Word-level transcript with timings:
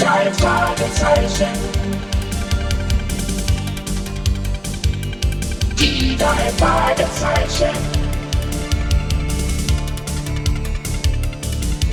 drei 0.00 0.32
Fragezeichen. 0.32 1.58
Die 5.78 6.16
drei 6.16 6.50
Fragezeichen. 6.58 7.76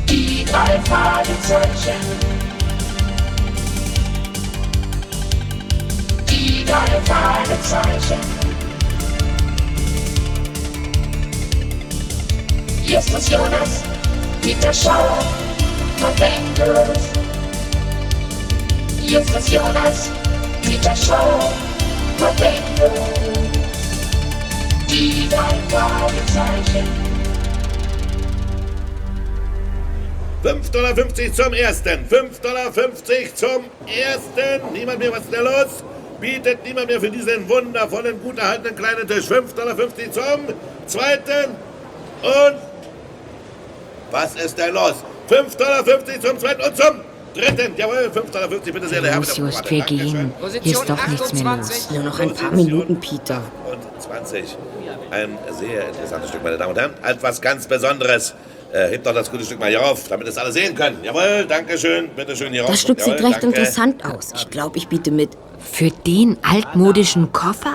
Die 0.10 0.46
drei 0.46 0.80
Fragezeichen. 0.86 2.02
Die 6.30 6.66
drei 6.66 7.02
Fragezeichen. 7.06 8.38
Justus 12.86 13.30
Jonas, 13.30 13.84
Peter 14.42 14.74
Schauer, 14.74 15.20
November. 19.08 19.20
Justus 19.20 19.52
Jonas, 19.52 20.12
Peter 20.62 20.96
Schauer, 20.96 21.54
November. 22.20 22.92
Die 24.90 25.28
drei 25.30 25.56
Fragezeichen. 25.70 26.88
5,50 30.44 30.72
Dollar 30.72 30.96
zum 31.34 31.54
ersten. 31.54 32.06
5,50 32.10 32.42
Dollar 32.42 32.74
zum 33.34 33.64
ersten. 33.88 34.74
Niemand 34.74 35.00
mehr, 35.00 35.12
was 35.12 35.20
ist 35.20 35.34
da 35.34 35.42
los? 35.42 35.84
Bietet 36.20 36.64
niemand 36.64 36.88
mehr 36.88 37.00
für 37.00 37.10
diesen 37.10 37.48
wundervollen, 37.48 38.22
gut 38.22 38.40
erhaltenen 38.40 38.76
kleinen 38.76 39.08
Tisch. 39.08 39.26
5,50 39.26 39.56
Dollar 39.56 39.78
zum 39.78 40.56
zweiten. 40.86 41.52
Und 42.22 42.56
was 44.12 44.36
ist 44.36 44.58
denn 44.58 44.74
los? 44.74 44.96
5,50 45.30 45.58
Dollar 45.58 45.86
zum 46.22 46.40
zweiten 46.40 46.62
und 46.62 46.78
zum 46.78 47.02
dritten. 47.38 47.74
Jawohl, 47.78 48.12
5,50 48.14 48.32
Dollar, 48.32 48.48
bitte 48.48 48.88
sehr. 48.88 49.02
der 49.02 49.12
Herr 49.12 49.20
Los, 49.20 49.38
Just, 49.38 49.70
wir 49.70 49.82
gehen. 49.82 50.32
Hier 50.62 50.74
ist 50.74 50.90
doch 50.90 51.08
nichts 51.08 51.34
mehr 51.34 51.58
los. 51.58 51.92
Nur 51.92 52.04
noch 52.04 52.20
ein 52.20 52.34
paar 52.34 52.52
Minuten, 52.52 53.00
Peter. 53.00 53.42
Und 53.70 54.02
20. 54.02 54.58
Ein 55.12 55.38
sehr 55.58 55.88
interessantes 55.88 56.30
Stück, 56.30 56.44
meine 56.44 56.58
Damen 56.58 56.72
und 56.72 56.80
Herren. 56.80 56.94
Etwas 57.04 57.42
ganz 57.42 57.68
Besonderes. 57.68 58.34
Äh, 58.74 58.90
hebt 58.90 59.06
doch 59.06 59.14
das 59.14 59.32
gute 59.32 59.46
Stück 59.46 59.60
mal 59.60 59.70
hier 59.70 59.84
auf, 59.86 60.10
damit 60.10 60.28
es 60.28 60.38
alle 60.38 60.52
sehen 60.52 60.76
können. 60.76 60.98
Jawohl, 61.04 61.46
danke 61.48 61.78
schön. 61.78 62.10
Bitte 62.16 62.36
schön 62.36 62.52
hier 62.52 62.64
rauf. 62.64 62.72
Das 62.72 62.82
Stück 62.82 63.00
sieht 63.00 63.14
recht 63.14 63.42
danke. 63.42 63.46
interessant 63.48 64.04
aus. 64.04 64.34
Ich 64.36 64.50
glaube, 64.50 64.78
ich 64.78 64.88
biete 64.90 65.12
mit. 65.12 65.30
Für 65.60 65.90
den 65.90 66.38
altmodischen 66.44 67.32
Koffer? 67.32 67.74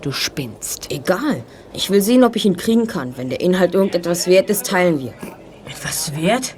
Du 0.00 0.12
spinnst. 0.12 0.90
Egal. 0.90 1.42
Ich 1.72 1.90
will 1.90 2.00
sehen, 2.00 2.24
ob 2.24 2.36
ich 2.36 2.44
ihn 2.44 2.56
kriegen 2.56 2.86
kann. 2.86 3.16
Wenn 3.16 3.28
der 3.28 3.40
Inhalt 3.40 3.74
irgendetwas 3.74 4.26
wert 4.26 4.50
ist, 4.50 4.66
teilen 4.66 5.00
wir. 5.00 5.12
Etwas 5.66 6.14
wert? 6.16 6.54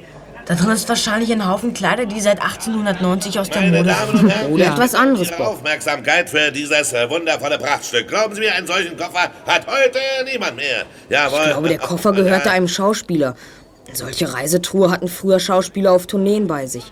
Da 0.46 0.54
drin 0.54 0.70
ist 0.70 0.88
wahrscheinlich 0.88 1.32
ein 1.32 1.46
Haufen 1.48 1.74
Kleider, 1.74 2.06
die 2.06 2.20
seit 2.20 2.40
1890 2.40 3.40
aus 3.40 3.50
der 3.50 3.62
Meine 3.62 3.78
Mode 3.78 3.88
Damen 3.90 4.20
und 4.20 4.30
Herren, 4.30 4.52
Oder 4.52 4.66
etwas 4.66 4.94
anderes, 4.94 5.30
Ihre. 5.30 5.44
Aufmerksamkeit 5.44 6.30
für 6.30 6.52
dieses 6.52 6.92
äh, 6.92 7.10
wundervolle 7.10 7.58
Prachtstück. 7.58 8.06
Glauben 8.06 8.32
Sie 8.36 8.42
mir, 8.42 8.54
einen 8.54 8.66
solchen 8.68 8.96
Koffer 8.96 9.30
hat 9.44 9.66
heute 9.66 9.98
niemand 10.30 10.54
mehr. 10.56 10.84
Jawohl. 11.08 11.38
Ich 11.40 11.50
glaube, 11.50 11.68
der 11.68 11.78
Koffer 11.78 12.12
gehörte 12.12 12.50
einem 12.50 12.68
Schauspieler. 12.68 13.34
Solche 13.92 14.32
Reisetruhe 14.32 14.90
hatten 14.90 15.08
früher 15.08 15.40
Schauspieler 15.40 15.90
auf 15.92 16.06
Tourneen 16.06 16.46
bei 16.46 16.66
sich. 16.66 16.84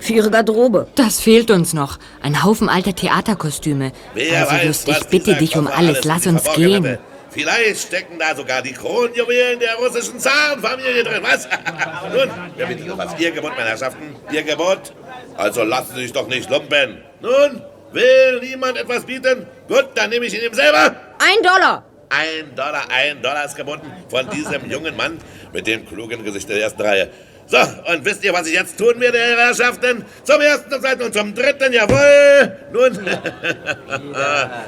Für 0.00 0.12
ihre 0.12 0.30
Garderobe. 0.30 0.86
Das 0.94 1.18
fehlt 1.20 1.50
uns 1.50 1.72
noch. 1.72 1.98
Ein 2.22 2.44
Haufen 2.44 2.68
alter 2.68 2.94
Theaterkostüme. 2.94 3.92
Wer 4.14 4.40
also 4.40 4.52
weiß, 4.52 4.64
Just, 4.64 4.88
ich 4.88 5.04
bitte 5.06 5.34
dich 5.34 5.56
um 5.56 5.66
alles. 5.66 5.78
alles 5.78 6.04
Lass 6.04 6.26
uns 6.26 6.44
gehen. 6.54 6.84
hatte. 6.84 6.98
Vielleicht 7.38 7.86
stecken 7.86 8.18
da 8.18 8.34
sogar 8.34 8.62
die 8.62 8.72
Kronjuwelen 8.72 9.60
der 9.60 9.76
russischen 9.76 10.18
Zarenfamilie 10.18 11.04
drin. 11.04 11.22
Was? 11.22 11.44
Nun, 12.12 12.28
wer 12.56 12.66
bin 12.66 12.78
ich 12.78 12.98
was? 12.98 13.16
Ihr 13.20 13.30
Gebot, 13.30 13.52
meine 13.56 13.68
Herrschaften? 13.68 14.16
Ihr 14.32 14.42
Gebot? 14.42 14.92
Also 15.36 15.62
lassen 15.62 15.94
Sie 15.94 16.02
sich 16.02 16.12
doch 16.12 16.26
nicht 16.26 16.50
lumpen. 16.50 17.00
Nun, 17.20 17.62
will 17.92 18.40
niemand 18.40 18.76
etwas 18.76 19.04
bieten? 19.04 19.46
Gut, 19.68 19.90
dann 19.94 20.10
nehme 20.10 20.26
ich 20.26 20.34
ihn 20.34 20.50
ihm 20.50 20.52
selber. 20.52 20.96
Ein 21.20 21.40
Dollar! 21.44 21.84
Ein 22.08 22.56
Dollar, 22.56 22.86
ein 22.90 23.22
Dollar 23.22 23.44
ist 23.44 23.54
geboten 23.54 23.92
von 24.08 24.28
diesem 24.30 24.68
jungen 24.68 24.96
Mann 24.96 25.18
mit 25.52 25.68
dem 25.68 25.86
klugen 25.86 26.24
Gesicht 26.24 26.48
der 26.48 26.60
ersten 26.60 26.82
Reihe. 26.82 27.08
So, 27.50 27.56
und 27.90 28.04
wisst 28.04 28.22
ihr, 28.24 28.32
was 28.34 28.46
ich 28.46 28.52
jetzt 28.54 28.76
tun 28.76 29.00
werde, 29.00 29.18
Herr 29.18 29.38
Herrschaften? 29.38 30.04
Zum 30.22 30.40
ersten, 30.40 30.70
zum 30.70 30.80
zweiten 30.82 31.02
und 31.02 31.14
zum 31.14 31.34
dritten, 31.34 31.72
jawohl! 31.72 32.58
Nun, 32.72 33.08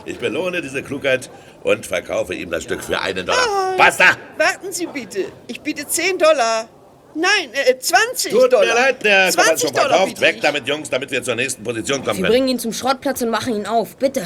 ich 0.06 0.18
belohne 0.18 0.62
diese 0.62 0.82
Klugheit 0.82 1.28
und 1.62 1.84
verkaufe 1.84 2.34
ihm 2.34 2.50
das 2.50 2.62
Stück 2.62 2.82
für 2.82 2.98
einen 2.98 3.26
Dollar. 3.26 3.76
Basta! 3.76 4.16
Warten 4.38 4.72
Sie 4.72 4.86
bitte. 4.86 5.26
Ich 5.46 5.60
biete 5.60 5.86
10 5.86 6.16
Dollar. 6.16 6.68
Nein, 7.14 7.50
äh, 7.68 7.78
20 7.78 8.32
Tut 8.32 8.50
Dollar. 8.52 8.64
mir 8.66 8.74
leid, 8.74 9.04
der 9.04 9.26
Kopf 9.26 9.36
hat 9.36 9.44
20 9.58 9.68
schon 9.68 9.76
Dollar 9.76 9.96
verkauft. 9.98 10.20
Weg 10.22 10.40
damit, 10.40 10.66
Jungs, 10.66 10.88
damit 10.88 11.10
wir 11.10 11.22
zur 11.22 11.34
nächsten 11.34 11.62
Position 11.62 11.98
kommen 12.02 12.16
Wir 12.16 12.22
können. 12.22 12.32
bringen 12.32 12.48
ihn 12.48 12.58
zum 12.58 12.72
Schrottplatz 12.72 13.20
und 13.20 13.28
machen 13.28 13.54
ihn 13.56 13.66
auf. 13.66 13.96
Bitte. 13.96 14.22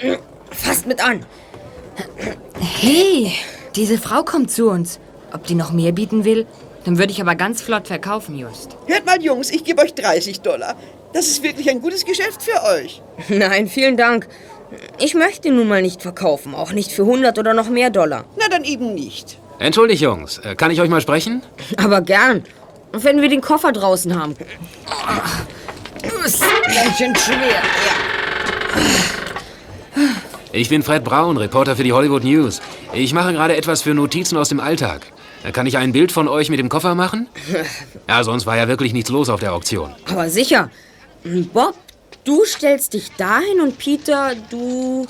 Fasst 0.52 0.86
mit 0.86 1.04
an. 1.04 1.26
Hey, 2.60 3.32
diese 3.74 3.98
Frau 3.98 4.22
kommt 4.22 4.52
zu 4.52 4.68
uns. 4.70 5.00
Ob 5.32 5.44
die 5.46 5.54
noch 5.54 5.72
mehr 5.72 5.92
bieten 5.92 6.24
will? 6.24 6.46
Dann 6.84 6.98
würde 6.98 7.12
ich 7.12 7.20
aber 7.20 7.34
ganz 7.34 7.60
flott 7.60 7.88
verkaufen, 7.88 8.38
Just. 8.38 8.76
Hört 8.86 9.04
mal, 9.04 9.22
Jungs, 9.22 9.50
ich 9.50 9.64
gebe 9.64 9.82
euch 9.82 9.94
30 9.94 10.40
Dollar. 10.40 10.76
Das 11.12 11.26
ist 11.26 11.42
wirklich 11.42 11.68
ein 11.70 11.80
gutes 11.80 12.04
Geschäft 12.04 12.42
für 12.42 12.62
euch. 12.64 13.02
Nein, 13.28 13.66
vielen 13.68 13.96
Dank. 13.96 14.28
Ich 14.98 15.14
möchte 15.14 15.48
ihn 15.48 15.56
nun 15.56 15.68
mal 15.68 15.82
nicht 15.82 16.02
verkaufen. 16.02 16.54
Auch 16.54 16.72
nicht 16.72 16.92
für 16.92 17.02
100 17.02 17.38
oder 17.38 17.54
noch 17.54 17.68
mehr 17.68 17.90
Dollar. 17.90 18.24
Na, 18.38 18.48
dann 18.50 18.64
eben 18.64 18.94
nicht. 18.94 19.38
Entschuldigt, 19.58 20.02
Jungs. 20.02 20.38
Äh, 20.38 20.54
Kann 20.54 20.70
ich 20.70 20.80
euch 20.80 20.90
mal 20.90 21.00
sprechen? 21.00 21.42
Aber 21.78 22.00
gern. 22.00 22.44
Wenn 22.92 23.20
wir 23.20 23.28
den 23.28 23.40
Koffer 23.40 23.72
draußen 23.72 24.18
haben. 24.18 24.34
Ist 26.24 26.40
ganz 26.40 26.96
schön 26.98 27.14
schwer. 27.16 27.62
Ich 30.52 30.68
bin 30.68 30.82
Fred 30.82 31.04
Braun, 31.04 31.36
Reporter 31.36 31.76
für 31.76 31.84
die 31.84 31.92
Hollywood 31.92 32.24
News. 32.24 32.60
Ich 32.92 33.12
mache 33.12 33.32
gerade 33.32 33.56
etwas 33.56 33.82
für 33.82 33.94
Notizen 33.94 34.38
aus 34.38 34.48
dem 34.48 34.60
Alltag. 34.60 35.02
Äh, 35.44 35.52
Kann 35.52 35.66
ich 35.66 35.76
ein 35.78 35.92
Bild 35.92 36.12
von 36.12 36.28
euch 36.28 36.50
mit 36.50 36.58
dem 36.58 36.68
Koffer 36.68 36.94
machen? 36.94 37.28
Ja, 38.08 38.24
sonst 38.24 38.46
war 38.46 38.56
ja 38.56 38.68
wirklich 38.68 38.94
nichts 38.94 39.10
los 39.10 39.28
auf 39.28 39.40
der 39.40 39.52
Auktion. 39.52 39.94
Aber 40.10 40.30
sicher. 40.30 40.70
Bob, 41.52 41.74
du 42.24 42.42
stellst 42.46 42.94
dich 42.94 43.12
dahin 43.18 43.60
und 43.60 43.76
Peter, 43.76 44.32
du. 44.48 45.06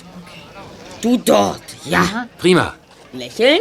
Du 1.00 1.16
dort. 1.16 1.62
Ja. 1.84 2.26
Prima. 2.38 2.74
Lächeln? 3.12 3.60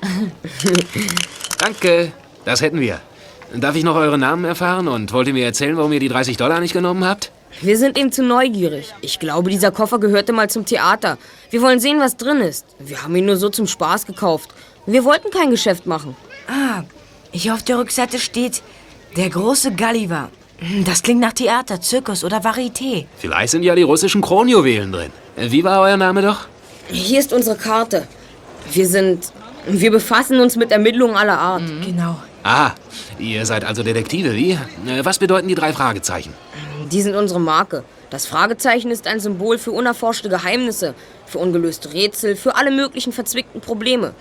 Danke. 1.58 2.12
Das 2.44 2.60
hätten 2.60 2.78
wir. 2.80 3.00
Darf 3.54 3.74
ich 3.74 3.82
noch 3.82 3.96
eure 3.96 4.18
Namen 4.18 4.44
erfahren 4.44 4.86
und 4.86 5.12
wollt 5.12 5.26
ihr 5.26 5.34
mir 5.34 5.44
erzählen, 5.44 5.76
warum 5.76 5.92
ihr 5.92 6.00
die 6.00 6.08
30 6.08 6.36
Dollar 6.36 6.60
nicht 6.60 6.72
genommen 6.72 7.04
habt? 7.04 7.32
Wir 7.60 7.76
sind 7.78 7.98
ihm 7.98 8.12
zu 8.12 8.22
neugierig. 8.22 8.92
Ich 9.00 9.18
glaube, 9.18 9.50
dieser 9.50 9.72
Koffer 9.72 9.98
gehörte 9.98 10.32
mal 10.32 10.48
zum 10.50 10.64
Theater. 10.66 11.16
Wir 11.50 11.62
wollen 11.62 11.80
sehen, 11.80 11.98
was 11.98 12.16
drin 12.16 12.40
ist. 12.40 12.66
Wir 12.78 13.02
haben 13.02 13.16
ihn 13.16 13.24
nur 13.26 13.36
so 13.36 13.48
zum 13.48 13.66
Spaß 13.66 14.06
gekauft. 14.06 14.50
Wir 14.86 15.04
wollten 15.04 15.30
kein 15.30 15.50
Geschäft 15.50 15.86
machen. 15.86 16.16
Ah, 16.48 16.82
hier 17.32 17.54
auf 17.54 17.62
der 17.62 17.78
Rückseite 17.78 18.18
steht 18.18 18.62
der 19.16 19.30
große 19.30 19.72
Gulliver. 19.72 20.30
Das 20.84 21.02
klingt 21.02 21.20
nach 21.20 21.32
Theater, 21.32 21.80
Zirkus 21.80 22.24
oder 22.24 22.38
Varieté. 22.38 23.06
Vielleicht 23.18 23.50
sind 23.50 23.62
ja 23.62 23.74
die 23.74 23.82
russischen 23.82 24.22
Kronjuwelen 24.22 24.92
drin. 24.92 25.10
Wie 25.36 25.64
war 25.64 25.80
euer 25.82 25.96
Name 25.96 26.22
doch? 26.22 26.46
Hier 26.88 27.18
ist 27.18 27.32
unsere 27.32 27.56
Karte. 27.56 28.06
Wir 28.72 28.86
sind. 28.86 29.32
Wir 29.66 29.90
befassen 29.90 30.40
uns 30.40 30.56
mit 30.56 30.70
Ermittlungen 30.70 31.16
aller 31.16 31.38
Art. 31.38 31.62
Genau. 31.84 32.16
Ah, 32.44 32.70
ihr 33.18 33.44
seid 33.44 33.64
also 33.64 33.82
Detektive, 33.82 34.32
wie? 34.34 34.52
Äh, 34.52 35.04
Was 35.04 35.18
bedeuten 35.18 35.48
die 35.48 35.56
drei 35.56 35.72
Fragezeichen? 35.72 36.32
Die 36.92 37.02
sind 37.02 37.16
unsere 37.16 37.40
Marke. 37.40 37.82
Das 38.10 38.26
Fragezeichen 38.26 38.92
ist 38.92 39.08
ein 39.08 39.18
Symbol 39.18 39.58
für 39.58 39.72
unerforschte 39.72 40.28
Geheimnisse, 40.28 40.94
für 41.26 41.38
ungelöste 41.38 41.92
Rätsel, 41.92 42.36
für 42.36 42.54
alle 42.54 42.70
möglichen 42.70 43.12
verzwickten 43.12 43.60
Probleme. 43.60 44.14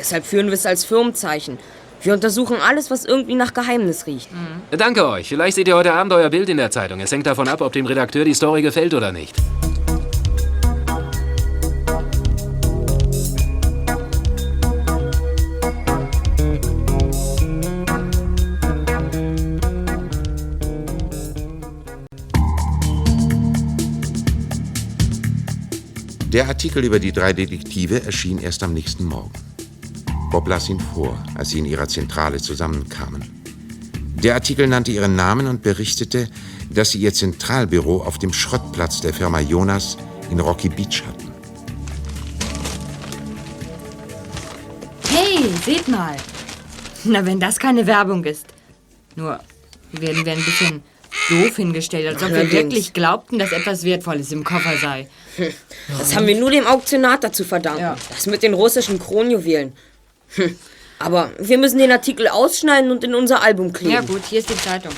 Deshalb 0.00 0.24
führen 0.24 0.46
wir 0.46 0.54
es 0.54 0.64
als 0.64 0.86
Firmenzeichen. 0.86 1.58
Wir 2.00 2.14
untersuchen 2.14 2.56
alles, 2.56 2.90
was 2.90 3.04
irgendwie 3.04 3.34
nach 3.34 3.52
Geheimnis 3.52 4.06
riecht. 4.06 4.30
Äh, 4.70 4.78
Danke 4.78 5.06
euch. 5.06 5.28
Vielleicht 5.28 5.56
seht 5.56 5.68
ihr 5.68 5.76
heute 5.76 5.92
Abend 5.92 6.14
euer 6.14 6.30
Bild 6.30 6.48
in 6.48 6.56
der 6.56 6.70
Zeitung. 6.70 7.00
Es 7.00 7.12
hängt 7.12 7.26
davon 7.26 7.46
ab, 7.48 7.60
ob 7.60 7.74
dem 7.74 7.84
Redakteur 7.84 8.24
die 8.24 8.32
Story 8.32 8.62
gefällt 8.62 8.94
oder 8.94 9.12
nicht. 9.12 9.36
Der 26.32 26.46
Artikel 26.46 26.84
über 26.84 27.00
die 27.00 27.12
drei 27.12 27.34
Detektive 27.34 28.02
erschien 28.04 28.38
erst 28.38 28.62
am 28.62 28.72
nächsten 28.72 29.04
Morgen. 29.04 29.32
Bob 30.30 30.46
las 30.46 30.68
ihn 30.68 30.78
vor, 30.78 31.18
als 31.34 31.50
sie 31.50 31.58
in 31.58 31.64
ihrer 31.64 31.88
Zentrale 31.88 32.38
zusammenkamen. 32.38 33.42
Der 34.22 34.34
Artikel 34.34 34.68
nannte 34.68 34.92
ihren 34.92 35.16
Namen 35.16 35.48
und 35.48 35.62
berichtete, 35.62 36.28
dass 36.70 36.92
sie 36.92 36.98
ihr 36.98 37.12
Zentralbüro 37.12 38.02
auf 38.02 38.18
dem 38.18 38.32
Schrottplatz 38.32 39.00
der 39.00 39.12
Firma 39.12 39.40
Jonas 39.40 39.96
in 40.30 40.38
Rocky 40.38 40.68
Beach 40.68 41.02
hatten. 41.04 41.32
Hey, 45.08 45.50
seht 45.64 45.88
mal. 45.88 46.16
Na, 47.02 47.26
wenn 47.26 47.40
das 47.40 47.58
keine 47.58 47.86
Werbung 47.86 48.22
ist. 48.24 48.46
Nur 49.16 49.40
werden 49.92 50.24
wir 50.24 50.32
ein 50.32 50.44
bisschen 50.44 50.82
doof 51.28 51.56
hingestellt, 51.56 52.06
als 52.06 52.22
ob 52.22 52.30
wir 52.30 52.52
wirklich 52.52 52.92
glaubten, 52.92 53.40
dass 53.40 53.50
etwas 53.50 53.82
Wertvolles 53.82 54.30
im 54.30 54.44
Koffer 54.44 54.76
sei. 54.76 55.08
Das 55.98 56.14
haben 56.14 56.26
wir 56.28 56.38
nur 56.38 56.52
dem 56.52 56.66
Auktionator 56.66 57.32
zu 57.32 57.44
verdanken. 57.44 57.80
Ja. 57.80 57.96
Das 58.10 58.26
mit 58.26 58.44
den 58.44 58.54
russischen 58.54 59.00
Kronjuwelen. 59.00 59.72
Hm. 60.34 60.58
Aber 60.98 61.30
wir 61.38 61.58
müssen 61.58 61.78
den 61.78 61.90
Artikel 61.92 62.28
ausschneiden 62.28 62.90
und 62.90 63.04
in 63.04 63.14
unser 63.14 63.42
Album 63.42 63.72
kleben. 63.72 63.92
Ja 63.92 64.00
gut, 64.02 64.24
hier 64.24 64.40
ist 64.40 64.50
die 64.50 64.56
Zeitung. 64.56 64.92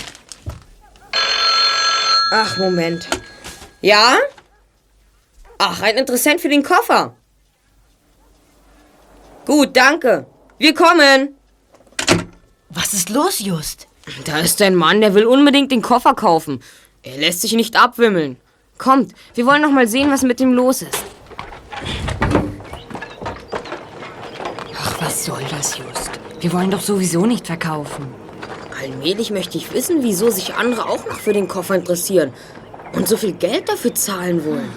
Ach, 2.32 2.58
Moment. 2.58 3.08
Ja? 3.80 4.16
Ach, 5.58 5.80
ein 5.82 5.96
Interessent 5.96 6.40
für 6.40 6.48
den 6.48 6.62
Koffer. 6.62 7.14
Gut, 9.44 9.76
danke. 9.76 10.26
Wir 10.58 10.74
kommen. 10.74 11.36
Was 12.70 12.94
ist 12.94 13.10
los, 13.10 13.38
Just? 13.38 13.86
Da 14.24 14.40
ist 14.40 14.60
ein 14.62 14.74
Mann, 14.74 15.00
der 15.00 15.14
will 15.14 15.26
unbedingt 15.26 15.70
den 15.70 15.82
Koffer 15.82 16.14
kaufen. 16.14 16.62
Er 17.02 17.18
lässt 17.18 17.42
sich 17.42 17.52
nicht 17.52 17.76
abwimmeln. 17.76 18.36
Kommt, 18.78 19.12
wir 19.34 19.46
wollen 19.46 19.62
noch 19.62 19.70
mal 19.70 19.86
sehen, 19.86 20.10
was 20.10 20.22
mit 20.22 20.40
ihm 20.40 20.52
los 20.52 20.82
ist. 20.82 21.04
Was 25.22 25.26
soll 25.26 25.44
das, 25.50 25.78
Just? 25.78 26.10
Wir 26.40 26.52
wollen 26.52 26.72
doch 26.72 26.80
sowieso 26.80 27.26
nicht 27.26 27.46
verkaufen. 27.46 28.08
Allmählich 28.82 29.30
möchte 29.30 29.56
ich 29.56 29.72
wissen, 29.72 30.02
wieso 30.02 30.30
sich 30.30 30.54
andere 30.54 30.88
auch 30.88 31.06
noch 31.06 31.20
für 31.20 31.32
den 31.32 31.46
Koffer 31.46 31.76
interessieren 31.76 32.32
und 32.92 33.06
so 33.06 33.16
viel 33.16 33.30
Geld 33.30 33.68
dafür 33.68 33.94
zahlen 33.94 34.44
wollen. 34.44 34.68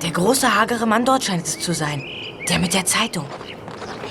Der 0.00 0.12
große, 0.12 0.54
hagere 0.54 0.86
Mann 0.86 1.04
dort 1.04 1.24
scheint 1.24 1.44
es 1.44 1.58
zu 1.58 1.74
sein. 1.74 2.04
Der 2.48 2.60
mit 2.60 2.72
der 2.72 2.84
Zeitung. 2.84 3.24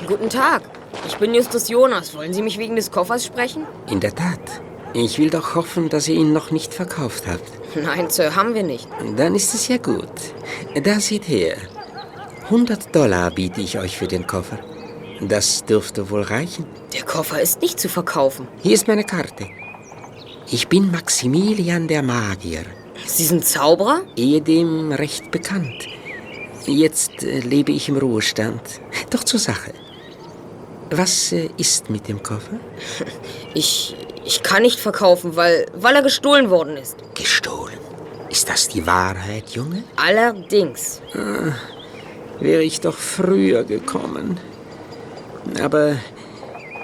Guten 0.06 0.30
Tag. 0.30 0.64
Ich 1.08 1.16
bin 1.16 1.34
Justus 1.34 1.70
Jonas. 1.70 2.14
Wollen 2.14 2.34
Sie 2.34 2.42
mich 2.42 2.58
wegen 2.58 2.76
des 2.76 2.92
Koffers 2.92 3.26
sprechen? 3.26 3.64
In 3.90 4.02
der 4.02 4.14
Tat. 4.14 4.62
Ich 4.94 5.18
will 5.18 5.30
doch 5.30 5.56
hoffen, 5.56 5.88
dass 5.88 6.10
ihr 6.10 6.16
ihn 6.16 6.34
noch 6.34 6.52
nicht 6.52 6.74
verkauft 6.74 7.24
habt. 7.26 7.50
Nein, 7.82 8.10
Sir, 8.10 8.36
haben 8.36 8.54
wir 8.54 8.64
nicht. 8.64 8.90
Dann 9.16 9.34
ist 9.34 9.54
es 9.54 9.70
ja 9.70 9.78
gut. 9.78 10.12
Da 10.84 11.00
seht 11.00 11.30
her. 11.30 11.56
100 12.44 12.94
Dollar 12.94 13.32
biete 13.32 13.62
ich 13.62 13.80
euch 13.80 13.98
für 13.98 14.08
den 14.10 14.28
Koffer. 14.28 14.60
Das 15.22 15.66
dürfte 15.66 16.10
wohl 16.10 16.22
reichen. 16.22 16.66
Der 16.94 17.04
Koffer 17.04 17.42
ist 17.42 17.62
nicht 17.62 17.80
zu 17.80 17.90
verkaufen. 17.90 18.48
Hier 18.62 18.74
ist 18.74 18.88
meine 18.88 19.04
Karte. 19.04 19.48
Ich 20.52 20.68
bin 20.68 20.92
Maximilian 20.92 21.88
der 21.88 22.02
Magier, 22.02 22.66
Sie 23.06 23.26
sind 23.26 23.46
Zauberer? 23.46 24.02
ehedem 24.16 24.92
recht 24.92 25.32
bekannt. 25.32 25.88
Jetzt 26.66 27.24
äh, 27.24 27.40
lebe 27.40 27.72
ich 27.72 27.90
im 27.90 27.98
Ruhestand. 27.98 28.62
Doch 29.10 29.24
zur 29.24 29.40
Sache. 29.40 29.74
Was 30.92 31.32
äh, 31.32 31.50
ist 31.58 31.90
mit 31.90 32.08
dem 32.08 32.22
Koffer? 32.24 32.60
Ich, 33.56 33.96
ich 34.26 34.44
kann 34.44 34.62
nicht 34.62 34.80
verkaufen, 34.80 35.36
weil, 35.36 35.66
weil 35.74 35.96
er 35.96 36.04
gestohlen 36.04 36.52
worden 36.52 36.78
ist. 36.78 36.98
Gestohlen. 37.16 37.80
Ist 38.30 38.48
das 38.48 38.68
die 38.68 38.86
Wahrheit, 38.86 39.50
Junge? 39.50 39.84
Allerdings. 39.96 41.02
Wäre 42.40 42.62
ich 42.62 42.80
doch 42.80 42.96
früher 42.96 43.64
gekommen. 43.64 44.40
Aber 45.62 45.98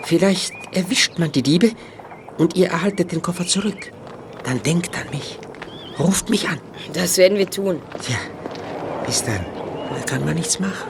vielleicht 0.03 0.53
erwischt 0.71 1.17
man 1.19 1.31
die 1.31 1.43
Diebe 1.43 1.71
und 2.37 2.55
ihr 2.55 2.69
erhaltet 2.69 3.11
den 3.11 3.21
Koffer 3.21 3.45
zurück. 3.45 3.91
Dann 4.43 4.61
denkt 4.63 4.95
an 4.95 5.09
mich. 5.11 5.39
Ruft 5.97 6.29
mich 6.29 6.47
an. 6.49 6.59
Das 6.93 7.17
werden 7.17 7.37
wir 7.37 7.49
tun. 7.49 7.81
Tja, 8.03 8.17
bis 9.05 9.23
dann. 9.23 9.45
Da 9.89 10.01
kann 10.05 10.25
man 10.25 10.35
nichts 10.35 10.59
machen. 10.59 10.89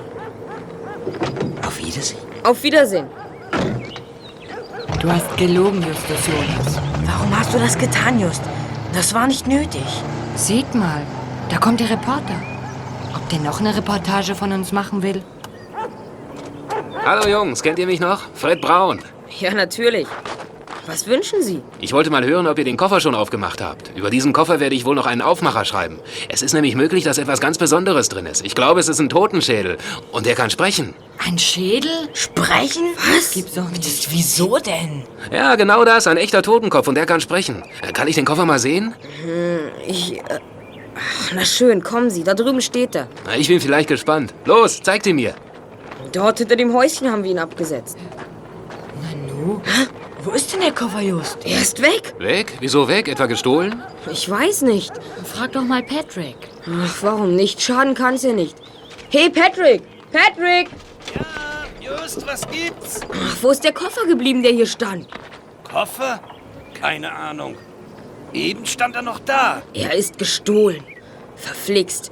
Auf 1.66 1.78
Wiedersehen. 1.78 2.20
Auf 2.44 2.64
Wiedersehen. 2.64 3.08
Du 5.02 5.12
hast 5.12 5.38
gelogen, 5.38 5.84
Justus 5.84 6.28
Jonas. 6.28 6.82
Warum 7.06 7.38
hast 7.38 7.54
du 7.54 7.60
das 7.60 7.78
getan, 7.78 8.20
Just? 8.20 8.42
Das 8.94 9.14
war 9.14 9.28
nicht 9.28 9.48
nötig. 9.48 9.86
Seht 10.36 10.74
mal, 10.74 11.02
da 11.50 11.58
kommt 11.58 11.80
der 11.80 11.90
Reporter. 11.90 12.42
Ob 13.14 13.30
der 13.30 13.40
noch 13.40 13.60
eine 13.60 13.76
Reportage 13.76 14.36
von 14.36 14.52
uns 14.52 14.72
machen 14.72 15.04
will? 15.04 15.22
Hallo 17.06 17.28
Jungs, 17.30 17.62
kennt 17.62 17.78
ihr 17.80 17.86
mich 17.86 18.00
noch? 18.00 18.22
Fred 18.34 18.62
Braun. 18.62 19.00
Ja, 19.40 19.54
natürlich. 19.54 20.08
Was 20.88 21.08
wünschen 21.08 21.42
Sie? 21.42 21.62
Ich 21.80 21.94
wollte 21.94 22.10
mal 22.12 22.24
hören, 22.26 22.46
ob 22.46 22.60
ihr 22.60 22.64
den 22.64 22.78
Koffer 22.78 23.00
schon 23.00 23.16
aufgemacht 23.16 23.60
habt. 23.62 23.92
Über 23.96 24.12
diesen 24.12 24.34
Koffer 24.34 24.60
werde 24.60 24.76
ich 24.76 24.86
wohl 24.86 24.94
noch 24.96 25.08
einen 25.08 25.22
Aufmacher 25.22 25.66
schreiben. 25.66 26.00
Es 26.30 26.44
ist 26.44 26.54
nämlich 26.54 26.76
möglich, 26.76 27.04
dass 27.04 27.18
etwas 27.18 27.40
ganz 27.40 27.58
Besonderes 27.58 28.08
drin 28.10 28.26
ist. 28.28 28.46
Ich 28.46 28.54
glaube, 28.54 28.80
es 28.80 28.88
ist 28.88 29.00
ein 29.00 29.10
Totenschädel. 29.10 29.78
Und 30.12 30.28
der 30.28 30.36
kann 30.36 30.50
sprechen. 30.52 30.94
Ein 31.18 31.40
Schädel? 31.40 31.92
Sprechen? 32.14 32.84
Was? 33.16 33.32
Gibt's 33.32 33.56
doch 33.56 33.70
nicht. 33.70 33.84
Das, 33.86 34.08
wieso 34.12 34.58
denn? 34.60 35.04
Ja, 35.32 35.56
genau 35.56 35.86
das. 35.86 36.06
Ein 36.06 36.18
echter 36.18 36.44
Totenkopf. 36.44 36.88
Und 36.88 36.96
der 36.96 37.08
kann 37.08 37.20
sprechen. 37.22 37.64
Äh, 37.82 37.92
Kann 37.92 38.08
ich 38.08 38.16
den 38.16 38.26
Koffer 38.26 38.46
mal 38.46 38.60
sehen? 38.60 38.94
Ich. 39.88 40.18
Äh, 40.20 40.24
ach, 40.96 41.32
na 41.34 41.46
schön, 41.46 41.82
kommen 41.84 42.12
Sie. 42.12 42.24
Da 42.24 42.36
drüben 42.36 42.62
steht 42.62 42.96
er. 42.96 43.08
Na, 43.26 43.36
Ich 43.36 43.48
bin 43.48 43.60
vielleicht 43.60 43.90
gespannt. 43.90 44.34
Los, 44.46 44.82
zeigt 44.84 45.08
ihn 45.08 45.16
mir. 45.16 45.34
Dort 46.16 46.40
hinter 46.40 46.56
dem 46.56 46.74
Häuschen 46.74 47.12
haben 47.12 47.26
wir 47.26 47.32
ihn 47.32 47.40
abgesetzt. 47.40 47.98
Nanu? 49.12 49.62
Wo 50.24 50.32
ist 50.32 50.54
denn 50.54 50.62
der 50.62 50.72
Koffer, 50.72 51.02
Just? 51.02 51.46
Er 51.46 51.62
ist 51.62 51.82
weg. 51.82 52.14
Weg? 52.20 52.54
Wieso 52.62 52.88
weg? 52.88 53.10
Etwa 53.10 53.26
gestohlen? 53.26 53.84
Ich 54.10 54.30
weiß 54.30 54.62
nicht. 54.62 54.94
Frag 55.26 55.52
doch 55.52 55.64
mal 55.64 55.84
Patrick. 55.84 56.38
Ach, 56.66 57.04
warum 57.04 57.36
nicht? 57.36 57.62
Schaden 57.62 57.96
kann's 57.96 58.24
ja 58.24 58.32
nicht. 58.32 58.56
Hey, 59.12 59.30
Patrick! 59.30 59.82
Patrick! 60.14 60.70
Just, 61.82 62.26
was 62.26 62.48
gibt's? 62.48 63.02
Ach, 63.12 63.38
wo 63.42 63.50
ist 63.50 63.66
der 63.66 63.74
Koffer 63.74 64.08
geblieben, 64.08 64.42
der 64.42 64.54
hier 64.54 64.68
stand? 64.68 65.08
Koffer? 65.70 66.22
Keine 66.80 67.12
Ahnung. 67.12 67.58
Eben 68.32 68.66
stand 68.66 68.96
er 68.96 69.02
noch 69.02 69.20
da. 69.20 69.62
Er 69.74 69.94
ist 69.94 70.18
gestohlen. 70.18 70.84
Verflixt. 71.36 72.10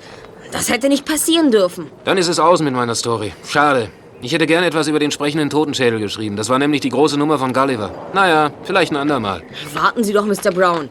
Das 0.54 0.70
hätte 0.70 0.88
nicht 0.88 1.04
passieren 1.04 1.50
dürfen. 1.50 1.90
Dann 2.06 2.18
ist 2.20 2.28
es 2.28 2.40
aus 2.40 2.62
mit 2.62 2.74
meiner 2.76 2.94
Story. 2.94 3.34
Schade. 3.48 3.90
Ich 4.22 4.32
hätte 4.32 4.46
gern 4.46 4.64
etwas 4.64 4.88
über 4.88 5.00
den 5.00 5.10
sprechenden 5.10 5.50
Totenschädel 5.50 6.00
geschrieben. 6.00 6.36
Das 6.38 6.48
war 6.48 6.60
nämlich 6.60 6.80
die 6.82 6.90
große 6.90 7.18
Nummer 7.18 7.40
von 7.40 7.52
Gulliver. 7.54 7.92
Naja, 8.14 8.52
vielleicht 8.64 8.92
ein 8.92 8.98
andermal. 8.98 9.42
Warten 9.74 10.04
Sie 10.04 10.14
doch, 10.14 10.26
Mr. 10.26 10.52
Brown. 10.54 10.90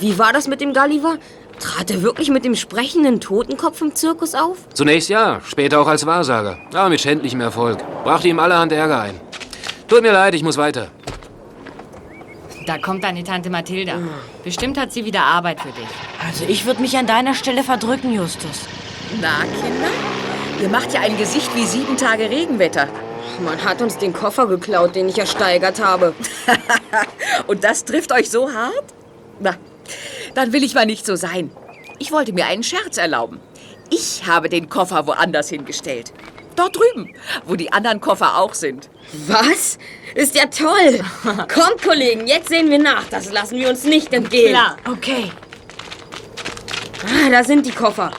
Wie 0.00 0.18
war 0.18 0.32
das 0.32 0.48
mit 0.48 0.62
dem 0.62 0.72
Gulliver? 0.72 1.18
Trat 1.60 1.90
er 1.90 2.02
wirklich 2.02 2.30
mit 2.30 2.46
dem 2.46 2.56
sprechenden 2.56 3.20
Totenkopf 3.20 3.82
im 3.82 3.94
Zirkus 3.94 4.34
auf? 4.34 4.56
Zunächst 4.72 5.10
ja, 5.10 5.42
später 5.46 5.78
auch 5.78 5.86
als 5.86 6.06
Wahrsager. 6.06 6.58
Aber 6.72 6.88
mit 6.88 7.02
schändlichem 7.02 7.42
Erfolg. 7.42 7.78
Brachte 8.02 8.28
ihm 8.28 8.38
allerhand 8.38 8.72
Ärger 8.72 9.02
ein. 9.02 9.20
Tut 9.88 10.00
mir 10.00 10.12
leid, 10.12 10.34
ich 10.34 10.42
muss 10.42 10.56
weiter. 10.56 10.88
Da 12.66 12.78
kommt 12.78 13.04
deine 13.04 13.24
Tante 13.24 13.50
Mathilda. 13.50 13.94
Bestimmt 14.44 14.78
hat 14.78 14.92
sie 14.92 15.04
wieder 15.04 15.22
Arbeit 15.22 15.60
für 15.60 15.72
dich. 15.72 15.88
Also 16.24 16.44
ich 16.46 16.66
würde 16.66 16.82
mich 16.82 16.96
an 16.96 17.06
deiner 17.06 17.34
Stelle 17.34 17.64
verdrücken, 17.64 18.12
Justus. 18.12 18.66
Na, 19.20 19.40
Kinder? 19.44 19.88
Ihr 20.60 20.68
macht 20.68 20.92
ja 20.92 21.00
ein 21.00 21.16
Gesicht 21.16 21.54
wie 21.56 21.64
sieben 21.64 21.96
Tage 21.96 22.28
Regenwetter. 22.28 22.88
Man 23.42 23.64
hat 23.64 23.80
uns 23.80 23.96
den 23.96 24.12
Koffer 24.12 24.46
geklaut, 24.46 24.94
den 24.94 25.08
ich 25.08 25.18
ersteigert 25.18 25.82
habe. 25.82 26.14
Und 27.46 27.64
das 27.64 27.84
trifft 27.84 28.12
euch 28.12 28.30
so 28.30 28.52
hart? 28.52 28.84
Na, 29.38 29.54
dann 30.34 30.52
will 30.52 30.62
ich 30.62 30.74
mal 30.74 30.86
nicht 30.86 31.06
so 31.06 31.16
sein. 31.16 31.50
Ich 31.98 32.12
wollte 32.12 32.32
mir 32.32 32.46
einen 32.46 32.62
Scherz 32.62 32.98
erlauben. 32.98 33.40
Ich 33.90 34.26
habe 34.26 34.48
den 34.48 34.68
Koffer 34.68 35.06
woanders 35.06 35.48
hingestellt. 35.48 36.12
Dort 36.56 36.76
drüben, 36.76 37.14
wo 37.46 37.56
die 37.56 37.72
anderen 37.72 38.00
Koffer 38.00 38.38
auch 38.38 38.54
sind. 38.54 38.90
Was? 39.26 39.78
Ist 40.14 40.34
ja 40.34 40.46
toll. 40.46 41.00
Kommt, 41.24 41.82
Kollegen, 41.82 42.26
jetzt 42.26 42.48
sehen 42.48 42.70
wir 42.70 42.78
nach. 42.78 43.04
Das 43.08 43.30
lassen 43.32 43.58
wir 43.58 43.68
uns 43.68 43.84
nicht 43.84 44.12
entgehen. 44.12 44.50
Klar. 44.50 44.76
Okay. 44.86 45.30
Ah, 47.04 47.30
da 47.30 47.44
sind 47.44 47.66
die 47.66 47.72
Koffer. 47.72 48.10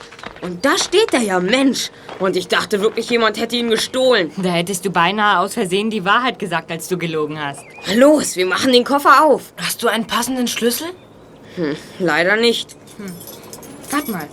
Und 0.41 0.65
da 0.65 0.77
steht 0.77 1.13
er 1.13 1.21
ja, 1.21 1.39
Mensch. 1.39 1.91
Und 2.19 2.35
ich 2.35 2.47
dachte 2.47 2.81
wirklich, 2.81 3.09
jemand 3.09 3.39
hätte 3.39 3.55
ihn 3.55 3.69
gestohlen. 3.69 4.31
Da 4.37 4.49
hättest 4.49 4.85
du 4.85 4.89
beinahe 4.89 5.39
aus 5.39 5.53
Versehen 5.53 5.89
die 5.89 6.05
Wahrheit 6.05 6.39
gesagt, 6.39 6.71
als 6.71 6.87
du 6.87 6.97
gelogen 6.97 7.39
hast. 7.43 7.63
Los, 7.95 8.35
wir 8.35 8.45
machen 8.45 8.71
den 8.71 8.83
Koffer 8.83 9.23
auf. 9.23 9.53
Hast 9.57 9.83
du 9.83 9.87
einen 9.87 10.07
passenden 10.07 10.47
Schlüssel? 10.47 10.87
Leider 11.99 12.37
nicht. 12.37 12.75
Warte 13.89 14.11
mal. 14.11 14.27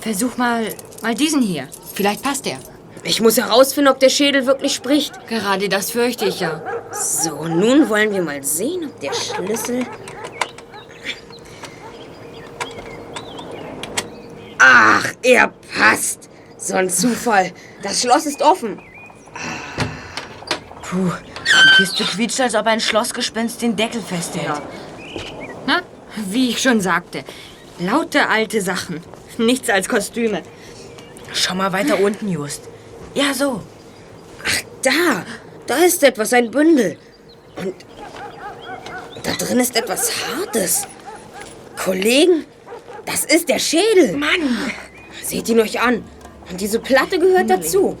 Versuch 0.00 0.36
mal, 0.36 0.68
mal 1.02 1.14
diesen 1.14 1.42
hier. 1.42 1.68
Vielleicht 1.94 2.22
passt 2.22 2.46
der. 2.46 2.58
Ich 3.08 3.22
muss 3.22 3.38
herausfinden, 3.38 3.90
ob 3.90 3.98
der 4.00 4.10
Schädel 4.10 4.44
wirklich 4.44 4.74
spricht. 4.74 5.26
Gerade 5.28 5.70
das 5.70 5.90
fürchte 5.90 6.26
ich 6.26 6.40
ja. 6.40 6.60
So, 6.92 7.44
nun 7.44 7.88
wollen 7.88 8.12
wir 8.12 8.20
mal 8.20 8.44
sehen, 8.44 8.84
ob 8.84 9.00
der 9.00 9.14
Schlüssel... 9.14 9.86
Ach, 14.58 15.06
er 15.22 15.54
passt. 15.78 16.28
So 16.58 16.74
ein 16.74 16.90
Zufall. 16.90 17.52
Das 17.82 18.02
Schloss 18.02 18.26
ist 18.26 18.42
offen. 18.42 18.78
Puh, 20.82 21.10
die 21.46 21.76
Kiste 21.76 22.04
quietscht, 22.04 22.40
als 22.42 22.54
ob 22.54 22.66
ein 22.66 22.80
Schlossgespenst 22.80 23.62
den 23.62 23.74
Deckel 23.74 24.02
festhält. 24.02 24.60
Na, 25.66 25.80
wie 26.26 26.50
ich 26.50 26.60
schon 26.60 26.82
sagte. 26.82 27.24
Laute 27.78 28.28
alte 28.28 28.60
Sachen. 28.60 29.02
Nichts 29.38 29.70
als 29.70 29.88
Kostüme. 29.88 30.42
Schau 31.32 31.54
mal 31.54 31.72
weiter 31.72 32.00
unten, 32.00 32.28
Just. 32.28 32.67
Ja, 33.14 33.34
so. 33.34 33.62
Da, 34.82 35.24
da 35.66 35.76
ist 35.78 36.02
etwas, 36.02 36.32
ein 36.32 36.50
Bündel. 36.50 36.96
Und 37.56 37.74
da 39.22 39.32
drin 39.32 39.60
ist 39.60 39.76
etwas 39.76 40.12
Hartes. 40.26 40.86
Kollegen, 41.76 42.44
das 43.04 43.24
ist 43.24 43.48
der 43.48 43.58
Schädel. 43.58 44.16
Mann! 44.16 44.72
Seht 45.22 45.48
ihn 45.48 45.60
euch 45.60 45.80
an. 45.80 46.04
Und 46.50 46.60
diese 46.60 46.78
Platte 46.78 47.18
gehört 47.18 47.50
dazu. 47.50 47.96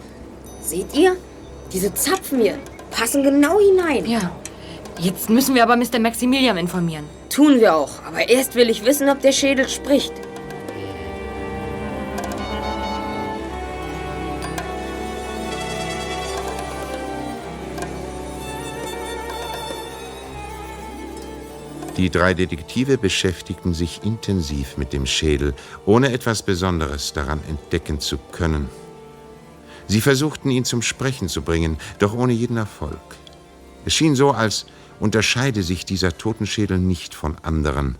Seht 0.62 0.94
ihr? 0.94 1.16
Diese 1.72 1.92
Zapfen 1.92 2.40
hier 2.40 2.58
passen 2.90 3.22
genau 3.22 3.58
hinein. 3.60 4.06
Ja. 4.06 4.30
Jetzt 4.98 5.30
müssen 5.30 5.54
wir 5.54 5.62
aber 5.62 5.76
Mr. 5.76 5.98
Maximilian 5.98 6.56
informieren. 6.56 7.04
Tun 7.28 7.60
wir 7.60 7.74
auch. 7.74 8.02
Aber 8.06 8.28
erst 8.28 8.54
will 8.54 8.70
ich 8.70 8.84
wissen, 8.84 9.08
ob 9.08 9.20
der 9.20 9.32
Schädel 9.32 9.68
spricht. 9.68 10.12
Die 21.98 22.10
drei 22.10 22.32
Detektive 22.32 22.96
beschäftigten 22.96 23.74
sich 23.74 24.04
intensiv 24.04 24.76
mit 24.76 24.92
dem 24.92 25.04
Schädel, 25.04 25.52
ohne 25.84 26.12
etwas 26.12 26.44
Besonderes 26.44 27.12
daran 27.12 27.42
entdecken 27.48 27.98
zu 27.98 28.18
können. 28.30 28.68
Sie 29.88 30.00
versuchten 30.00 30.52
ihn 30.52 30.64
zum 30.64 30.80
Sprechen 30.80 31.28
zu 31.28 31.42
bringen, 31.42 31.76
doch 31.98 32.14
ohne 32.14 32.32
jeden 32.32 32.56
Erfolg. 32.56 33.00
Es 33.84 33.94
schien 33.94 34.14
so, 34.14 34.30
als 34.30 34.66
unterscheide 35.00 35.64
sich 35.64 35.84
dieser 35.84 36.16
Totenschädel 36.16 36.78
nicht 36.78 37.14
von 37.14 37.36
anderen. 37.38 37.96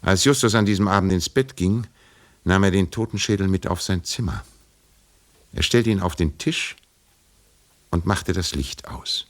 Als 0.00 0.22
Justus 0.22 0.54
an 0.54 0.64
diesem 0.64 0.86
Abend 0.86 1.12
ins 1.12 1.28
Bett 1.28 1.56
ging, 1.56 1.84
nahm 2.44 2.62
er 2.62 2.70
den 2.70 2.92
Totenschädel 2.92 3.48
mit 3.48 3.66
auf 3.66 3.82
sein 3.82 4.04
Zimmer. 4.04 4.44
Er 5.52 5.64
stellte 5.64 5.90
ihn 5.90 6.00
auf 6.00 6.14
den 6.14 6.38
Tisch 6.38 6.76
und 7.90 8.06
machte 8.06 8.32
das 8.32 8.54
Licht 8.54 8.86
aus. 8.86 9.26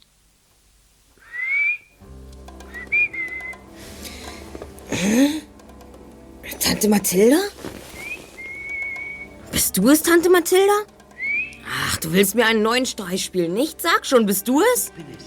Tante 6.59 6.87
Mathilda? 6.89 7.37
Bist 9.51 9.77
du 9.77 9.89
es, 9.89 10.01
Tante 10.03 10.29
Mathilda? 10.29 10.73
Ach, 11.87 11.97
du 11.97 12.11
willst 12.13 12.35
mir 12.35 12.45
einen 12.45 12.61
neuen 12.61 12.85
Streich 12.85 13.23
spielen, 13.25 13.53
nicht? 13.53 13.81
Sag 13.81 14.05
schon, 14.05 14.25
bist 14.25 14.47
du 14.47 14.61
es? 14.73 14.91
bin 14.91 15.05
es. 15.17 15.25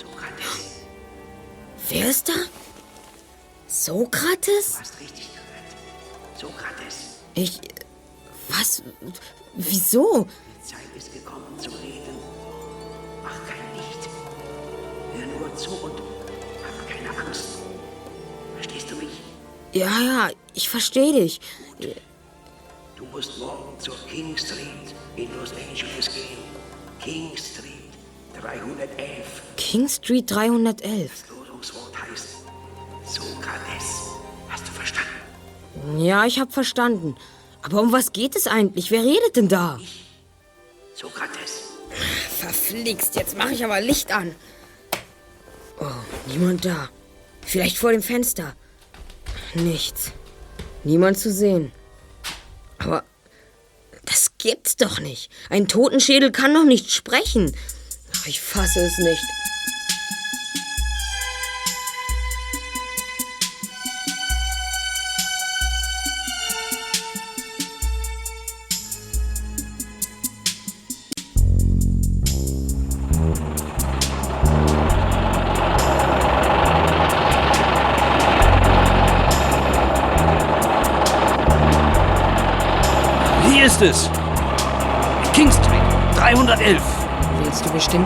Sokrates, 0.00 0.82
Wer 1.88 2.08
ist 2.10 2.28
da? 2.28 2.32
Sokrates? 3.66 4.72
du 4.74 4.78
hast 4.80 5.00
richtig 5.00 5.28
gehört. 5.32 6.40
Sokrates, 6.40 7.18
Ich. 7.34 7.60
Was? 8.48 8.82
Wieso? 9.54 10.26
die 10.58 10.68
Zeit 10.68 10.80
ist 10.96 11.12
gekommen 11.12 11.58
zu 11.58 11.70
reden. 11.70 12.16
Mach 13.22 13.38
kein 13.46 13.64
Licht. 13.76 14.08
Hör 15.14 15.26
nur 15.26 15.56
zu 15.56 15.70
und 15.70 15.98
Ja, 19.72 20.00
ja, 20.00 20.30
ich 20.52 20.68
verstehe 20.68 21.14
dich. 21.14 21.40
Du 22.96 23.04
musst 23.06 23.38
morgen 23.38 23.78
zur 23.80 23.96
King 24.06 24.36
Street 24.36 24.94
in 25.16 25.28
Los 25.38 25.52
Angeles 25.52 26.10
gehen. 26.12 26.38
King 27.00 27.36
Street 27.36 27.90
311. 28.38 29.42
King 29.56 29.88
Street 29.88 30.30
311. 30.30 31.10
Das 31.10 31.36
Losungswort 31.36 31.92
heißt 32.02 32.28
Sokrates. 33.06 34.02
Hast 34.50 34.68
du 34.68 34.72
verstanden? 34.72 35.98
Ja, 35.98 36.26
ich 36.26 36.38
hab 36.38 36.52
verstanden. 36.52 37.16
Aber 37.62 37.80
um 37.80 37.92
was 37.92 38.12
geht 38.12 38.36
es 38.36 38.46
eigentlich? 38.46 38.90
Wer 38.90 39.02
redet 39.04 39.36
denn 39.36 39.48
da? 39.48 39.78
Sokrates. 40.94 41.70
Verflixt, 42.38 43.16
jetzt 43.16 43.38
mache 43.38 43.52
ich 43.52 43.64
aber 43.64 43.80
Licht 43.80 44.12
an. 44.12 44.34
Oh, 45.80 45.86
niemand 46.26 46.64
da. 46.64 46.90
Vielleicht 47.40 47.78
vor 47.78 47.92
dem 47.92 48.02
Fenster. 48.02 48.54
Nichts. 49.54 50.12
Niemand 50.84 51.18
zu 51.18 51.32
sehen. 51.32 51.72
Aber 52.78 53.04
das 54.04 54.32
gibt's 54.38 54.76
doch 54.76 54.98
nicht. 54.98 55.30
Ein 55.50 55.68
Totenschädel 55.68 56.32
kann 56.32 56.54
doch 56.54 56.64
nicht 56.64 56.90
sprechen. 56.90 57.54
Ich 58.26 58.40
fasse 58.40 58.80
es 58.80 58.98
nicht. 58.98 59.22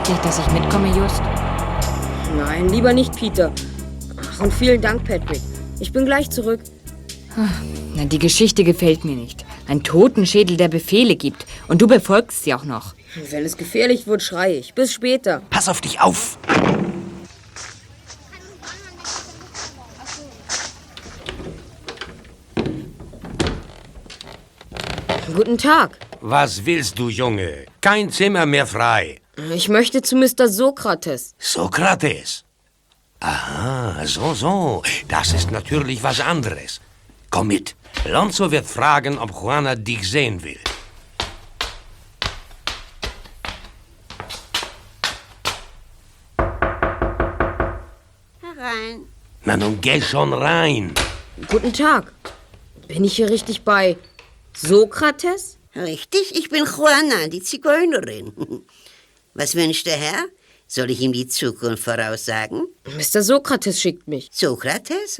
Nicht, 0.09 0.25
dass 0.25 0.39
ich 0.39 0.47
mitkomme, 0.53 0.89
Just? 0.89 1.23
Nein, 2.37 2.69
lieber 2.69 2.93
nicht, 2.93 3.15
Peter. 3.17 3.53
Ach, 4.21 4.41
und 4.41 4.53
vielen 4.53 4.81
Dank, 4.81 5.05
Patrick. 5.05 5.41
Ich 5.81 5.93
bin 5.93 6.05
gleich 6.05 6.31
zurück. 6.31 6.61
Na, 7.95 8.05
die 8.05 8.19
Geschichte 8.19 8.63
gefällt 8.65 9.05
mir 9.05 9.17
nicht. 9.17 9.45
Ein 9.69 9.83
Totenschädel, 9.83 10.57
der 10.57 10.69
Befehle 10.69 11.17
gibt. 11.17 11.45
Und 11.69 11.83
du 11.83 11.87
befolgst 11.87 12.45
sie 12.45 12.55
auch 12.55 12.65
noch. 12.65 12.95
Wenn 13.31 13.45
es 13.45 13.57
gefährlich 13.57 14.07
wird, 14.07 14.23
schreie 14.23 14.57
ich. 14.57 14.75
Bis 14.75 14.93
später. 14.93 15.43
Pass 15.51 15.69
auf 15.69 15.81
dich 15.81 16.01
auf. 16.01 16.39
Guten 25.35 25.59
Tag. 25.59 25.99
Was 26.21 26.65
willst 26.65 26.99
du, 26.99 27.09
Junge? 27.09 27.67
Kein 27.81 28.11
Zimmer 28.11 28.47
mehr 28.47 28.67
frei. 28.67 29.21
Ich 29.37 29.69
möchte 29.69 30.01
zu 30.01 30.17
Mr. 30.17 30.49
Sokrates. 30.49 31.35
Sokrates. 31.39 32.45
Aha, 33.21 34.07
so, 34.07 34.33
so. 34.33 34.83
Das 35.09 35.35
ist 35.35 35.51
natürlich 35.51 36.03
was 36.03 36.21
anderes. 36.21 36.81
Komm 37.31 37.49
mit. 37.49 37.77
Lonzo 38.07 38.51
wird 38.51 38.67
fragen, 38.67 39.19
ob 39.19 39.33
Juana 39.33 39.75
dich 39.75 40.11
sehen 40.11 40.43
will. 40.43 40.59
Herein. 48.41 49.07
Na 49.45 49.59
nun, 49.59 49.79
geh 49.83 50.01
schon 50.01 50.33
rein. 50.33 50.95
Guten 51.49 51.75
Tag. 51.75 52.11
Bin 52.89 53.05
ich 53.05 53.17
hier 53.17 53.29
richtig 53.29 53.65
bei 53.65 53.99
Sokrates? 54.57 55.59
Richtig, 55.75 56.35
ich 56.35 56.49
bin 56.49 56.65
Juana, 56.65 57.29
die 57.29 57.43
Zigeunerin. 57.43 58.33
Was 59.37 59.55
wünscht 59.55 59.87
der 59.87 59.97
Herr? 59.97 60.25
Soll 60.69 60.91
ich 60.91 61.01
ihm 61.01 61.13
die 61.13 61.29
Zukunft 61.29 61.85
voraussagen? 61.85 62.67
Mr. 62.97 63.23
Sokrates 63.23 63.81
schickt 63.81 64.09
mich. 64.09 64.29
Sokrates? 64.33 65.19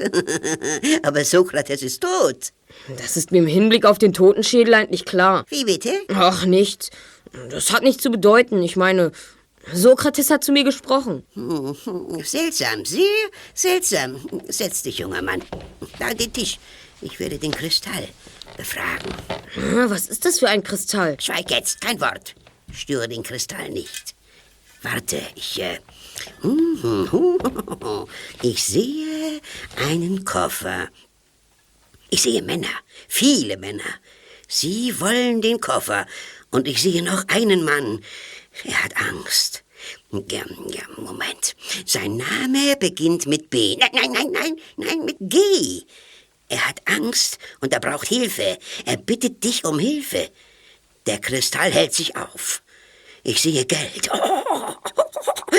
Aber 1.03 1.23
Sokrates 1.23 1.83
ist 1.83 2.01
tot. 2.01 2.51
Das 2.97 3.15
ist 3.15 3.31
mir 3.31 3.37
im 3.37 3.47
Hinblick 3.47 3.85
auf 3.85 3.97
den 3.97 4.11
Totenschädel 4.11 4.73
eigentlich 4.73 5.05
klar. 5.05 5.45
Wie 5.49 5.63
bitte? 5.63 5.93
Ach, 6.09 6.45
nichts. 6.45 6.89
Das 7.49 7.71
hat 7.71 7.83
nichts 7.83 8.03
zu 8.03 8.09
bedeuten. 8.09 8.61
Ich 8.61 8.75
meine, 8.75 9.11
Sokrates 9.71 10.29
hat 10.31 10.43
zu 10.43 10.51
mir 10.51 10.63
gesprochen. 10.65 11.23
Hm, 11.33 11.75
Seltsam, 12.25 12.83
sehr 12.83 13.03
seltsam. 13.53 14.19
Setz 14.49 14.81
dich, 14.83 14.97
junger 14.99 15.21
Mann. 15.21 15.43
Da 15.99 16.07
an 16.07 16.17
den 16.17 16.33
Tisch. 16.33 16.57
Ich 17.01 17.19
werde 17.19 17.37
den 17.37 17.51
Kristall 17.51 18.07
befragen. 18.57 19.13
Ah, 19.55 19.85
Was 19.87 20.07
ist 20.07 20.25
das 20.25 20.39
für 20.39 20.49
ein 20.49 20.63
Kristall? 20.63 21.15
Schweig 21.21 21.51
jetzt, 21.51 21.79
kein 21.79 22.01
Wort. 22.01 22.33
Störe 22.73 23.07
den 23.07 23.23
Kristall 23.23 23.69
nicht. 23.69 24.15
Warte, 24.81 25.21
ich, 25.35 25.59
äh, 25.61 25.79
hm, 26.41 27.09
ich 28.41 28.63
sehe 28.63 29.41
einen 29.75 30.23
Koffer. 30.23 30.89
Ich 32.09 32.21
sehe 32.21 32.41
Männer, 32.41 32.69
viele 33.07 33.57
Männer. 33.57 33.83
Sie 34.47 34.99
wollen 34.99 35.41
den 35.41 35.59
Koffer. 35.59 36.05
Und 36.51 36.67
ich 36.67 36.81
sehe 36.81 37.03
noch 37.03 37.27
einen 37.27 37.65
Mann. 37.65 38.03
Er 38.63 38.83
hat 38.83 38.95
Angst. 38.97 39.63
Ja, 40.11 40.43
ja, 40.69 40.83
Moment. 40.95 41.55
Sein 41.85 42.17
Name 42.17 42.77
beginnt 42.77 43.27
mit 43.27 43.49
B. 43.49 43.75
Nein, 43.77 43.89
nein, 43.93 44.11
nein, 44.11 44.31
nein, 44.31 44.55
nein, 44.77 45.05
mit 45.05 45.17
G. 45.19 45.83
Er 46.49 46.67
hat 46.67 46.81
Angst 46.85 47.39
und 47.59 47.73
er 47.73 47.79
braucht 47.81 48.07
Hilfe. 48.07 48.57
Er 48.85 48.97
bittet 48.97 49.43
dich 49.43 49.65
um 49.65 49.79
Hilfe. 49.79 50.29
Der 51.07 51.19
Kristall 51.19 51.71
hält 51.71 51.93
sich 51.93 52.15
auf. 52.15 52.61
Ich 53.23 53.41
sehe 53.41 53.65
Geld. 53.65 54.09
Oh, 54.13 54.75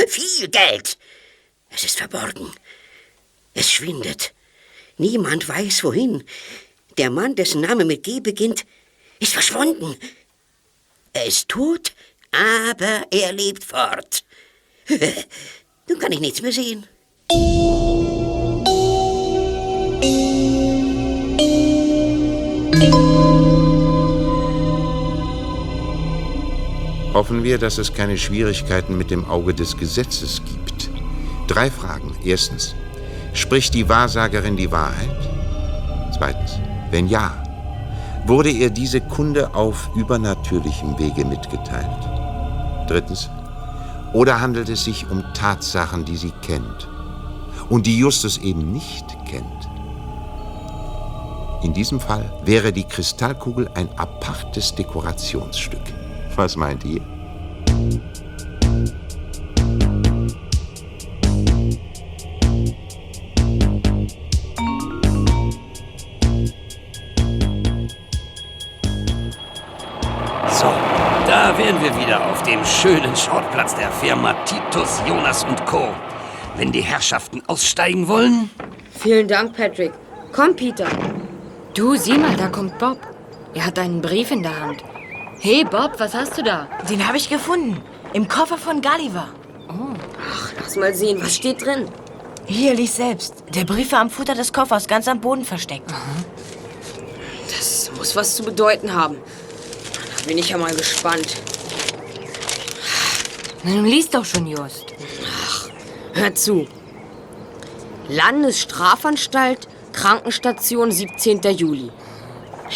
viel 0.07 0.49
Geld. 0.49 0.99
Es 1.71 1.85
ist 1.85 1.99
verborgen. 1.99 2.53
Es 3.55 3.73
schwindet. 3.73 4.35
Niemand 4.99 5.49
weiß 5.49 5.85
wohin. 5.85 6.23
Der 6.99 7.11
Mann, 7.11 7.35
dessen 7.35 7.63
Name 7.63 7.85
mit 7.85 8.03
G 8.03 8.21
beginnt, 8.21 8.67
ist 9.21 9.33
verschwunden. 9.33 9.97
Er 11.13 11.27
ist 11.27 11.49
tot, 11.49 11.93
aber 12.31 13.07
er 13.11 13.33
lebt 13.33 13.65
fort. 13.65 14.25
Nun 15.89 15.99
kann 15.99 16.13
ich 16.13 16.21
nichts 16.21 16.43
mehr 16.43 16.53
sehen. 16.53 16.87
Hoffen 27.19 27.43
wir, 27.43 27.59
dass 27.59 27.79
es 27.79 27.95
keine 27.95 28.17
Schwierigkeiten 28.17 28.97
mit 28.97 29.11
dem 29.11 29.29
Auge 29.29 29.53
des 29.53 29.77
Gesetzes 29.77 30.41
gibt. 30.45 30.89
Drei 31.49 31.69
Fragen. 31.69 32.15
Erstens, 32.23 32.77
spricht 33.33 33.75
die 33.75 33.89
Wahrsagerin 33.89 34.57
die 34.57 34.71
Wahrheit? 34.71 35.19
Zweitens, 36.17 36.61
wenn 36.93 37.09
ja, 37.09 37.43
wurde 38.25 38.51
ihr 38.51 38.71
diese 38.71 39.01
Kunde 39.01 39.53
auf 39.53 39.91
übernatürlichem 39.97 40.97
Wege 40.97 41.25
mitgeteilt? 41.25 41.91
Drittens, 42.87 43.29
oder 44.13 44.41
handelt 44.41 44.69
es 44.69 44.85
sich 44.85 45.11
um 45.11 45.25
Tatsachen, 45.35 46.05
die 46.05 46.17
sie 46.17 46.33
kennt 46.47 46.89
und 47.69 47.89
die 47.89 47.99
Justus 47.99 48.39
eben 48.39 48.71
nicht 48.71 49.07
kennt? 49.29 49.69
In 51.65 51.73
diesem 51.73 51.99
Fall 51.99 52.33
wäre 52.45 52.73
die 52.73 52.85
Kristallkugel 52.85 53.69
ein 53.75 53.89
apartes 53.99 54.73
Dekorationsstück. 54.77 55.98
Was 56.39 56.55
meint 56.55 56.85
ihr? 56.85 57.01
So, 70.49 70.67
da 71.27 71.59
wären 71.59 71.83
wir 71.83 71.93
wieder 72.01 72.25
auf 72.31 72.45
dem 72.45 72.65
schönen 72.65 73.17
Schrottplatz 73.17 73.75
der 73.75 73.91
Firma 73.91 74.33
Titus, 74.45 75.03
Jonas 75.09 75.43
und 75.43 75.67
Co. 75.67 75.89
Wenn 76.57 76.71
die 76.71 76.83
Herrschaften 76.83 77.43
aussteigen 77.49 78.07
wollen. 78.07 78.49
Vielen 78.93 79.27
Dank, 79.27 79.57
Patrick. 79.57 79.91
Komm, 80.31 80.55
Peter. 80.55 80.87
Du, 81.75 81.97
sieh 81.97 82.17
mal, 82.17 82.37
da 82.37 82.47
kommt 82.47 82.79
Bob. 82.79 83.01
Er 83.55 83.67
hat 83.67 83.81
einen 83.81 84.01
Brief 84.01 84.31
in 84.31 84.45
der 84.45 84.61
Hand. 84.61 84.85
Hey, 85.41 85.65
Bob, 85.65 86.01
was 86.01 86.15
hast 86.15 86.37
du 86.37 86.43
da? 86.43 86.69
Den 86.91 87.07
habe 87.07 87.17
ich 87.17 87.29
gefunden. 87.29 87.81
Im 88.13 88.27
Koffer 88.27 88.59
von 88.59 88.83
Gulliver. 88.83 89.29
Ach, 89.69 90.53
lass 90.61 90.75
mal 90.75 90.93
sehen, 90.93 91.23
was 91.23 91.37
steht 91.37 91.65
drin? 91.65 91.89
Hier, 92.47 92.75
lies 92.75 92.97
selbst. 92.97 93.45
Der 93.55 93.65
Brief 93.65 93.93
war 93.93 94.01
am 94.01 94.11
Futter 94.11 94.35
des 94.35 94.53
Koffers, 94.53 94.89
ganz 94.89 95.07
am 95.07 95.21
Boden 95.21 95.45
versteckt. 95.45 95.89
Das 97.49 97.91
muss 97.97 98.17
was 98.17 98.35
zu 98.35 98.43
bedeuten 98.43 98.93
haben. 98.93 99.19
Da 100.19 100.25
bin 100.27 100.39
ich 100.39 100.49
ja 100.49 100.59
mal 100.59 100.75
gespannt. 100.75 101.37
Na, 103.63 103.71
nun 103.71 103.85
lies 103.87 104.11
doch 104.11 104.25
schon, 104.25 104.47
Just. 104.47 104.87
Hör 106.15 106.35
zu. 106.35 106.67
Landesstrafanstalt, 108.09 109.69
Krankenstation, 109.93 110.91
17. 110.91 111.43
Juli. 111.57 111.91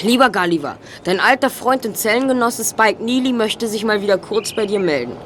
Lieber 0.01 0.31
Gulliver, 0.31 0.79
dein 1.05 1.21
alter 1.21 1.51
Freund 1.51 1.85
und 1.85 1.97
Zellengenosse 1.97 2.65
Spike 2.65 3.03
Neely 3.05 3.33
möchte 3.33 3.69
sich 3.69 3.85
mal 3.85 4.01
wieder 4.01 4.17
kurz 4.17 4.55
bei 4.55 4.65
dir 4.67 4.81
melden. 4.81 5.17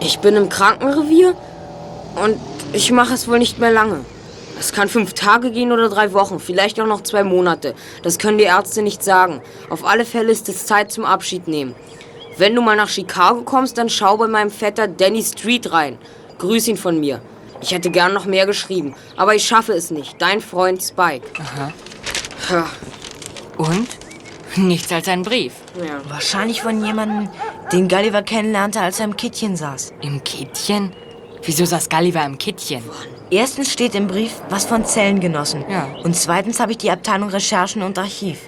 Ich 0.00 0.20
bin 0.20 0.36
im 0.36 0.48
Krankenrevier 0.48 1.34
und 2.22 2.38
ich 2.72 2.92
mache 2.92 3.14
es 3.14 3.26
wohl 3.26 3.38
nicht 3.38 3.58
mehr 3.58 3.72
lange. 3.72 4.04
Es 4.58 4.72
kann 4.72 4.88
fünf 4.88 5.14
Tage 5.14 5.50
gehen 5.50 5.72
oder 5.72 5.88
drei 5.88 6.12
Wochen, 6.12 6.38
vielleicht 6.38 6.80
auch 6.80 6.86
noch 6.86 7.02
zwei 7.02 7.24
Monate. 7.24 7.74
Das 8.02 8.18
können 8.18 8.38
die 8.38 8.44
Ärzte 8.44 8.82
nicht 8.82 9.02
sagen. 9.02 9.42
Auf 9.68 9.84
alle 9.84 10.04
Fälle 10.04 10.30
ist 10.30 10.48
es 10.48 10.66
Zeit 10.66 10.92
zum 10.92 11.04
Abschied 11.04 11.48
nehmen. 11.48 11.74
Wenn 12.38 12.54
du 12.54 12.62
mal 12.62 12.76
nach 12.76 12.88
Chicago 12.88 13.42
kommst, 13.42 13.78
dann 13.78 13.88
schau 13.88 14.16
bei 14.16 14.28
meinem 14.28 14.50
Vetter 14.50 14.86
Danny 14.86 15.22
Street 15.24 15.72
rein. 15.72 15.98
Grüß 16.38 16.68
ihn 16.68 16.76
von 16.76 17.00
mir. 17.00 17.20
Ich 17.60 17.72
hätte 17.72 17.90
gern 17.90 18.12
noch 18.12 18.26
mehr 18.26 18.46
geschrieben, 18.46 18.94
aber 19.16 19.34
ich 19.34 19.44
schaffe 19.44 19.72
es 19.72 19.90
nicht. 19.90 20.20
Dein 20.20 20.40
Freund 20.40 20.82
Spike. 20.82 21.26
Aha. 21.40 21.72
Ja, 22.50 22.66
Und? 23.56 23.88
Nichts 24.56 24.92
als 24.92 25.08
ein 25.08 25.22
Brief. 25.22 25.52
ja. 25.76 26.00
Wahrscheinlich 26.08 26.62
von 26.62 26.84
jemandem, 26.84 27.28
den 27.72 27.88
Gulliver 27.88 28.22
kennenlernte, 28.22 28.80
als 28.80 29.00
er 29.00 29.06
im 29.06 29.16
Kittchen 29.16 29.56
saß. 29.56 29.92
Im 30.00 30.22
Kittchen? 30.22 30.92
Wieso 31.42 31.64
saß 31.64 31.88
Gulliver 31.88 32.24
im 32.24 32.38
Kittchen? 32.38 32.82
Erstens 33.30 33.72
steht 33.72 33.94
im 33.94 34.06
Brief 34.06 34.32
was 34.48 34.64
von 34.66 34.84
Zellengenossen. 34.84 35.64
Ja. 35.68 35.88
Und 36.04 36.14
zweitens 36.14 36.60
habe 36.60 36.72
ich 36.72 36.78
die 36.78 36.90
Abteilung 36.90 37.30
Recherchen 37.30 37.82
und 37.82 37.98
Archiv. 37.98 38.38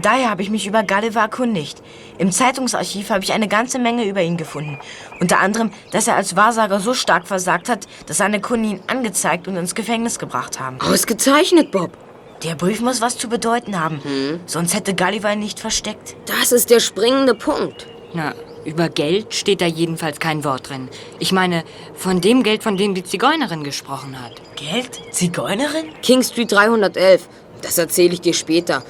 Daher 0.00 0.30
habe 0.30 0.42
ich 0.42 0.50
mich 0.50 0.66
über 0.66 0.82
Gulliver 0.84 1.20
erkundigt. 1.20 1.82
Im 2.18 2.30
Zeitungsarchiv 2.30 3.10
habe 3.10 3.24
ich 3.24 3.32
eine 3.32 3.48
ganze 3.48 3.78
Menge 3.78 4.04
über 4.04 4.22
ihn 4.22 4.36
gefunden. 4.36 4.78
Unter 5.20 5.40
anderem, 5.40 5.70
dass 5.90 6.06
er 6.06 6.14
als 6.16 6.36
Wahrsager 6.36 6.78
so 6.80 6.94
stark 6.94 7.26
versagt 7.26 7.68
hat, 7.68 7.86
dass 8.06 8.18
seine 8.18 8.40
Kunden 8.40 8.64
ihn 8.64 8.80
angezeigt 8.86 9.48
und 9.48 9.56
ins 9.56 9.74
Gefängnis 9.74 10.18
gebracht 10.18 10.60
haben. 10.60 10.80
Ausgezeichnet, 10.80 11.72
Bob. 11.72 11.96
Der 12.44 12.54
Brief 12.54 12.80
muss 12.80 13.00
was 13.00 13.18
zu 13.18 13.28
bedeuten 13.28 13.80
haben. 13.80 14.00
Sonst 14.46 14.74
hätte 14.74 14.94
Gulliver 14.94 15.32
ihn 15.32 15.40
nicht 15.40 15.58
versteckt. 15.58 16.16
Das 16.26 16.52
ist 16.52 16.70
der 16.70 16.80
springende 16.80 17.34
Punkt. 17.34 17.86
Na, 18.14 18.34
über 18.64 18.88
Geld 18.88 19.34
steht 19.34 19.60
da 19.60 19.66
jedenfalls 19.66 20.20
kein 20.20 20.44
Wort 20.44 20.68
drin. 20.68 20.88
Ich 21.18 21.32
meine, 21.32 21.64
von 21.94 22.20
dem 22.20 22.42
Geld, 22.42 22.62
von 22.62 22.76
dem 22.76 22.94
die 22.94 23.02
Zigeunerin 23.02 23.64
gesprochen 23.64 24.22
hat. 24.22 24.32
Geld? 24.56 25.00
Zigeunerin? 25.10 25.86
King 26.02 26.22
Street 26.22 26.52
311. 26.52 27.28
Das 27.62 27.76
erzähle 27.76 28.14
ich 28.14 28.20
dir 28.20 28.34
später. 28.34 28.84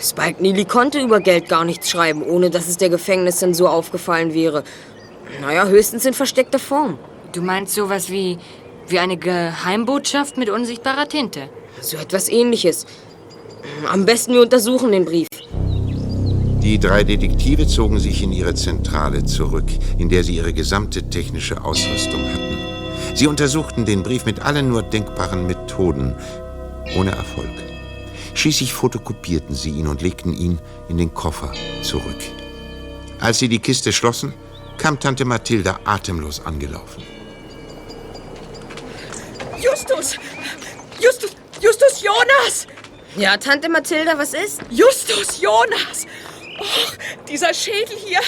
Spike 0.00 0.42
Neely 0.42 0.64
konnte 0.64 1.00
über 1.00 1.20
Geld 1.20 1.48
gar 1.48 1.64
nichts 1.64 1.90
schreiben, 1.90 2.22
ohne 2.22 2.50
dass 2.50 2.68
es 2.68 2.78
der 2.78 2.88
Gefängniszensur 2.88 3.70
aufgefallen 3.70 4.34
wäre. 4.34 4.64
Naja, 5.40 5.66
höchstens 5.66 6.04
in 6.04 6.14
versteckter 6.14 6.58
Form. 6.58 6.98
Du 7.32 7.42
meinst 7.42 7.74
sowas 7.74 8.10
wie, 8.10 8.38
wie 8.86 8.98
eine 8.98 9.16
Geheimbotschaft 9.16 10.36
mit 10.36 10.50
unsichtbarer 10.50 11.08
Tinte? 11.08 11.48
So 11.80 11.96
etwas 11.96 12.28
ähnliches. 12.28 12.86
Am 13.88 14.04
besten 14.04 14.32
wir 14.32 14.42
untersuchen 14.42 14.92
den 14.92 15.04
Brief. 15.04 15.28
Die 16.62 16.78
drei 16.78 17.04
Detektive 17.04 17.66
zogen 17.66 17.98
sich 17.98 18.22
in 18.22 18.32
ihre 18.32 18.54
Zentrale 18.54 19.24
zurück, 19.24 19.66
in 19.96 20.08
der 20.08 20.24
sie 20.24 20.36
ihre 20.36 20.52
gesamte 20.52 21.08
technische 21.08 21.64
Ausrüstung 21.64 22.22
hatten. 22.24 22.58
Sie 23.14 23.26
untersuchten 23.26 23.84
den 23.84 24.02
Brief 24.02 24.26
mit 24.26 24.40
allen 24.40 24.68
nur 24.68 24.82
denkbaren 24.82 25.46
Methoden, 25.46 26.14
ohne 26.96 27.12
Erfolg. 27.12 27.50
Schließlich 28.34 28.72
fotokopierten 28.72 29.54
sie 29.54 29.70
ihn 29.70 29.86
und 29.86 30.02
legten 30.02 30.32
ihn 30.32 30.58
in 30.88 30.98
den 30.98 31.14
Koffer 31.14 31.52
zurück. 31.82 32.20
Als 33.20 33.38
sie 33.38 33.48
die 33.48 33.58
Kiste 33.58 33.92
schlossen, 33.92 34.34
kam 34.76 35.00
Tante 35.00 35.24
Mathilda 35.24 35.80
atemlos 35.84 36.44
angelaufen. 36.44 37.02
Justus! 39.60 40.16
Justus! 41.00 41.37
Justus 41.60 42.02
Jonas! 42.02 42.66
Ja, 43.16 43.36
Tante 43.36 43.68
Mathilda, 43.68 44.16
was 44.16 44.34
ist? 44.34 44.60
Justus 44.70 45.40
Jonas! 45.40 46.06
Och, 46.60 46.92
dieser 47.28 47.52
Schädel 47.52 47.96
hier, 47.96 48.20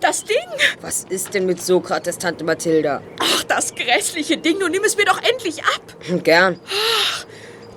das 0.00 0.24
Ding! 0.24 0.36
Was 0.80 1.04
ist 1.08 1.34
denn 1.34 1.46
mit 1.46 1.60
Sokrates, 1.62 2.18
Tante 2.18 2.44
Mathilda? 2.44 3.02
Ach, 3.18 3.44
das 3.44 3.74
grässliche 3.74 4.36
Ding, 4.36 4.58
nun 4.58 4.70
nimm 4.70 4.84
es 4.84 4.96
mir 4.96 5.04
doch 5.04 5.20
endlich 5.22 5.64
ab! 5.64 5.96
Gern. 6.22 6.60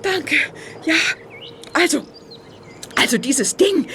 Danke. 0.02 0.36
Ja, 0.84 0.94
also, 1.72 2.02
also 2.96 3.18
dieses 3.18 3.56
Ding. 3.56 3.88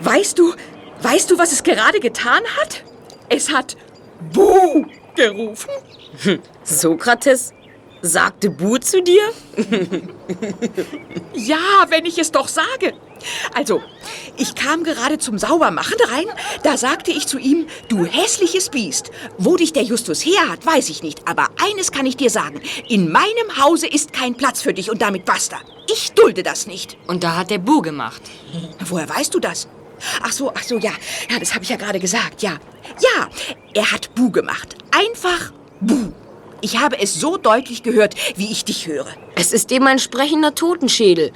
Weißt 0.00 0.38
du, 0.38 0.54
weißt 1.00 1.30
du, 1.30 1.38
was 1.38 1.52
es 1.52 1.62
gerade 1.62 2.00
getan 2.00 2.42
hat? 2.60 2.84
Es 3.28 3.50
hat 3.50 3.76
Buh 4.32 4.86
gerufen. 5.14 5.70
Sokrates 6.62 7.52
sagte 8.02 8.50
Bu 8.50 8.78
zu 8.78 9.02
dir? 9.02 9.22
Ja, 11.34 11.86
wenn 11.90 12.06
ich 12.06 12.18
es 12.18 12.32
doch 12.32 12.48
sage. 12.48 12.94
Also, 13.54 13.82
ich 14.36 14.54
kam 14.54 14.84
gerade 14.84 15.18
zum 15.18 15.38
Saubermachen 15.38 15.98
rein, 16.08 16.26
da 16.62 16.76
sagte 16.76 17.10
ich 17.10 17.26
zu 17.26 17.38
ihm, 17.38 17.66
du 17.88 18.04
hässliches 18.04 18.70
Biest. 18.70 19.10
Wo 19.36 19.56
dich 19.56 19.72
der 19.72 19.82
Justus 19.82 20.24
her 20.24 20.48
hat, 20.48 20.64
weiß 20.64 20.88
ich 20.88 21.02
nicht, 21.02 21.28
aber 21.28 21.48
eines 21.62 21.92
kann 21.92 22.06
ich 22.06 22.16
dir 22.16 22.30
sagen, 22.30 22.60
in 22.88 23.12
meinem 23.12 23.62
Hause 23.62 23.86
ist 23.86 24.12
kein 24.12 24.34
Platz 24.34 24.62
für 24.62 24.72
dich 24.74 24.90
und 24.90 25.02
damit 25.02 25.24
basta. 25.24 25.58
Ich 25.92 26.12
dulde 26.12 26.42
das 26.42 26.66
nicht. 26.66 26.96
Und 27.06 27.22
da 27.22 27.36
hat 27.36 27.50
der 27.50 27.58
Bu 27.58 27.82
gemacht. 27.82 28.22
Woher 28.86 29.08
weißt 29.08 29.34
du 29.34 29.40
das? 29.40 29.68
Ach 30.22 30.32
so, 30.32 30.52
ach 30.54 30.62
so, 30.62 30.78
ja, 30.78 30.92
ja, 31.30 31.38
das 31.38 31.54
habe 31.54 31.64
ich 31.64 31.70
ja 31.70 31.76
gerade 31.76 32.00
gesagt, 32.00 32.42
ja. 32.42 32.58
Ja, 33.00 33.28
er 33.74 33.92
hat 33.92 34.14
Bu 34.14 34.30
gemacht. 34.30 34.76
Einfach 34.90 35.52
Bu. 35.80 36.12
Ich 36.60 36.78
habe 36.78 36.98
es 36.98 37.14
so 37.14 37.36
deutlich 37.36 37.82
gehört, 37.82 38.14
wie 38.36 38.50
ich 38.50 38.64
dich 38.64 38.86
höre. 38.86 39.06
Es 39.34 39.52
ist 39.52 39.70
eben 39.72 39.86
ein 39.86 39.98
sprechender 39.98 40.54
Totenschädel. 40.54 41.32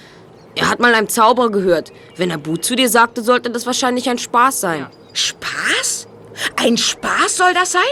Er 0.54 0.68
hat 0.68 0.80
mal 0.80 0.94
einem 0.94 1.08
Zauberer 1.08 1.50
gehört. 1.50 1.92
Wenn 2.16 2.30
er 2.30 2.38
Bu 2.38 2.56
zu 2.56 2.74
dir 2.74 2.88
sagte, 2.88 3.22
sollte 3.22 3.50
das 3.50 3.66
wahrscheinlich 3.66 4.08
ein 4.08 4.18
Spaß 4.18 4.60
sein. 4.60 4.86
Spaß? 5.12 6.08
Ein 6.56 6.76
Spaß 6.76 7.36
soll 7.36 7.54
das 7.54 7.72
sein? 7.72 7.82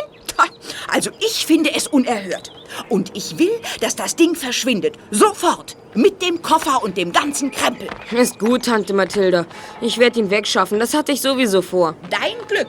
Also 0.88 1.10
ich 1.20 1.46
finde 1.46 1.74
es 1.74 1.86
unerhört. 1.86 2.52
Und 2.88 3.16
ich 3.16 3.38
will, 3.38 3.60
dass 3.80 3.96
das 3.96 4.16
Ding 4.16 4.34
verschwindet. 4.34 4.96
Sofort. 5.10 5.76
Mit 5.94 6.22
dem 6.22 6.42
Koffer 6.42 6.82
und 6.82 6.96
dem 6.96 7.12
ganzen 7.12 7.50
Krempel. 7.50 7.88
Ist 8.12 8.38
gut, 8.38 8.66
Tante 8.66 8.92
Mathilda. 8.92 9.46
Ich 9.80 9.98
werde 9.98 10.20
ihn 10.20 10.30
wegschaffen. 10.30 10.78
Das 10.78 10.94
hatte 10.94 11.12
ich 11.12 11.20
sowieso 11.20 11.62
vor. 11.62 11.96
Dein 12.10 12.36
Glück. 12.46 12.68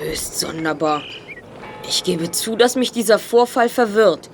Höchst 0.00 0.38
sonderbar. 0.38 1.02
Ich 1.88 2.04
gebe 2.04 2.30
zu, 2.30 2.56
dass 2.56 2.76
mich 2.76 2.92
dieser 2.92 3.18
Vorfall 3.18 3.68
verwirrt. 3.68 4.30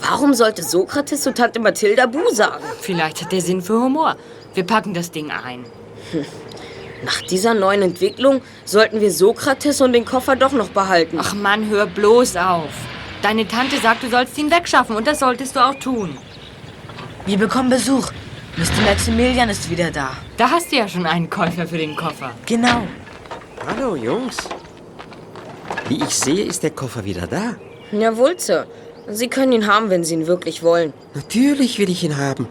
Warum 0.00 0.34
sollte 0.34 0.62
Sokrates 0.62 1.22
zu 1.22 1.34
Tante 1.34 1.60
Mathilda 1.60 2.06
Bu 2.06 2.20
sagen? 2.30 2.64
Vielleicht 2.80 3.22
hat 3.22 3.32
der 3.32 3.40
Sinn 3.40 3.60
für 3.60 3.80
Humor. 3.80 4.16
Wir 4.54 4.64
packen 4.64 4.94
das 4.94 5.10
Ding 5.10 5.30
ein. 5.30 5.64
Nach 7.04 7.20
dieser 7.22 7.54
neuen 7.54 7.82
Entwicklung 7.82 8.42
sollten 8.64 9.00
wir 9.00 9.10
Sokrates 9.10 9.80
und 9.80 9.92
den 9.92 10.04
Koffer 10.04 10.36
doch 10.36 10.52
noch 10.52 10.70
behalten. 10.70 11.18
Ach 11.20 11.34
Mann, 11.34 11.68
hör 11.68 11.86
bloß 11.86 12.36
auf. 12.36 12.70
Deine 13.22 13.46
Tante 13.46 13.78
sagt, 13.78 14.02
du 14.02 14.08
sollst 14.08 14.36
ihn 14.38 14.50
wegschaffen 14.50 14.96
und 14.96 15.06
das 15.06 15.20
solltest 15.20 15.56
du 15.56 15.60
auch 15.60 15.74
tun. 15.74 16.16
Wir 17.26 17.38
bekommen 17.38 17.70
Besuch. 17.70 18.10
Mr. 18.56 18.82
Maximilian 18.84 19.48
ist 19.48 19.70
wieder 19.70 19.90
da. 19.90 20.16
Da 20.36 20.50
hast 20.50 20.72
du 20.72 20.76
ja 20.76 20.88
schon 20.88 21.06
einen 21.06 21.30
Käufer 21.30 21.66
für 21.66 21.78
den 21.78 21.94
Koffer. 21.96 22.32
Genau. 22.46 22.82
Hallo, 23.66 23.94
Jungs. 23.94 24.36
Wie 25.90 26.02
ich 26.02 26.14
sehe, 26.14 26.44
ist 26.44 26.62
der 26.62 26.70
Koffer 26.70 27.04
wieder 27.04 27.26
da. 27.26 27.56
Jawohl, 27.90 28.38
Sir. 28.38 28.66
Sie 29.08 29.26
können 29.28 29.50
ihn 29.50 29.66
haben, 29.66 29.90
wenn 29.90 30.04
Sie 30.04 30.14
ihn 30.14 30.28
wirklich 30.28 30.62
wollen. 30.62 30.92
Natürlich 31.14 31.80
will 31.80 31.90
ich 31.90 32.04
ihn 32.04 32.16
haben. 32.16 32.46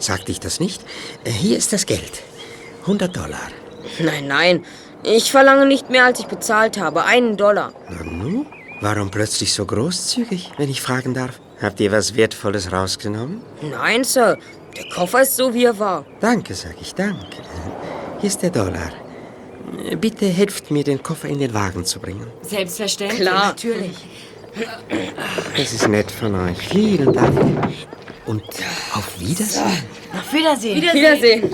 Sagte 0.00 0.32
ich 0.32 0.40
das 0.40 0.58
nicht? 0.58 0.82
Äh, 1.24 1.30
Hier 1.30 1.56
ist 1.56 1.72
das 1.72 1.86
Geld. 1.86 2.24
100 2.80 3.16
Dollar. 3.16 3.46
Nein, 4.00 4.26
nein. 4.26 4.64
Ich 5.04 5.30
verlange 5.30 5.66
nicht 5.66 5.90
mehr, 5.90 6.04
als 6.06 6.18
ich 6.18 6.26
bezahlt 6.26 6.76
habe. 6.80 7.04
Einen 7.04 7.36
Dollar. 7.36 7.72
Nanu? 7.88 8.46
Warum 8.80 9.12
plötzlich 9.12 9.54
so 9.54 9.64
großzügig, 9.64 10.50
wenn 10.58 10.68
ich 10.68 10.82
fragen 10.82 11.14
darf? 11.14 11.38
Habt 11.60 11.78
ihr 11.78 11.92
was 11.92 12.16
Wertvolles 12.16 12.72
rausgenommen? 12.72 13.42
Nein, 13.70 14.02
Sir. 14.02 14.38
Der 14.76 14.88
Koffer 14.92 15.22
ist 15.22 15.36
so, 15.36 15.54
wie 15.54 15.66
er 15.66 15.78
war. 15.78 16.04
Danke, 16.18 16.54
sag 16.54 16.74
ich, 16.80 16.92
danke. 16.96 17.36
Hier 18.20 18.28
ist 18.28 18.42
der 18.42 18.50
Dollar. 18.50 18.90
Bitte 20.00 20.26
helft 20.26 20.70
mir, 20.70 20.84
den 20.84 21.02
Koffer 21.02 21.28
in 21.28 21.38
den 21.38 21.54
Wagen 21.54 21.84
zu 21.84 21.98
bringen. 21.98 22.26
Selbstverständlich. 22.42 23.20
Klar. 23.20 23.46
Natürlich. 23.48 23.96
Das 25.56 25.72
ist 25.72 25.88
nett 25.88 26.10
von 26.10 26.34
euch. 26.34 26.58
Vielen 26.58 27.12
Dank. 27.12 27.38
Und 28.26 28.42
auf 28.94 29.18
Wiedersehen. 29.18 29.82
Auf 30.12 30.32
Wiedersehen. 30.32 30.82
Wiedersehen. 30.82 31.50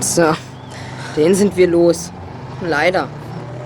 So, 0.00 0.34
den 1.16 1.34
sind 1.34 1.56
wir 1.56 1.66
los. 1.68 2.10
Leider. 2.60 3.08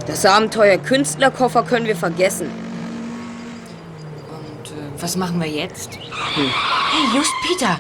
Das 0.07 0.25
Abenteuer 0.27 0.79
Künstlerkoffer 0.79 1.63
können 1.63 1.87
wir 1.87 1.97
vergessen. 1.97 2.66
Was 5.01 5.17
machen 5.17 5.41
wir 5.41 5.49
jetzt? 5.49 5.99
Hey, 6.35 6.49
just 7.15 7.33
Peter. 7.47 7.79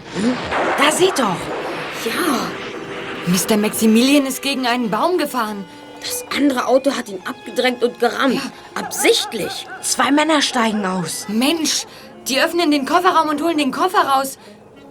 Da 0.78 0.92
seht 0.92 1.18
doch. 1.18 1.36
Ja, 2.04 2.46
Mr. 3.26 3.56
Maximilian 3.56 4.26
ist 4.26 4.42
gegen 4.42 4.66
einen 4.66 4.90
Baum 4.90 5.18
gefahren. 5.18 5.64
das 6.00 6.24
andere 6.36 6.66
Auto 6.66 6.92
hat 6.92 7.08
ihn 7.08 7.20
abgedrängt 7.24 7.82
und 7.82 7.98
gerammt. 7.98 8.40
Absichtlich. 8.74 9.66
Zwei 9.82 10.10
Männer 10.12 10.42
steigen 10.42 10.84
aus. 10.84 11.26
Mensch, 11.28 11.86
die 12.28 12.40
öffnen 12.40 12.70
den 12.70 12.86
Kofferraum 12.86 13.28
und 13.28 13.42
holen 13.42 13.58
den 13.58 13.72
Koffer 13.72 14.06
raus. 14.06 14.38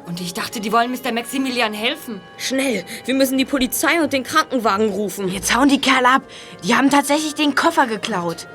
Und 0.07 0.19
ich 0.21 0.33
dachte, 0.33 0.59
die 0.59 0.71
wollen 0.71 0.91
Mr. 0.91 1.11
Maximilian 1.13 1.73
helfen. 1.73 2.21
Schnell, 2.37 2.85
wir 3.05 3.15
müssen 3.15 3.37
die 3.37 3.45
Polizei 3.45 4.01
und 4.01 4.13
den 4.13 4.23
Krankenwagen 4.23 4.89
rufen. 4.89 5.29
Jetzt 5.29 5.55
hauen 5.55 5.69
die 5.69 5.81
Kerle 5.81 6.09
ab. 6.09 6.23
Die 6.63 6.75
haben 6.75 6.89
tatsächlich 6.89 7.33
den 7.35 7.55
Koffer 7.55 7.87
geklaut. 7.87 8.47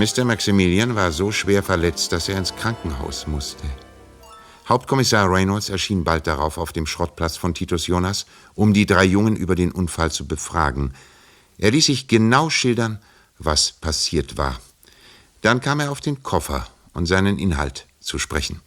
Mr. 0.00 0.24
Maximilian 0.24 0.96
war 0.96 1.12
so 1.12 1.30
schwer 1.30 1.62
verletzt, 1.62 2.12
dass 2.12 2.30
er 2.30 2.38
ins 2.38 2.56
Krankenhaus 2.56 3.26
musste. 3.26 3.64
Hauptkommissar 4.66 5.30
Reynolds 5.30 5.68
erschien 5.68 6.04
bald 6.04 6.26
darauf 6.26 6.56
auf 6.56 6.72
dem 6.72 6.86
Schrottplatz 6.86 7.36
von 7.36 7.52
Titus 7.52 7.86
Jonas, 7.86 8.24
um 8.54 8.72
die 8.72 8.86
drei 8.86 9.04
Jungen 9.04 9.36
über 9.36 9.54
den 9.56 9.70
Unfall 9.70 10.10
zu 10.10 10.26
befragen. 10.26 10.94
Er 11.58 11.72
ließ 11.72 11.84
sich 11.84 12.08
genau 12.08 12.48
schildern, 12.48 12.98
was 13.38 13.72
passiert 13.72 14.38
war. 14.38 14.58
Dann 15.42 15.60
kam 15.60 15.80
er 15.80 15.90
auf 15.90 16.00
den 16.00 16.22
Koffer 16.22 16.66
und 16.94 17.04
seinen 17.04 17.38
Inhalt 17.38 17.86
zu 18.00 18.18
sprechen. 18.18 18.62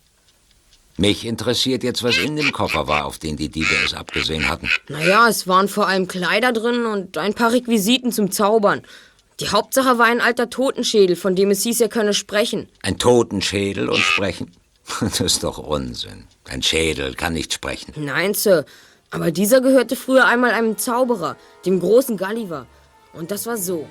Mich 0.98 1.26
interessiert 1.26 1.82
jetzt, 1.82 2.04
was 2.04 2.15
in 2.19 2.36
dem 2.36 2.52
Koffer 2.52 2.88
war, 2.88 3.06
auf 3.06 3.17
den 3.17 3.38
die 3.38 3.50
Diebe 3.50 3.74
es 3.84 3.96
abgesehen 3.96 4.48
hatten. 4.48 4.69
Naja, 4.88 5.28
es 5.28 5.48
waren 5.48 5.67
vor 5.67 5.88
allem 5.88 6.08
Kleider 6.08 6.54
drin 6.54 6.86
und 6.86 7.17
ein 7.17 7.34
paar 7.34 7.54
Requisiten 7.54 8.12
zum 8.12 8.30
Zaubern. 8.30 8.84
Die 9.39 9.50
Hauptsache 9.50 9.98
war 9.98 10.06
ein 10.06 10.22
alter 10.22 10.50
Totenschädel, 10.50 11.15
von 11.15 11.36
dem 11.36 11.52
es 11.52 11.63
hieß, 11.63 11.82
er 11.82 11.89
könne 11.89 12.13
sprechen. 12.13 12.69
Ein 12.82 13.00
Totenschädel 13.00 13.89
und 13.89 13.98
sprechen? 13.98 14.52
Das 15.00 15.22
ist 15.22 15.43
doch 15.43 15.60
Unsinn. 15.60 16.26
Ein 16.50 16.62
Schädel 16.62 17.13
kann 17.15 17.34
nicht 17.34 17.54
sprechen. 17.54 17.93
Nein, 17.96 18.34
Sir. 18.34 18.65
Aber 19.12 19.32
dieser 19.32 19.62
gehörte 19.62 19.96
früher 19.96 20.26
einmal 20.26 20.52
einem 20.52 20.78
Zauberer, 20.78 21.38
dem 21.65 21.80
großen 21.80 22.17
Gulliver. 22.17 22.67
Und 23.13 23.32
das 23.32 23.46
war 23.46 23.58
so. 23.58 23.88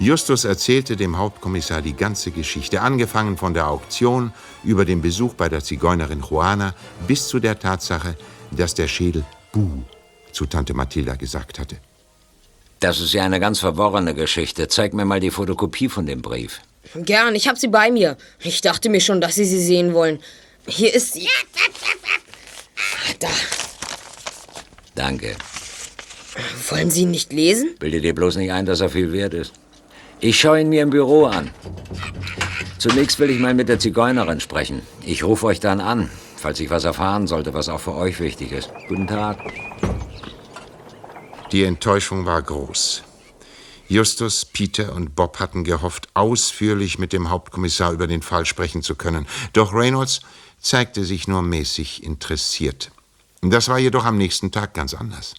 Justus 0.00 0.46
erzählte 0.46 0.96
dem 0.96 1.18
Hauptkommissar 1.18 1.82
die 1.82 1.92
ganze 1.92 2.30
Geschichte, 2.30 2.80
angefangen 2.80 3.36
von 3.36 3.52
der 3.52 3.68
Auktion 3.68 4.32
über 4.64 4.86
den 4.86 5.02
Besuch 5.02 5.34
bei 5.34 5.50
der 5.50 5.62
Zigeunerin 5.62 6.22
Juana 6.22 6.74
bis 7.06 7.28
zu 7.28 7.38
der 7.38 7.58
Tatsache, 7.58 8.16
dass 8.50 8.74
der 8.74 8.88
Schädel 8.88 9.24
Buh 9.52 9.82
zu 10.32 10.46
Tante 10.46 10.72
Mathilda 10.72 11.16
gesagt 11.16 11.58
hatte. 11.58 11.76
Das 12.80 12.98
ist 12.98 13.12
ja 13.12 13.24
eine 13.24 13.40
ganz 13.40 13.60
verworrene 13.60 14.14
Geschichte. 14.14 14.68
Zeig 14.68 14.94
mir 14.94 15.04
mal 15.04 15.20
die 15.20 15.30
Fotokopie 15.30 15.90
von 15.90 16.06
dem 16.06 16.22
Brief. 16.22 16.62
Gern, 16.94 17.34
ich 17.34 17.46
hab 17.46 17.58
sie 17.58 17.68
bei 17.68 17.90
mir. 17.90 18.16
Ich 18.38 18.62
dachte 18.62 18.88
mir 18.88 19.02
schon, 19.02 19.20
dass 19.20 19.34
Sie 19.34 19.44
sie 19.44 19.62
sehen 19.62 19.92
wollen. 19.92 20.18
Hier 20.66 20.94
ist 20.94 21.12
sie. 21.12 21.28
Da. 23.18 23.28
Danke. 24.94 25.36
Wollen 26.70 26.90
Sie 26.90 27.02
ihn 27.02 27.10
nicht 27.10 27.34
lesen? 27.34 27.74
Bilde 27.78 28.00
dir 28.00 28.14
bloß 28.14 28.36
nicht 28.36 28.50
ein, 28.50 28.64
dass 28.64 28.80
er 28.80 28.88
viel 28.88 29.12
wert 29.12 29.34
ist. 29.34 29.59
Ich 30.22 30.38
schaue 30.38 30.60
ihn 30.60 30.68
mir 30.68 30.82
im 30.82 30.90
Büro 30.90 31.24
an. 31.24 31.50
Zunächst 32.76 33.18
will 33.18 33.30
ich 33.30 33.38
mal 33.38 33.54
mit 33.54 33.70
der 33.70 33.78
Zigeunerin 33.78 34.40
sprechen. 34.40 34.82
Ich 35.02 35.24
rufe 35.24 35.46
euch 35.46 35.60
dann 35.60 35.80
an, 35.80 36.10
falls 36.36 36.60
ich 36.60 36.68
was 36.68 36.84
erfahren 36.84 37.26
sollte, 37.26 37.54
was 37.54 37.70
auch 37.70 37.80
für 37.80 37.94
euch 37.94 38.20
wichtig 38.20 38.52
ist. 38.52 38.70
Guten 38.88 39.06
Tag. 39.06 39.38
Die 41.52 41.64
Enttäuschung 41.64 42.26
war 42.26 42.42
groß. 42.42 43.02
Justus, 43.88 44.44
Peter 44.44 44.94
und 44.94 45.16
Bob 45.16 45.40
hatten 45.40 45.64
gehofft, 45.64 46.08
ausführlich 46.12 46.98
mit 46.98 47.14
dem 47.14 47.30
Hauptkommissar 47.30 47.90
über 47.90 48.06
den 48.06 48.22
Fall 48.22 48.44
sprechen 48.44 48.82
zu 48.82 48.96
können. 48.96 49.26
Doch 49.54 49.72
Reynolds 49.72 50.20
zeigte 50.60 51.04
sich 51.04 51.28
nur 51.28 51.40
mäßig 51.40 52.04
interessiert. 52.04 52.92
Das 53.40 53.68
war 53.70 53.78
jedoch 53.78 54.04
am 54.04 54.18
nächsten 54.18 54.52
Tag 54.52 54.74
ganz 54.74 54.92
anders. 54.92 55.34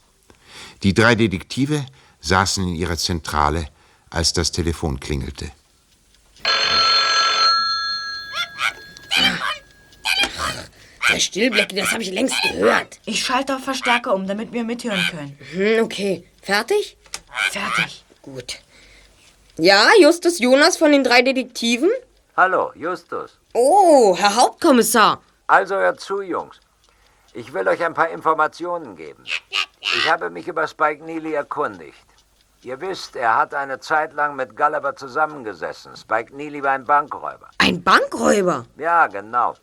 Die 0.82 0.96
drei 0.96 1.14
Detektive 1.14 1.86
saßen 2.20 2.68
in 2.68 2.76
ihrer 2.76 2.98
Zentrale, 2.98 3.68
als 4.12 4.34
das 4.34 4.52
Telefon 4.52 5.00
klingelte. 5.00 5.52
Der 11.10 11.20
Stillblecke, 11.20 11.76
das 11.76 11.92
habe 11.92 12.04
ich 12.04 12.12
längst 12.12 12.36
gehört. 12.44 13.00
Ich 13.06 13.26
schalte 13.26 13.56
auf 13.56 13.64
Verstärker 13.64 14.14
um, 14.14 14.28
damit 14.28 14.54
wir 14.54 14.64
mithören 14.64 15.06
können. 15.10 15.38
Hm, 15.52 15.84
okay. 15.84 16.26
Fertig? 16.42 16.98
Fertig. 17.52 18.06
Gut. 18.22 18.60
Ja, 19.58 19.90
Justus 20.00 20.40
Jonas 20.40 20.78
von 20.78 20.92
den 20.92 21.04
drei 21.04 21.22
Detektiven? 21.22 21.90
Hallo, 22.38 22.72
Justus. 22.76 23.38
Oh, 23.54 24.16
Herr 24.18 24.36
Hauptkommissar. 24.36 25.22
Also 25.48 25.76
hört 25.76 26.00
zu, 26.00 26.22
Jungs. 26.22 26.60
Ich 27.34 27.54
will 27.54 27.68
euch 27.68 27.84
ein 27.84 27.94
paar 27.94 28.10
Informationen 28.10 28.96
geben. 28.96 29.24
Ich 29.82 30.10
habe 30.10 30.30
mich 30.30 30.48
über 30.48 30.68
Spike 30.68 31.04
Neely 31.04 31.34
erkundigt. 31.34 31.98
Ihr 32.64 32.80
wisst, 32.80 33.16
er 33.16 33.38
hat 33.38 33.56
eine 33.56 33.80
Zeit 33.80 34.14
lang 34.14 34.36
mit 34.36 34.56
Gulliver 34.56 34.96
zusammengesessen. 34.96 35.96
Spike 35.98 36.36
Neely 36.36 36.62
war 36.62 36.74
ein 36.74 36.86
Bankräuber. 36.86 37.50
Ein 37.58 37.84
Bankräuber? 37.84 38.66
Ja, 38.78 39.08
genau. 39.08 39.56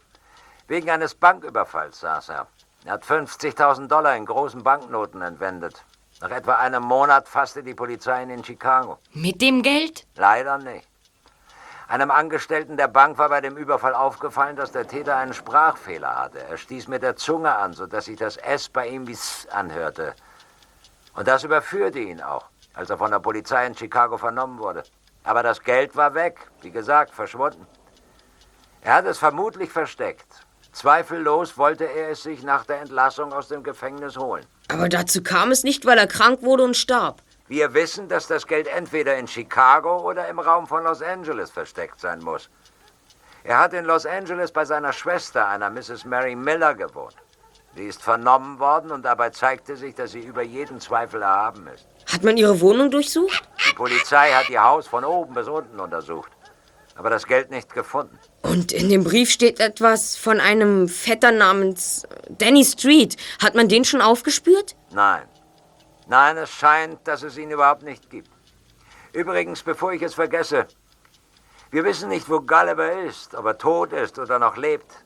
Wegen 0.66 0.90
eines 0.90 1.14
Banküberfalls 1.14 2.00
saß 2.00 2.30
er. 2.30 2.48
Er 2.84 2.94
hat 2.94 3.04
50.000 3.04 3.86
Dollar 3.86 4.16
in 4.16 4.26
großen 4.26 4.64
Banknoten 4.64 5.22
entwendet. 5.22 5.84
Nach 6.20 6.30
etwa 6.30 6.56
einem 6.56 6.82
Monat 6.82 7.28
fasste 7.28 7.62
die 7.62 7.74
Polizei 7.74 8.24
ihn 8.24 8.30
in 8.30 8.44
Chicago. 8.44 8.98
Mit 9.12 9.40
dem 9.40 9.62
Geld? 9.62 10.04
Leider 10.16 10.58
nicht. 10.58 10.88
Einem 11.86 12.10
Angestellten 12.10 12.76
der 12.76 12.88
Bank 12.88 13.16
war 13.16 13.28
bei 13.28 13.40
dem 13.40 13.56
Überfall 13.56 13.94
aufgefallen, 13.94 14.56
dass 14.56 14.72
der 14.72 14.88
Täter 14.88 15.16
einen 15.16 15.34
Sprachfehler 15.34 16.16
hatte. 16.16 16.40
Er 16.40 16.56
stieß 16.56 16.88
mit 16.88 17.04
der 17.04 17.14
Zunge 17.14 17.54
an, 17.54 17.74
sodass 17.74 18.06
sich 18.06 18.18
das 18.18 18.36
S 18.38 18.68
bei 18.68 18.88
ihm 18.88 19.06
wie 19.06 19.12
S 19.12 19.46
anhörte. 19.52 20.14
Und 21.14 21.28
das 21.28 21.44
überführte 21.44 22.00
ihn 22.00 22.20
auch, 22.20 22.44
als 22.78 22.90
er 22.90 22.96
von 22.96 23.10
der 23.10 23.18
Polizei 23.18 23.66
in 23.66 23.74
Chicago 23.74 24.16
vernommen 24.16 24.58
wurde. 24.60 24.84
Aber 25.24 25.42
das 25.42 25.60
Geld 25.60 25.96
war 25.96 26.14
weg, 26.14 26.38
wie 26.62 26.70
gesagt, 26.70 27.12
verschwunden. 27.12 27.66
Er 28.82 28.94
hat 28.94 29.06
es 29.06 29.18
vermutlich 29.18 29.70
versteckt. 29.70 30.26
Zweifellos 30.72 31.58
wollte 31.58 31.84
er 31.84 32.10
es 32.10 32.22
sich 32.22 32.44
nach 32.44 32.64
der 32.64 32.80
Entlassung 32.80 33.32
aus 33.32 33.48
dem 33.48 33.64
Gefängnis 33.64 34.16
holen. 34.16 34.46
Aber 34.68 34.88
dazu 34.88 35.24
kam 35.24 35.50
es 35.50 35.64
nicht, 35.64 35.86
weil 35.86 35.98
er 35.98 36.06
krank 36.06 36.42
wurde 36.42 36.62
und 36.62 36.76
starb. 36.76 37.20
Wir 37.48 37.74
wissen, 37.74 38.08
dass 38.08 38.28
das 38.28 38.46
Geld 38.46 38.68
entweder 38.68 39.16
in 39.16 39.26
Chicago 39.26 39.98
oder 40.08 40.28
im 40.28 40.38
Raum 40.38 40.68
von 40.68 40.84
Los 40.84 41.02
Angeles 41.02 41.50
versteckt 41.50 41.98
sein 41.98 42.20
muss. 42.20 42.48
Er 43.42 43.58
hat 43.58 43.72
in 43.72 43.86
Los 43.86 44.06
Angeles 44.06 44.52
bei 44.52 44.64
seiner 44.64 44.92
Schwester, 44.92 45.48
einer 45.48 45.70
Mrs. 45.70 46.04
Mary 46.04 46.36
Miller, 46.36 46.76
gewohnt. 46.76 47.16
Sie 47.74 47.86
ist 47.86 48.02
vernommen 48.02 48.60
worden 48.60 48.92
und 48.92 49.02
dabei 49.04 49.30
zeigte 49.30 49.74
sich, 49.74 49.96
dass 49.96 50.12
sie 50.12 50.20
über 50.20 50.42
jeden 50.42 50.80
Zweifel 50.80 51.22
erhaben 51.22 51.66
ist. 51.68 51.86
Hat 52.12 52.24
man 52.24 52.36
ihre 52.36 52.60
Wohnung 52.60 52.90
durchsucht? 52.90 53.42
Die 53.70 53.74
Polizei 53.74 54.32
hat 54.32 54.48
ihr 54.48 54.62
Haus 54.62 54.86
von 54.86 55.04
oben 55.04 55.34
bis 55.34 55.46
unten 55.46 55.78
untersucht, 55.78 56.32
aber 56.96 57.10
das 57.10 57.26
Geld 57.26 57.50
nicht 57.50 57.72
gefunden. 57.74 58.18
Und 58.42 58.72
in 58.72 58.88
dem 58.88 59.04
Brief 59.04 59.30
steht 59.30 59.60
etwas 59.60 60.16
von 60.16 60.40
einem 60.40 60.88
Vetter 60.88 61.32
namens 61.32 62.06
Danny 62.30 62.64
Street. 62.64 63.16
Hat 63.42 63.54
man 63.54 63.68
den 63.68 63.84
schon 63.84 64.00
aufgespürt? 64.00 64.74
Nein. 64.90 65.22
Nein, 66.08 66.38
es 66.38 66.50
scheint, 66.50 67.06
dass 67.06 67.22
es 67.22 67.36
ihn 67.36 67.50
überhaupt 67.50 67.82
nicht 67.82 68.08
gibt. 68.08 68.30
Übrigens, 69.12 69.62
bevor 69.62 69.92
ich 69.92 70.00
es 70.00 70.14
vergesse, 70.14 70.66
wir 71.70 71.84
wissen 71.84 72.08
nicht, 72.08 72.30
wo 72.30 72.40
Gulliver 72.40 73.02
ist, 73.02 73.34
ob 73.34 73.44
er 73.44 73.58
tot 73.58 73.92
ist 73.92 74.18
oder 74.18 74.38
noch 74.38 74.56
lebt. 74.56 75.04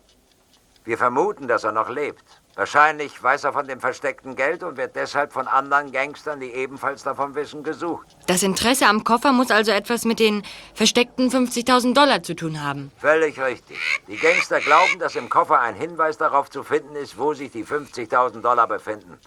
Wir 0.85 0.97
vermuten, 0.97 1.49
dass 1.49 1.65
er 1.65 1.73
noch 1.73 1.89
lebt. 1.89 2.25
Wahrscheinlich 2.55 3.23
weiß 3.23 3.45
er 3.45 3.55
von 3.55 3.67
dem 3.67 3.81
versteckten 3.81 4.37
Geld 4.37 4.63
und 4.63 4.77
wird 4.77 4.95
deshalb 4.95 5.33
von 5.33 5.49
anderen 5.49 5.91
Gangstern, 5.91 6.39
die 6.39 6.53
ebenfalls 6.53 7.03
davon 7.03 7.35
wissen, 7.35 7.63
gesucht. 7.63 8.07
Das 8.27 8.43
Interesse 8.43 8.87
am 8.87 9.05
Koffer 9.05 9.33
muss 9.33 9.51
also 9.51 9.73
etwas 9.73 10.05
mit 10.05 10.19
den 10.19 10.43
versteckten 10.75 11.31
50.000 11.31 11.95
Dollar 11.95 12.23
zu 12.23 12.35
tun 12.35 12.63
haben. 12.63 12.93
Völlig 12.99 13.41
richtig. 13.41 13.79
Die 14.07 14.17
Gangster 14.17 14.61
glauben, 14.61 14.99
dass 14.99 15.17
im 15.17 15.31
Koffer 15.31 15.61
ein 15.61 15.75
Hinweis 15.75 16.19
darauf 16.19 16.51
zu 16.51 16.63
finden 16.63 16.95
ist, 16.95 17.17
wo 17.19 17.33
sich 17.33 17.51
die 17.51 17.65
50.000 17.65 18.43
Dollar 18.43 18.67
befinden. 18.69 19.19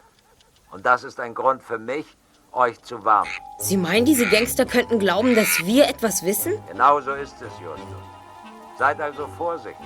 Und 0.71 0.85
das 0.85 1.03
ist 1.03 1.19
ein 1.19 1.33
Grund 1.33 1.63
für 1.63 1.79
mich, 1.79 2.05
euch 2.51 2.81
zu 2.83 3.03
warnen. 3.03 3.31
Sie 3.59 3.77
meinen, 3.77 4.05
diese 4.05 4.27
Gangster 4.27 4.65
könnten 4.65 4.99
glauben, 4.99 5.35
dass 5.35 5.65
wir 5.65 5.87
etwas 5.87 6.23
wissen? 6.23 6.53
Genau 6.67 7.01
so 7.01 7.13
ist 7.13 7.41
es, 7.41 7.51
Justus. 7.59 7.85
Seid 8.77 9.01
also 9.01 9.27
vorsichtig. 9.37 9.85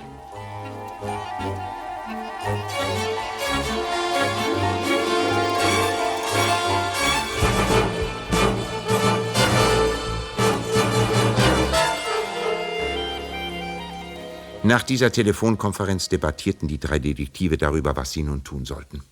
Nach 14.62 14.82
dieser 14.82 15.10
Telefonkonferenz 15.10 16.10
debattierten 16.10 16.68
die 16.68 16.78
drei 16.78 16.98
Detektive 16.98 17.56
darüber, 17.56 17.96
was 17.96 18.12
sie 18.12 18.22
nun 18.22 18.44
tun 18.44 18.66
sollten. 18.66 19.02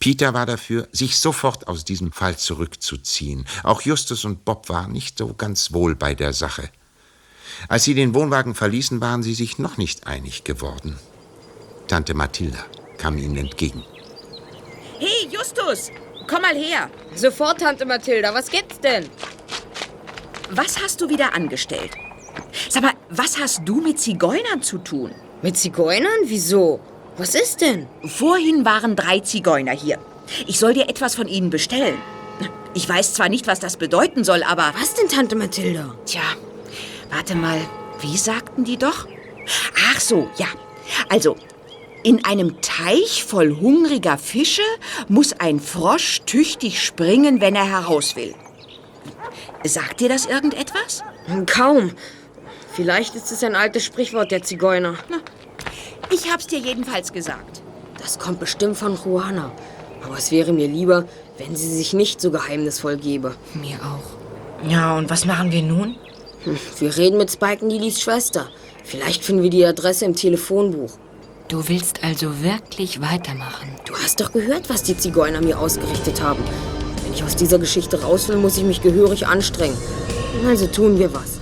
Peter 0.00 0.34
war 0.34 0.46
dafür, 0.46 0.88
sich 0.90 1.18
sofort 1.18 1.68
aus 1.68 1.84
diesem 1.84 2.10
Fall 2.10 2.36
zurückzuziehen. 2.36 3.46
Auch 3.62 3.82
Justus 3.82 4.24
und 4.24 4.44
Bob 4.44 4.68
waren 4.68 4.90
nicht 4.90 5.18
so 5.18 5.34
ganz 5.34 5.72
wohl 5.72 5.94
bei 5.94 6.16
der 6.16 6.32
Sache. 6.32 6.68
Als 7.68 7.84
sie 7.84 7.94
den 7.94 8.12
Wohnwagen 8.12 8.56
verließen, 8.56 9.00
waren 9.00 9.22
sie 9.22 9.34
sich 9.34 9.58
noch 9.58 9.76
nicht 9.76 10.08
einig 10.08 10.42
geworden. 10.42 10.98
Tante 11.86 12.14
Mathilda 12.14 12.64
kam 12.98 13.18
ihnen 13.18 13.36
entgegen. 13.36 13.84
Hey, 14.98 15.28
Justus, 15.30 15.92
komm 16.26 16.42
mal 16.42 16.56
her. 16.56 16.90
Sofort, 17.14 17.60
Tante 17.60 17.86
Mathilda, 17.86 18.34
was 18.34 18.50
gibt's 18.50 18.80
denn? 18.80 19.08
Was 20.50 20.82
hast 20.82 21.00
du 21.00 21.08
wieder 21.08 21.34
angestellt? 21.34 21.92
Sag 22.68 22.82
mal, 22.82 22.92
was 23.10 23.38
hast 23.38 23.62
du 23.64 23.80
mit 23.80 23.98
Zigeunern 23.98 24.62
zu 24.62 24.78
tun? 24.78 25.10
Mit 25.42 25.56
Zigeunern? 25.56 26.20
Wieso? 26.24 26.80
Was 27.16 27.34
ist 27.34 27.60
denn? 27.60 27.86
Vorhin 28.04 28.64
waren 28.64 28.96
drei 28.96 29.20
Zigeuner 29.20 29.72
hier. 29.72 29.98
Ich 30.46 30.58
soll 30.58 30.74
dir 30.74 30.88
etwas 30.88 31.14
von 31.14 31.28
ihnen 31.28 31.50
bestellen. 31.50 31.96
Ich 32.74 32.88
weiß 32.88 33.14
zwar 33.14 33.28
nicht, 33.28 33.46
was 33.46 33.60
das 33.60 33.76
bedeuten 33.76 34.24
soll, 34.24 34.42
aber... 34.42 34.72
Was 34.80 34.94
denn, 34.94 35.08
Tante 35.08 35.36
Mathilda? 35.36 35.94
Tja, 36.06 36.22
warte 37.10 37.34
mal. 37.34 37.60
Wie 38.00 38.16
sagten 38.16 38.64
die 38.64 38.78
doch? 38.78 39.06
Ach 39.92 40.00
so, 40.00 40.30
ja. 40.38 40.46
Also, 41.08 41.36
in 42.02 42.24
einem 42.24 42.60
Teich 42.62 43.24
voll 43.24 43.56
hungriger 43.60 44.16
Fische 44.18 44.62
muss 45.08 45.34
ein 45.34 45.60
Frosch 45.60 46.22
tüchtig 46.26 46.82
springen, 46.82 47.40
wenn 47.40 47.54
er 47.54 47.68
heraus 47.68 48.16
will. 48.16 48.34
Sagt 49.64 50.00
dir 50.00 50.08
das 50.08 50.26
irgendetwas? 50.26 51.04
Kaum. 51.46 51.92
Vielleicht 52.74 53.14
ist 53.14 53.30
es 53.30 53.44
ein 53.44 53.54
altes 53.54 53.84
Sprichwort 53.84 54.30
der 54.30 54.42
Zigeuner. 54.42 54.94
Na, 55.10 55.18
ich 56.10 56.32
hab's 56.32 56.46
dir 56.46 56.58
jedenfalls 56.58 57.12
gesagt. 57.12 57.62
Das 57.98 58.18
kommt 58.18 58.40
bestimmt 58.40 58.78
von 58.78 58.96
Juana. 58.96 59.52
Aber 60.02 60.16
es 60.16 60.30
wäre 60.30 60.52
mir 60.52 60.68
lieber, 60.68 61.04
wenn 61.36 61.54
sie 61.54 61.68
sich 61.68 61.92
nicht 61.92 62.20
so 62.20 62.30
geheimnisvoll 62.30 62.96
gebe. 62.96 63.34
Mir 63.54 63.76
auch. 63.76 64.68
Ja, 64.68 64.96
und 64.96 65.10
was 65.10 65.26
machen 65.26 65.52
wir 65.52 65.62
nun? 65.62 65.96
Hm, 66.44 66.58
wir 66.78 66.96
reden 66.96 67.18
mit 67.18 67.30
Spike 67.30 67.64
Neelys 67.64 68.00
Schwester. 68.00 68.48
Vielleicht 68.84 69.22
finden 69.22 69.42
wir 69.42 69.50
die 69.50 69.66
Adresse 69.66 70.06
im 70.06 70.16
Telefonbuch. 70.16 70.92
Du 71.48 71.68
willst 71.68 72.02
also 72.02 72.42
wirklich 72.42 73.02
weitermachen? 73.02 73.68
Du 73.84 73.94
hast 73.94 74.20
doch 74.20 74.32
gehört, 74.32 74.70
was 74.70 74.82
die 74.82 74.96
Zigeuner 74.96 75.42
mir 75.42 75.58
ausgerichtet 75.58 76.22
haben. 76.22 76.42
Wenn 77.04 77.12
ich 77.12 77.22
aus 77.22 77.36
dieser 77.36 77.58
Geschichte 77.58 78.00
raus 78.00 78.28
will, 78.28 78.36
muss 78.38 78.56
ich 78.56 78.64
mich 78.64 78.80
gehörig 78.80 79.26
anstrengen. 79.26 79.76
Also 80.46 80.66
tun 80.66 80.98
wir 80.98 81.12
was. 81.12 81.41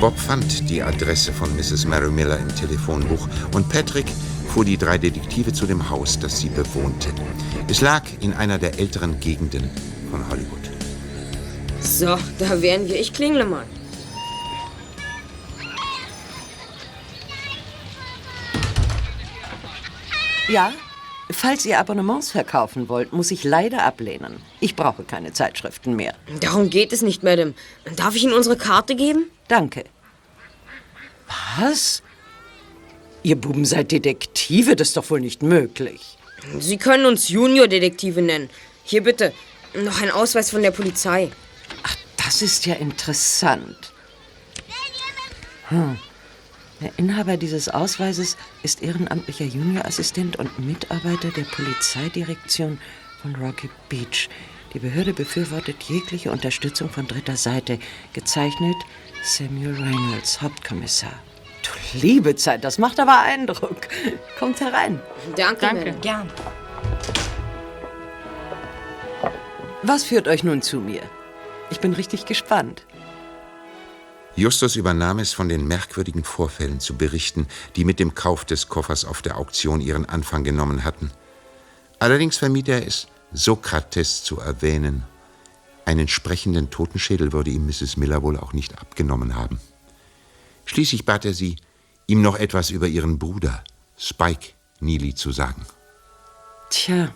Bob 0.00 0.18
fand 0.18 0.70
die 0.70 0.82
Adresse 0.82 1.30
von 1.30 1.54
Mrs. 1.54 1.84
Mary 1.84 2.10
Miller 2.10 2.38
im 2.38 2.48
Telefonbuch 2.56 3.28
und 3.54 3.68
Patrick 3.68 4.06
fuhr 4.48 4.64
die 4.64 4.78
drei 4.78 4.96
Detektive 4.96 5.52
zu 5.52 5.66
dem 5.66 5.90
Haus, 5.90 6.18
das 6.18 6.40
sie 6.40 6.48
bewohnte. 6.48 7.10
Es 7.68 7.82
lag 7.82 8.04
in 8.20 8.32
einer 8.32 8.58
der 8.58 8.78
älteren 8.78 9.20
Gegenden 9.20 9.68
von 10.10 10.26
Hollywood. 10.30 10.70
So, 11.80 12.16
da 12.38 12.62
wären 12.62 12.88
wir. 12.88 12.98
Ich 12.98 13.12
klingle 13.12 13.44
mal. 13.44 13.66
Ja? 20.48 20.72
Falls 21.32 21.64
ihr 21.64 21.78
Abonnements 21.78 22.30
verkaufen 22.30 22.88
wollt, 22.88 23.12
muss 23.12 23.30
ich 23.30 23.44
leider 23.44 23.84
ablehnen. 23.84 24.42
Ich 24.60 24.74
brauche 24.74 25.04
keine 25.04 25.32
Zeitschriften 25.32 25.94
mehr. 25.94 26.14
Darum 26.40 26.70
geht 26.70 26.92
es 26.92 27.02
nicht, 27.02 27.22
Madame. 27.22 27.54
Darf 27.96 28.16
ich 28.16 28.24
Ihnen 28.24 28.32
unsere 28.32 28.56
Karte 28.56 28.96
geben? 28.96 29.30
Danke. 29.48 29.84
Was? 31.58 32.02
Ihr 33.22 33.36
Buben 33.36 33.64
seid 33.64 33.92
Detektive? 33.92 34.76
Das 34.76 34.88
ist 34.88 34.96
doch 34.96 35.08
wohl 35.10 35.20
nicht 35.20 35.42
möglich. 35.42 36.16
Sie 36.58 36.78
können 36.78 37.06
uns 37.06 37.28
Junior-Detektive 37.28 38.22
nennen. 38.22 38.50
Hier 38.82 39.02
bitte. 39.02 39.32
Noch 39.74 40.02
ein 40.02 40.10
Ausweis 40.10 40.50
von 40.50 40.62
der 40.62 40.70
Polizei. 40.72 41.30
Ach, 41.82 41.96
das 42.16 42.42
ist 42.42 42.66
ja 42.66 42.74
interessant. 42.74 43.92
Hm. 45.68 45.98
Der 46.80 46.92
Inhaber 46.96 47.36
dieses 47.36 47.68
Ausweises 47.68 48.36
ist 48.62 48.82
ehrenamtlicher 48.82 49.44
Juniorassistent 49.44 50.36
und 50.36 50.58
Mitarbeiter 50.58 51.28
der 51.28 51.42
Polizeidirektion 51.42 52.78
von 53.20 53.36
Rocky 53.36 53.68
Beach. 53.88 54.28
Die 54.72 54.78
Behörde 54.78 55.12
befürwortet 55.12 55.82
jegliche 55.82 56.30
Unterstützung 56.30 56.88
von 56.88 57.06
dritter 57.06 57.36
Seite. 57.36 57.78
Gezeichnet 58.14 58.76
Samuel 59.22 59.74
Reynolds, 59.74 60.40
Hauptkommissar. 60.40 61.12
Du 61.62 61.98
liebe 61.98 62.34
Zeit, 62.36 62.64
das 62.64 62.78
macht 62.78 62.98
aber 62.98 63.20
Eindruck. 63.20 63.88
Kommt 64.38 64.60
herein. 64.60 65.00
Danke, 65.36 65.60
Danke. 65.60 65.92
Gern. 66.00 66.30
Was 69.82 70.04
führt 70.04 70.28
euch 70.28 70.44
nun 70.44 70.62
zu 70.62 70.78
mir? 70.78 71.02
Ich 71.70 71.80
bin 71.80 71.92
richtig 71.92 72.24
gespannt. 72.26 72.84
Justus 74.36 74.76
übernahm 74.76 75.18
es, 75.18 75.32
von 75.32 75.48
den 75.48 75.66
merkwürdigen 75.66 76.24
Vorfällen 76.24 76.80
zu 76.80 76.96
berichten, 76.96 77.46
die 77.76 77.84
mit 77.84 77.98
dem 77.98 78.14
Kauf 78.14 78.44
des 78.44 78.68
Koffers 78.68 79.04
auf 79.04 79.22
der 79.22 79.36
Auktion 79.36 79.80
ihren 79.80 80.06
Anfang 80.06 80.44
genommen 80.44 80.84
hatten. 80.84 81.10
Allerdings 81.98 82.38
vermied 82.38 82.68
er 82.68 82.86
es, 82.86 83.08
Sokrates 83.32 84.22
zu 84.22 84.40
erwähnen. 84.40 85.04
Einen 85.84 86.08
sprechenden 86.08 86.70
Totenschädel 86.70 87.32
würde 87.32 87.50
ihm 87.50 87.66
Mrs. 87.66 87.96
Miller 87.96 88.22
wohl 88.22 88.38
auch 88.38 88.52
nicht 88.52 88.78
abgenommen 88.78 89.34
haben. 89.34 89.60
Schließlich 90.64 91.04
bat 91.04 91.24
er 91.24 91.34
sie, 91.34 91.56
ihm 92.06 92.22
noch 92.22 92.36
etwas 92.36 92.70
über 92.70 92.86
ihren 92.86 93.18
Bruder, 93.18 93.62
Spike 93.98 94.52
Neely, 94.80 95.14
zu 95.14 95.32
sagen. 95.32 95.66
Tja, 96.70 97.12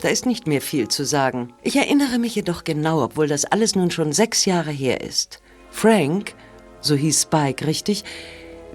da 0.00 0.08
ist 0.08 0.26
nicht 0.26 0.46
mehr 0.46 0.60
viel 0.60 0.88
zu 0.88 1.04
sagen. 1.04 1.52
Ich 1.62 1.76
erinnere 1.76 2.18
mich 2.18 2.34
jedoch 2.34 2.64
genau, 2.64 3.02
obwohl 3.02 3.28
das 3.28 3.44
alles 3.44 3.76
nun 3.76 3.90
schon 3.90 4.12
sechs 4.12 4.44
Jahre 4.44 4.72
her 4.72 5.00
ist. 5.02 5.40
Frank, 5.74 6.34
so 6.80 6.94
hieß 6.94 7.22
Spike 7.22 7.66
richtig, 7.66 8.04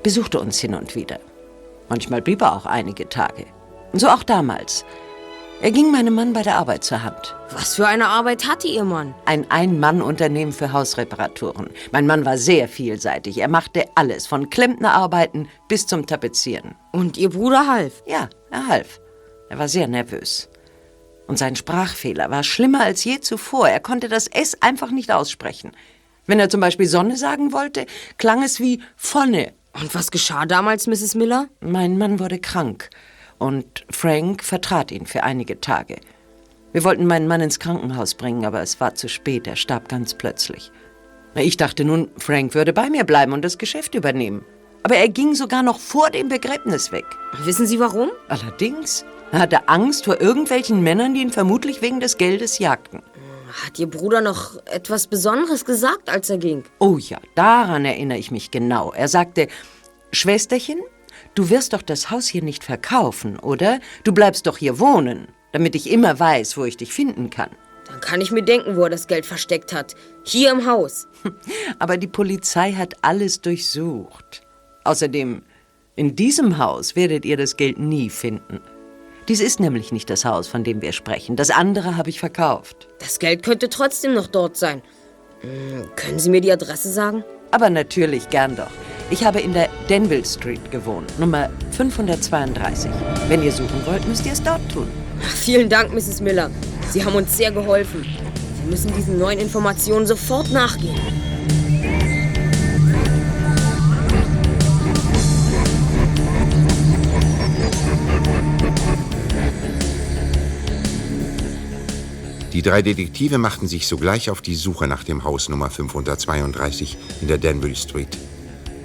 besuchte 0.04 0.40
uns 0.40 0.60
hin 0.60 0.76
und 0.76 0.96
wieder. 0.96 1.20
Manchmal 1.88 2.22
blieb 2.22 2.42
er 2.42 2.56
auch 2.56 2.66
einige 2.66 3.08
Tage. 3.08 3.46
So 3.94 4.10
auch 4.10 4.22
damals. 4.22 4.86
Er 5.62 5.72
ging 5.72 5.92
meinem 5.92 6.14
Mann 6.14 6.34
bei 6.34 6.44
der 6.44 6.58
Arbeit 6.58 6.84
zur 6.84 7.02
Hand. 7.02 7.36
Was 7.52 7.76
für 7.76 7.88
eine 7.88 8.08
Arbeit 8.08 8.48
hatte 8.48 8.68
Ihr 8.68 8.84
Mann? 8.84 9.16
Ein 9.26 9.50
Ein-Mann-Unternehmen 9.50 10.52
für 10.52 10.72
Hausreparaturen. 10.72 11.70
Mein 11.92 12.06
Mann 12.06 12.26
war 12.26 12.38
sehr 12.38 12.68
vielseitig. 12.68 13.40
Er 13.40 13.48
machte 13.48 13.86
alles, 13.96 14.28
von 14.28 14.50
Klempnerarbeiten 14.50 15.48
bis 15.70 15.88
zum 15.88 16.06
Tapezieren. 16.06 16.76
Und 16.92 17.18
Ihr 17.18 17.30
Bruder 17.30 17.66
half? 17.66 18.04
Ja, 18.06 18.30
er 18.52 18.68
half. 18.68 19.00
Er 19.50 19.58
war 19.58 19.70
sehr 19.70 19.88
nervös. 19.88 20.50
Und 21.28 21.40
sein 21.40 21.56
Sprachfehler 21.56 22.30
war 22.30 22.44
schlimmer 22.44 22.82
als 22.82 23.04
je 23.04 23.20
zuvor. 23.20 23.70
Er 23.70 23.80
konnte 23.80 24.10
das 24.10 24.28
S 24.28 24.62
einfach 24.62 24.92
nicht 24.92 25.12
aussprechen. 25.12 25.72
Wenn 26.30 26.40
er 26.40 26.48
zum 26.48 26.62
Beispiel 26.62 26.86
Sonne 26.86 27.18
sagen 27.18 27.54
wollte, 27.54 27.88
klang 28.20 28.44
es 28.44 28.60
wie 28.60 28.84
Vonne. 28.96 29.52
Und 29.74 29.96
was 29.96 30.12
geschah 30.12 30.46
damals, 30.46 30.86
Mrs. 30.86 31.16
Miller? 31.16 31.48
Mein 31.60 31.98
Mann 31.98 32.20
wurde 32.20 32.38
krank 32.38 32.92
und 33.40 33.84
Frank 33.90 34.44
vertrat 34.44 34.92
ihn 34.92 35.08
für 35.08 35.24
einige 35.24 35.60
Tage. 35.60 35.96
Wir 36.72 36.84
wollten 36.84 37.08
meinen 37.08 37.28
Mann 37.28 37.42
ins 37.42 37.58
Krankenhaus 37.58 38.14
bringen, 38.14 38.46
aber 38.46 38.62
es 38.62 38.80
war 38.80 38.94
zu 38.94 39.10
spät. 39.10 39.48
Er 39.48 39.56
starb 39.56 39.90
ganz 39.90 40.14
plötzlich. 40.14 40.72
Ich 41.34 41.58
dachte 41.58 41.84
nun, 41.84 42.12
Frank 42.18 42.54
würde 42.54 42.74
bei 42.74 42.92
mir 42.92 43.06
bleiben 43.06 43.34
und 43.34 43.44
das 43.44 43.58
Geschäft 43.58 43.96
übernehmen. 43.96 44.46
Aber 44.84 44.98
er 44.98 45.10
ging 45.10 45.34
sogar 45.34 45.64
noch 45.64 45.80
vor 45.80 46.12
dem 46.12 46.30
Begräbnis 46.30 46.92
weg. 46.92 47.06
Wissen 47.44 47.66
Sie 47.66 47.80
warum? 47.80 48.12
Allerdings. 48.28 49.04
Er 49.32 49.40
hatte 49.40 49.68
Angst 49.68 50.06
vor 50.06 50.22
irgendwelchen 50.22 50.84
Männern, 50.84 51.16
die 51.16 51.22
ihn 51.22 51.32
vermutlich 51.32 51.82
wegen 51.82 52.00
des 52.00 52.18
Geldes 52.18 52.60
jagten. 52.60 53.02
Hat 53.52 53.80
Ihr 53.80 53.88
Bruder 53.88 54.22
noch 54.22 54.64
etwas 54.66 55.08
Besonderes 55.08 55.66
gesagt, 55.66 56.10
als 56.10 56.30
er 56.30 56.38
ging? 56.38 56.64
Oh 56.80 56.98
ja, 56.98 57.20
daran 57.36 57.86
erinnere 57.86 58.18
ich 58.18 58.32
mich 58.32 58.52
genau. 58.52 58.92
Er 58.92 59.08
sagte, 59.08 59.48
Schwesterchen, 60.12 60.80
du 61.36 61.50
wirst 61.50 61.74
doch 61.74 61.82
das 61.82 62.12
Haus 62.12 62.28
hier 62.28 62.44
nicht 62.44 62.64
verkaufen, 62.64 63.40
oder? 63.40 63.80
Du 64.04 64.12
bleibst 64.12 64.46
doch 64.46 64.58
hier 64.58 64.80
wohnen, 64.80 65.28
damit 65.52 65.76
ich 65.76 65.90
immer 65.90 66.20
weiß, 66.20 66.58
wo 66.58 66.66
ich 66.66 66.78
dich 66.78 66.94
finden 66.94 67.30
kann. 67.30 67.50
Dann 67.88 68.02
kann 68.02 68.22
ich 68.22 68.32
mir 68.32 68.44
denken, 68.44 68.76
wo 68.76 68.84
er 68.84 68.90
das 68.92 69.08
Geld 69.08 69.26
versteckt 69.26 69.74
hat. 69.74 69.96
Hier 70.24 70.52
im 70.52 70.68
Haus. 70.68 71.08
Aber 71.80 71.98
die 71.98 72.08
Polizei 72.08 72.74
hat 72.74 72.94
alles 73.02 73.42
durchsucht. 73.42 74.44
Außerdem, 74.84 75.42
in 75.96 76.16
diesem 76.16 76.60
Haus 76.60 76.96
werdet 76.96 77.26
ihr 77.26 77.36
das 77.36 77.58
Geld 77.58 77.80
nie 77.80 78.12
finden. 78.12 78.62
Dies 79.30 79.42
ist 79.42 79.60
nämlich 79.60 79.92
nicht 79.92 80.10
das 80.10 80.26
Haus, 80.26 80.48
von 80.48 80.64
dem 80.64 80.82
wir 80.82 80.92
sprechen. 80.92 81.36
Das 81.36 81.52
andere 81.52 81.96
habe 81.96 82.10
ich 82.10 82.20
verkauft. 82.20 82.88
Das 82.98 83.20
Geld 83.20 83.44
könnte 83.44 83.70
trotzdem 83.70 84.16
noch 84.16 84.26
dort 84.26 84.58
sein. 84.58 84.82
Hm, 85.42 85.88
können 85.96 86.18
Sie 86.18 86.32
mir 86.32 86.42
die 86.42 86.52
Adresse 86.52 86.92
sagen? 86.92 87.24
Aber 87.52 87.70
natürlich, 87.70 88.30
gern 88.30 88.56
doch. 88.56 88.72
Ich 89.12 89.24
habe 89.24 89.40
in 89.40 89.54
der 89.54 89.70
Denville 89.88 90.26
Street 90.26 90.72
gewohnt, 90.72 91.20
Nummer 91.20 91.52
532. 91.74 92.90
Wenn 93.28 93.44
ihr 93.44 93.52
suchen 93.52 93.86
wollt, 93.86 94.08
müsst 94.08 94.26
ihr 94.26 94.34
es 94.34 94.42
dort 94.42 94.68
tun. 94.72 94.88
Ach, 95.24 95.36
vielen 95.36 95.70
Dank, 95.70 95.94
Mrs. 95.94 96.22
Miller. 96.22 96.50
Sie 96.90 97.06
haben 97.06 97.14
uns 97.14 97.38
sehr 97.38 97.52
geholfen. 97.52 98.04
Wir 98.64 98.72
müssen 98.72 98.92
diesen 98.96 99.20
neuen 99.20 99.38
Informationen 99.38 100.08
sofort 100.08 100.50
nachgehen. 100.50 101.00
Die 112.60 112.70
drei 112.70 112.82
Detektive 112.82 113.38
machten 113.38 113.70
sich 113.70 113.88
sogleich 113.88 114.30
auf 114.30 114.42
die 114.42 114.54
Suche 114.54 114.86
nach 114.86 115.06
dem 115.06 115.24
Haus 115.24 115.48
Nummer 115.48 115.70
532 115.70 116.98
in 117.22 117.30
der 117.30 117.38
Danville 117.38 117.74
Street. 117.74 118.18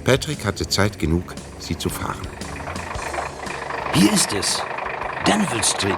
Patrick 0.05 0.45
hatte 0.45 0.65
Zeit 0.65 0.97
genug, 0.97 1.35
sie 1.59 1.77
zu 1.77 1.89
fahren. 1.89 2.21
Hier 3.93 4.13
ist 4.13 4.31
es. 4.31 4.61
Danville 5.25 5.61
Street. 5.61 5.97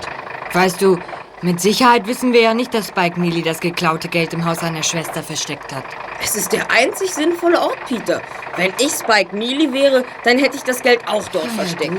Weißt 0.54 0.82
du, 0.82 0.98
mit 1.44 1.62
Sicherheit 1.62 2.08
wissen 2.08 2.34
wir 2.34 2.42
ja 2.42 2.56
nicht, 2.56 2.74
dass 2.74 2.88
Spike 2.88 3.22
Neely 3.22 3.44
das 3.44 3.60
geklaute 3.60 4.08
Geld 4.08 4.34
im 4.34 4.44
Haus 4.44 4.62
seiner 4.62 4.82
Schwester 4.82 5.22
versteckt 5.22 5.72
hat. 5.72 5.86
Es 6.20 6.36
ist 6.36 6.54
der 6.54 6.72
einzig 6.72 7.14
sinnvolle 7.14 7.62
Ort, 7.62 7.78
Peter. 7.88 8.24
Wenn 8.56 8.74
ich 8.80 8.92
Spike 8.92 9.38
Neely 9.38 9.72
wäre, 9.72 10.04
dann 10.24 10.40
hätte 10.40 10.58
ich 10.58 10.64
das 10.64 10.82
Geld 10.82 11.08
auch 11.08 11.28
dort 11.28 11.52
versteckt. 11.52 11.94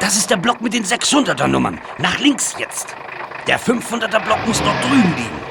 Das 0.00 0.18
ist 0.18 0.28
der 0.28 0.36
Block 0.36 0.60
mit 0.60 0.74
den 0.74 0.84
600er 0.84 1.46
Nummern. 1.46 1.80
Nach 1.96 2.18
links 2.18 2.56
jetzt. 2.58 2.94
Der 3.46 3.60
500er 3.60 4.20
Block 4.20 4.46
muss 4.46 4.62
dort 4.62 4.82
drüben 4.82 5.14
liegen. 5.16 5.44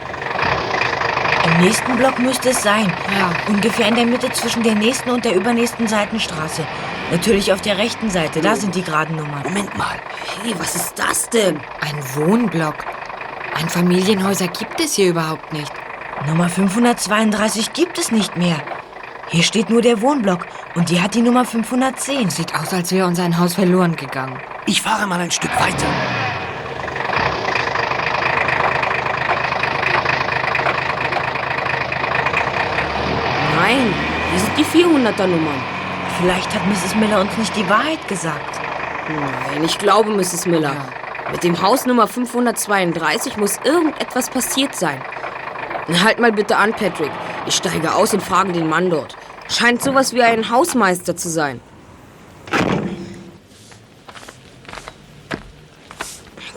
Im 1.46 1.66
nächsten 1.66 1.96
Block 1.96 2.18
müsste 2.18 2.50
es 2.50 2.64
sein. 2.64 2.92
Ja. 3.20 3.32
Ungefähr 3.48 3.88
in 3.88 3.96
der 3.96 4.06
Mitte 4.06 4.32
zwischen 4.32 4.64
der 4.64 4.74
nächsten 4.74 5.12
und 5.12 5.24
der 5.26 5.36
übernächsten 5.36 5.88
Seitenstraße. 5.88 6.66
Natürlich 7.12 7.54
auf 7.54 7.62
der 7.62 7.78
rechten 7.78 8.10
Seite, 8.10 8.42
da 8.42 8.56
sind 8.56 8.74
die 8.74 8.82
geraden 8.82 9.18
Nummern. 9.18 9.44
Moment 9.44 9.78
mal. 9.78 10.00
Hey, 10.42 10.56
was 10.58 10.76
ist 10.76 10.98
das 10.98 11.30
denn? 11.30 11.60
Ein 11.82 12.16
Wohnblock. 12.16 12.86
Ein 13.54 13.70
Familienhäuser 13.70 14.48
gibt 14.48 14.80
es 14.80 14.96
hier 14.96 15.10
überhaupt 15.10 15.54
nicht. 15.54 15.72
Nummer 16.26 16.50
532 16.50 17.74
gibt 17.74 18.00
es 18.00 18.12
nicht 18.12 18.36
mehr. 18.36 18.58
Hier 19.28 19.44
steht 19.44 19.70
nur 19.70 19.82
der 19.82 20.02
Wohnblock 20.02 20.48
und 20.74 20.90
die 20.90 21.02
hat 21.02 21.14
die 21.14 21.22
Nummer 21.22 21.46
510. 21.46 22.32
Sieht 22.32 22.56
aus, 22.56 22.74
als 22.74 22.92
wäre 22.92 23.06
uns 23.06 23.20
ein 23.20 23.38
Haus 23.38 23.54
verloren 23.54 23.96
gegangen. 23.96 24.40
Ich 24.66 24.82
fahre 24.82 25.06
mal 25.06 25.20
ein 25.20 25.32
Stück 25.32 25.52
weiter. 25.60 25.88
Nein, 33.56 33.94
hier 34.32 34.40
sind 34.40 34.58
die 34.58 34.63
400er 34.74 35.28
Nummern. 35.28 35.62
Vielleicht 36.20 36.52
hat 36.54 36.66
Mrs. 36.66 36.96
Miller 36.96 37.22
uns 37.22 37.38
nicht 37.38 37.56
die 37.56 37.70
Wahrheit 37.70 38.08
gesagt. 38.08 38.60
Nein, 39.08 39.64
ich 39.64 39.78
glaube, 39.78 40.10
Mrs. 40.10 40.48
Miller. 40.48 40.76
Mit 41.32 41.44
dem 41.44 41.62
Haus 41.62 41.86
Nummer 41.86 42.08
532 42.08 43.38
muss 43.38 43.60
irgendetwas 43.64 44.32
passiert 44.32 44.76
sein. 44.76 45.00
Halt 46.04 46.20
mal 46.20 46.32
bitte 46.32 46.58
an, 46.58 46.74
Patrick. 46.74 47.12
Ich 47.46 47.56
steige 47.56 47.94
aus 47.94 48.16
und 48.16 48.24
frage 48.24 48.52
den 48.52 48.68
Mann 48.68 48.90
dort. 48.90 49.16
Scheint 49.48 49.84
sowas 49.84 50.14
wie 50.14 50.24
ein 50.24 50.50
Hausmeister 50.50 51.16
zu 51.16 51.30
sein. 51.30 51.62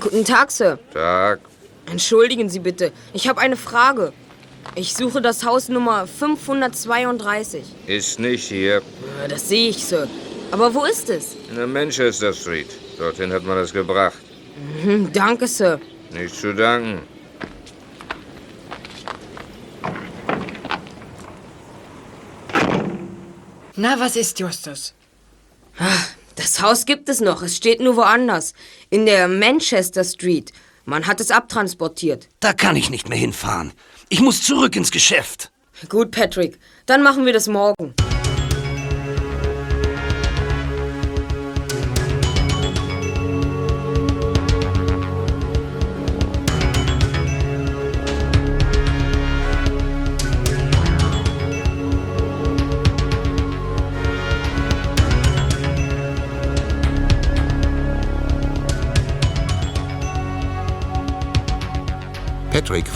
Guten 0.00 0.24
Tag, 0.24 0.50
Sir. 0.50 0.78
Tag. 0.94 1.40
Entschuldigen 1.90 2.48
Sie 2.48 2.60
bitte. 2.60 2.92
Ich 3.12 3.28
habe 3.28 3.40
eine 3.40 3.56
Frage. 3.56 4.14
Ich 4.74 4.94
suche 4.94 5.22
das 5.22 5.44
Haus 5.44 5.68
Nummer 5.68 6.06
532. 6.06 7.64
Ist 7.86 8.18
nicht 8.18 8.48
hier. 8.48 8.82
Das 9.28 9.48
sehe 9.48 9.70
ich, 9.70 9.84
Sir. 9.84 10.08
Aber 10.50 10.74
wo 10.74 10.84
ist 10.84 11.08
es? 11.08 11.36
In 11.48 11.56
der 11.56 11.66
Manchester 11.66 12.32
Street. 12.32 12.68
Dorthin 12.98 13.32
hat 13.32 13.44
man 13.44 13.58
es 13.58 13.72
gebracht. 13.72 14.18
Mhm, 14.84 15.12
danke, 15.12 15.46
Sir. 15.46 15.80
Nicht 16.12 16.34
zu 16.34 16.54
danken. 16.54 17.02
Na, 23.76 23.98
was 24.00 24.16
ist, 24.16 24.38
Justus? 24.40 24.94
Das 26.34 26.62
Haus 26.62 26.86
gibt 26.86 27.08
es 27.08 27.20
noch. 27.20 27.42
Es 27.42 27.56
steht 27.56 27.80
nur 27.80 27.96
woanders. 27.96 28.54
In 28.90 29.04
der 29.06 29.28
Manchester 29.28 30.04
Street. 30.04 30.52
Man 30.84 31.06
hat 31.06 31.20
es 31.20 31.30
abtransportiert. 31.30 32.28
Da 32.40 32.52
kann 32.52 32.76
ich 32.76 32.90
nicht 32.90 33.08
mehr 33.08 33.18
hinfahren. 33.18 33.72
Ich 34.08 34.20
muss 34.20 34.42
zurück 34.42 34.76
ins 34.76 34.92
Geschäft. 34.92 35.50
Gut, 35.88 36.12
Patrick. 36.12 36.60
Dann 36.86 37.02
machen 37.02 37.26
wir 37.26 37.32
das 37.32 37.48
morgen. 37.48 37.94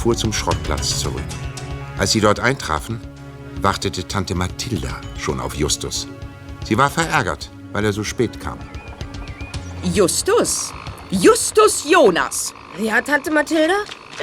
Fuhr 0.00 0.16
zum 0.16 0.32
Schrottplatz 0.32 1.00
zurück. 1.00 1.22
Als 1.98 2.12
sie 2.12 2.20
dort 2.20 2.40
eintrafen, 2.40 2.98
wartete 3.60 4.08
Tante 4.08 4.34
Mathilda 4.34 4.98
schon 5.18 5.40
auf 5.40 5.54
Justus. 5.54 6.08
Sie 6.64 6.78
war 6.78 6.88
verärgert, 6.88 7.50
weil 7.72 7.84
er 7.84 7.92
so 7.92 8.02
spät 8.02 8.40
kam. 8.40 8.58
Justus? 9.82 10.72
Justus 11.10 11.84
Jonas. 11.86 12.54
Ja, 12.78 13.02
Tante 13.02 13.30
Mathilda? 13.30 13.74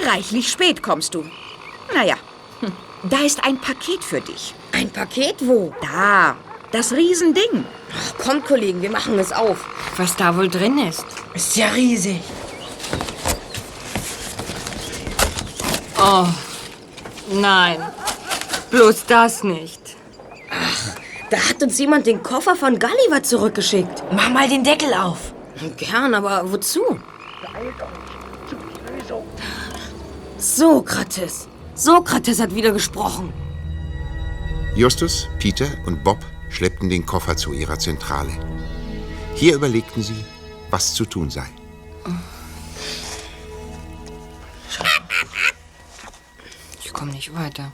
Reichlich 0.03 0.49
spät 0.49 0.81
kommst 0.81 1.13
du. 1.13 1.23
Naja, 1.93 2.15
hm, 2.61 2.71
da 3.03 3.19
ist 3.19 3.43
ein 3.43 3.59
Paket 3.59 4.03
für 4.03 4.21
dich. 4.21 4.55
Ein 4.71 4.89
Paket 4.89 5.35
wo? 5.41 5.73
Da, 5.81 6.35
das 6.71 6.91
Riesending. 6.91 7.65
Ach, 7.95 8.17
kommt, 8.17 8.45
Kollegen, 8.45 8.81
wir 8.81 8.89
machen 8.91 9.19
es 9.19 9.31
auf. 9.31 9.63
Was 9.97 10.15
da 10.15 10.35
wohl 10.35 10.49
drin 10.49 10.79
ist? 10.79 11.05
Ist 11.35 11.55
ja 11.55 11.67
riesig. 11.69 12.21
Oh, 15.99 16.27
nein. 17.31 17.79
Bloß 18.69 19.05
das 19.07 19.43
nicht. 19.43 19.81
Da 21.29 21.37
hat 21.37 21.61
uns 21.61 21.77
jemand 21.79 22.05
den 22.05 22.21
Koffer 22.23 22.55
von 22.55 22.79
Gulliver 22.79 23.23
zurückgeschickt. 23.23 24.03
Mach 24.11 24.29
mal 24.29 24.47
den 24.47 24.63
Deckel 24.63 24.93
auf. 24.93 25.33
Gern, 25.77 26.13
aber 26.13 26.51
wozu? 26.51 26.81
Sokrates. 30.37 31.47
Sokrates 31.73 32.39
hat 32.39 32.53
wieder 32.53 32.71
gesprochen. 32.71 33.33
Justus, 34.75 35.27
Peter 35.39 35.67
und 35.85 36.03
Bob 36.03 36.19
schleppten 36.49 36.89
den 36.89 37.05
Koffer 37.05 37.35
zu 37.35 37.53
ihrer 37.53 37.79
Zentrale. 37.79 38.31
Hier 39.33 39.55
überlegten 39.55 40.03
sie, 40.03 40.23
was 40.69 40.93
zu 40.93 41.05
tun 41.05 41.29
sei. 41.29 41.47
Komme 46.97 47.11
nicht 47.11 47.33
weiter. 47.33 47.71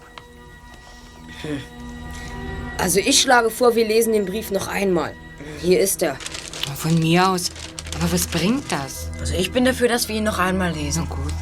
Also 2.77 2.99
ich 2.99 3.21
schlage 3.21 3.49
vor, 3.49 3.75
wir 3.75 3.87
lesen 3.87 4.13
den 4.13 4.25
Brief 4.25 4.51
noch 4.51 4.67
einmal. 4.67 5.13
Hier 5.61 5.79
ist 5.79 6.01
er. 6.03 6.17
Von 6.75 6.99
mir 6.99 7.29
aus. 7.29 7.49
Aber 7.95 8.11
was 8.11 8.27
bringt 8.27 8.71
das? 8.71 9.09
Also 9.19 9.33
ich 9.35 9.51
bin 9.51 9.65
dafür, 9.65 9.87
dass 9.87 10.09
wir 10.09 10.15
ihn 10.15 10.23
noch 10.23 10.39
einmal 10.39 10.73
lesen. 10.73 11.07
Na 11.09 11.15
gut. 11.15 11.33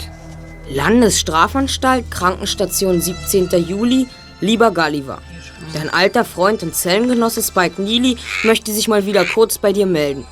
Landesstrafanstalt, 0.70 2.10
Krankenstation 2.12 3.02
17. 3.02 3.50
Juli, 3.68 4.08
lieber 4.40 4.72
Gulliver. 4.72 5.22
Dein 5.74 5.90
alter 5.90 6.24
Freund 6.24 6.64
und 6.64 6.76
Zellengenosse 6.76 7.42
Spike 7.42 7.82
Neely 7.82 8.18
möchte 8.44 8.72
sich 8.72 8.88
mal 8.88 9.06
wieder 9.06 9.26
kurz 9.26 9.58
bei 9.58 9.74
dir 9.74 9.86
melden. 9.86 10.26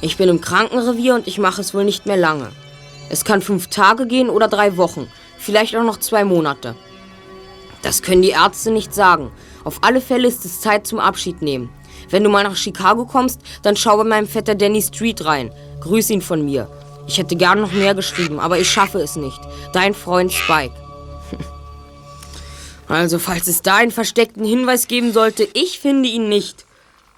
Ich 0.00 0.16
bin 0.16 0.28
im 0.28 0.40
Krankenrevier 0.40 1.14
und 1.14 1.26
ich 1.26 1.38
mache 1.38 1.60
es 1.60 1.74
wohl 1.74 1.84
nicht 1.84 2.06
mehr 2.06 2.16
lange. 2.16 2.50
Es 3.08 3.24
kann 3.24 3.42
fünf 3.42 3.68
Tage 3.68 4.06
gehen 4.06 4.28
oder 4.28 4.48
drei 4.48 4.76
Wochen, 4.76 5.08
vielleicht 5.44 5.76
auch 5.76 5.84
noch 5.84 5.98
zwei 5.98 6.24
Monate. 6.24 6.74
Das 7.82 8.02
können 8.02 8.22
die 8.22 8.30
Ärzte 8.30 8.70
nicht 8.70 8.94
sagen. 8.94 9.30
Auf 9.62 9.78
alle 9.82 10.00
Fälle 10.00 10.26
ist 10.26 10.44
es 10.44 10.60
Zeit 10.60 10.86
zum 10.86 10.98
Abschied 10.98 11.42
nehmen. 11.42 11.70
Wenn 12.10 12.24
du 12.24 12.30
mal 12.30 12.42
nach 12.42 12.56
Chicago 12.56 13.04
kommst, 13.04 13.40
dann 13.62 13.76
schau 13.76 13.96
bei 13.96 14.04
meinem 14.04 14.26
Vetter 14.26 14.54
Danny 14.54 14.82
Street 14.82 15.24
rein. 15.24 15.52
Grüß 15.80 16.10
ihn 16.10 16.22
von 16.22 16.44
mir. 16.44 16.68
Ich 17.06 17.18
hätte 17.18 17.36
gern 17.36 17.60
noch 17.60 17.72
mehr 17.72 17.94
geschrieben, 17.94 18.40
aber 18.40 18.58
ich 18.58 18.70
schaffe 18.70 18.98
es 18.98 19.16
nicht. 19.16 19.38
Dein 19.72 19.94
Freund 19.94 20.32
Spike. 20.32 20.74
Also, 22.86 23.18
falls 23.18 23.48
es 23.48 23.62
da 23.62 23.76
einen 23.76 23.90
versteckten 23.90 24.44
Hinweis 24.44 24.88
geben 24.88 25.14
sollte, 25.14 25.48
ich 25.54 25.78
finde 25.80 26.06
ihn 26.06 26.28
nicht. 26.28 26.66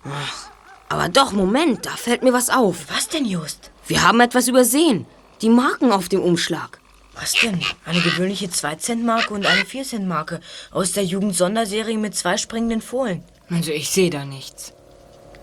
Ach, 0.05 0.49
aber 0.89 1.09
doch, 1.09 1.33
Moment, 1.33 1.87
da 1.87 1.91
fällt 1.91 2.23
mir 2.23 2.33
was 2.33 2.51
auf. 2.51 2.87
Was 2.95 3.09
denn, 3.09 3.25
Just? 3.25 3.73
Wir 3.89 4.07
haben 4.07 4.21
etwas 4.21 4.47
übersehen. 4.47 5.07
Die 5.43 5.49
Marken 5.49 5.91
auf 5.91 6.09
dem 6.09 6.23
Umschlag. 6.23 6.79
Was 7.19 7.33
denn? 7.33 7.61
Eine 7.85 8.01
gewöhnliche 8.01 8.47
2-Cent-Marke 8.47 9.33
und 9.33 9.47
eine 9.47 9.63
4-Cent-Marke 9.63 10.41
aus 10.71 10.93
der 10.93 11.05
Jugend-Sonderserie 11.05 11.97
mit 11.97 12.15
zwei 12.15 12.37
springenden 12.37 12.83
Fohlen. 12.83 13.25
Also 13.51 13.73
ich 13.73 13.91
sehe 13.91 14.11
da 14.11 14.25
nichts. 14.25 14.73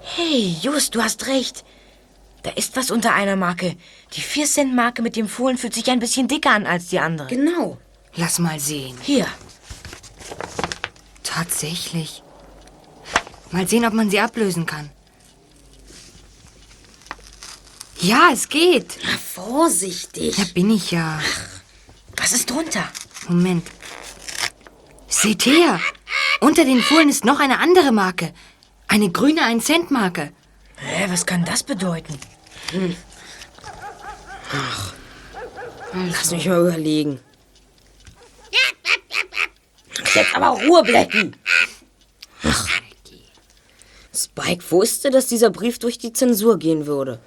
Hey, 0.01 0.55
Just, 0.61 0.93
du 0.93 1.01
hast 1.01 1.27
recht. 1.27 1.63
Da 2.43 2.51
ist 2.51 2.75
was 2.75 2.91
unter 2.91 3.13
einer 3.13 3.35
Marke. 3.35 3.75
Die 4.13 4.21
4-Cent-Marke 4.21 5.01
mit 5.01 5.15
dem 5.15 5.27
Fohlen 5.27 5.57
fühlt 5.57 5.73
sich 5.73 5.89
ein 5.89 5.99
bisschen 5.99 6.27
dicker 6.27 6.51
an 6.51 6.67
als 6.67 6.87
die 6.87 6.99
andere. 6.99 7.27
Genau. 7.27 7.77
Lass 8.15 8.37
mal 8.37 8.59
sehen. 8.59 8.97
Hier. 9.01 9.27
Tatsächlich. 11.23 12.21
Mal 13.51 13.67
sehen, 13.67 13.85
ob 13.85 13.93
man 13.93 14.09
sie 14.09 14.19
ablösen 14.19 14.65
kann. 14.65 14.89
Ja, 17.99 18.29
es 18.33 18.49
geht. 18.49 18.99
Na, 19.03 19.17
vorsichtig. 19.17 20.35
Da 20.35 20.43
bin 20.53 20.69
ich 20.69 20.91
ja. 20.91 21.21
Was 22.17 22.31
ist 22.31 22.49
drunter? 22.49 22.87
Moment. 23.27 23.67
Seht 25.07 25.45
her. 25.45 25.79
Unter 26.41 26.65
den 26.65 26.81
Fohlen 26.81 27.09
ist 27.09 27.25
noch 27.25 27.39
eine 27.39 27.59
andere 27.59 27.91
Marke. 27.91 28.33
Eine 28.87 29.11
grüne 29.11 29.41
1-Cent-Marke. 29.41 30.31
Hä, 30.77 31.05
was 31.09 31.25
kann 31.25 31.45
das 31.45 31.63
bedeuten? 31.63 32.17
Hm. 32.71 32.95
Ach. 34.51 34.93
Lass 35.93 36.31
mich 36.31 36.47
mal 36.47 36.61
überlegen. 36.61 37.19
Jetzt 40.13 40.35
aber 40.35 40.49
Ruhe, 40.61 40.83
Blecken. 40.83 41.35
Ach. 42.43 42.67
Spike 44.15 44.63
wusste, 44.71 45.09
dass 45.09 45.27
dieser 45.27 45.49
Brief 45.49 45.79
durch 45.79 45.97
die 45.97 46.13
Zensur 46.13 46.59
gehen 46.59 46.85
würde. 46.85 47.19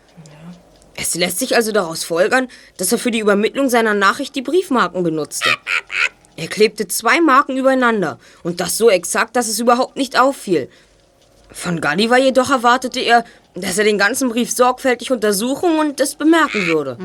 Es 1.07 1.15
lässt 1.15 1.39
sich 1.39 1.55
also 1.55 1.71
daraus 1.71 2.03
folgern, 2.03 2.49
dass 2.79 2.91
er 2.91 2.99
für 2.99 3.13
die 3.13 3.21
Übermittlung 3.21 3.69
seiner 3.69 3.95
Nachricht 3.95 4.35
die 4.35 4.43
Briefmarken 4.43 5.05
benutzte. 5.05 5.51
Er 6.35 6.49
klebte 6.49 6.89
zwei 6.89 7.21
Marken 7.21 7.57
übereinander 7.57 8.19
und 8.43 8.61
das 8.61 8.77
so 8.77 8.91
exakt, 8.91 9.37
dass 9.37 9.47
es 9.47 9.61
überhaupt 9.61 9.97
nicht 9.97 10.19
auffiel. 10.19 10.69
Von 11.53 11.81
Gulliver 11.81 12.19
jedoch 12.19 12.51
erwartete 12.51 12.99
er, 12.99 13.25
dass 13.55 13.79
er 13.79 13.85
den 13.85 13.99
ganzen 13.99 14.29
Brief 14.29 14.51
sorgfältig 14.51 15.13
untersuchen 15.13 15.79
und 15.79 16.01
es 16.01 16.17
bemerken 16.17 16.67
würde. 16.67 16.99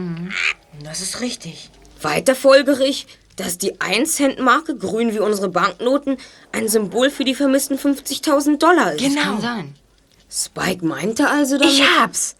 Das 0.84 1.02
ist 1.02 1.22
richtig. 1.22 1.70
Weiter 2.02 2.34
folgere 2.34 2.84
ich, 2.84 3.06
dass 3.36 3.60
die 3.60 3.76
1-Cent-Marke, 3.76 4.76
grün 4.78 5.14
wie 5.14 5.20
unsere 5.20 5.49
Banknoten, 5.49 6.18
ein 6.52 6.68
Symbol 6.68 7.12
für 7.12 7.24
die 7.24 7.36
vermissten 7.36 7.78
50.000 7.78 8.58
Dollar 8.58 8.93
ist. 8.93 9.04
Genau. 9.04 9.22
Kann 9.22 9.41
sein. 9.41 9.76
Spike 10.30 10.84
meinte 10.84 11.30
also 11.30 11.60
damit... 11.60 11.72
Ich 11.72 11.84
hab's. 11.99 12.36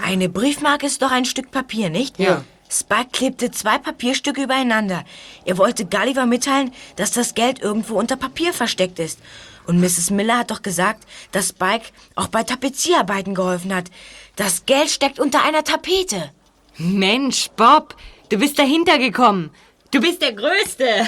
Eine 0.00 0.28
Briefmarke 0.28 0.86
ist 0.86 1.02
doch 1.02 1.10
ein 1.10 1.24
Stück 1.24 1.50
Papier, 1.50 1.90
nicht? 1.90 2.18
Ja. 2.18 2.44
Spike 2.70 3.10
klebte 3.12 3.50
zwei 3.50 3.76
Papierstücke 3.78 4.44
übereinander. 4.44 5.04
Er 5.44 5.58
wollte 5.58 5.84
Gulliver 5.84 6.24
mitteilen, 6.24 6.72
dass 6.96 7.10
das 7.10 7.34
Geld 7.34 7.60
irgendwo 7.60 7.98
unter 7.98 8.16
Papier 8.16 8.54
versteckt 8.54 8.98
ist. 8.98 9.18
Und 9.66 9.78
Mrs. 9.80 10.10
Miller 10.10 10.38
hat 10.38 10.50
doch 10.50 10.62
gesagt, 10.62 11.04
dass 11.32 11.50
Spike 11.50 11.86
auch 12.14 12.28
bei 12.28 12.42
Tapezierarbeiten 12.42 13.34
geholfen 13.34 13.74
hat. 13.74 13.90
Das 14.36 14.64
Geld 14.64 14.90
steckt 14.90 15.20
unter 15.20 15.44
einer 15.44 15.62
Tapete. 15.64 16.30
Mensch, 16.78 17.50
Bob, 17.56 17.94
du 18.30 18.38
bist 18.38 18.58
dahinter 18.58 18.98
gekommen. 18.98 19.50
Du 19.90 20.00
bist 20.00 20.22
der 20.22 20.32
Größte. 20.32 21.06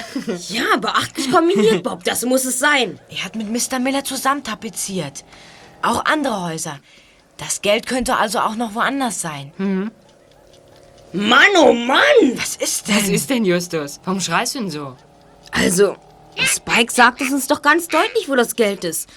Ja, 0.53 0.77
beachtlich 0.79 1.31
kombiniert, 1.31 1.81
Bob. 1.81 2.03
Das 2.03 2.23
muss 2.23 2.45
es 2.45 2.59
sein. 2.59 2.99
Er 3.09 3.25
hat 3.25 3.35
mit 3.35 3.49
Mr. 3.49 3.79
Miller 3.79 4.03
zusammen 4.03 4.43
tapeziert. 4.43 5.23
Auch 5.81 6.05
andere 6.05 6.43
Häuser. 6.43 6.79
Das 7.37 7.61
Geld 7.61 7.85
könnte 7.85 8.17
also 8.17 8.39
auch 8.39 8.55
noch 8.55 8.75
woanders 8.75 9.21
sein. 9.21 9.51
Mann, 11.13 11.47
oh 11.57 11.73
Mann! 11.73 11.99
Was 12.35 12.55
ist 12.57 12.87
denn? 12.87 12.97
Was 12.97 13.09
ist 13.09 13.29
denn, 13.29 13.45
Justus? 13.45 13.99
Warum 14.03 14.19
schreist 14.19 14.55
du 14.55 14.59
denn 14.59 14.69
so? 14.69 14.95
Also, 15.51 15.95
Spike 16.37 16.91
sagt 16.91 17.21
es 17.21 17.31
uns 17.31 17.47
doch 17.47 17.61
ganz 17.61 17.87
deutlich, 17.87 18.27
wo 18.27 18.35
das 18.35 18.55
Geld 18.55 18.83
ist. 18.83 19.09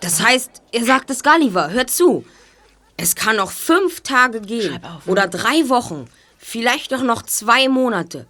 Das 0.00 0.22
heißt, 0.22 0.62
er 0.72 0.84
sagt 0.84 1.10
es 1.10 1.22
Gulliver. 1.22 1.70
Hör 1.70 1.86
zu. 1.86 2.24
Es 2.96 3.14
kann 3.16 3.36
noch 3.36 3.50
fünf 3.50 4.02
Tage 4.02 4.40
gehen. 4.40 4.82
Auf. 4.84 5.06
Oder 5.06 5.26
drei 5.26 5.68
Wochen. 5.68 6.06
Vielleicht 6.38 6.94
auch 6.94 7.02
noch 7.02 7.22
zwei 7.22 7.68
Monate. 7.68 8.26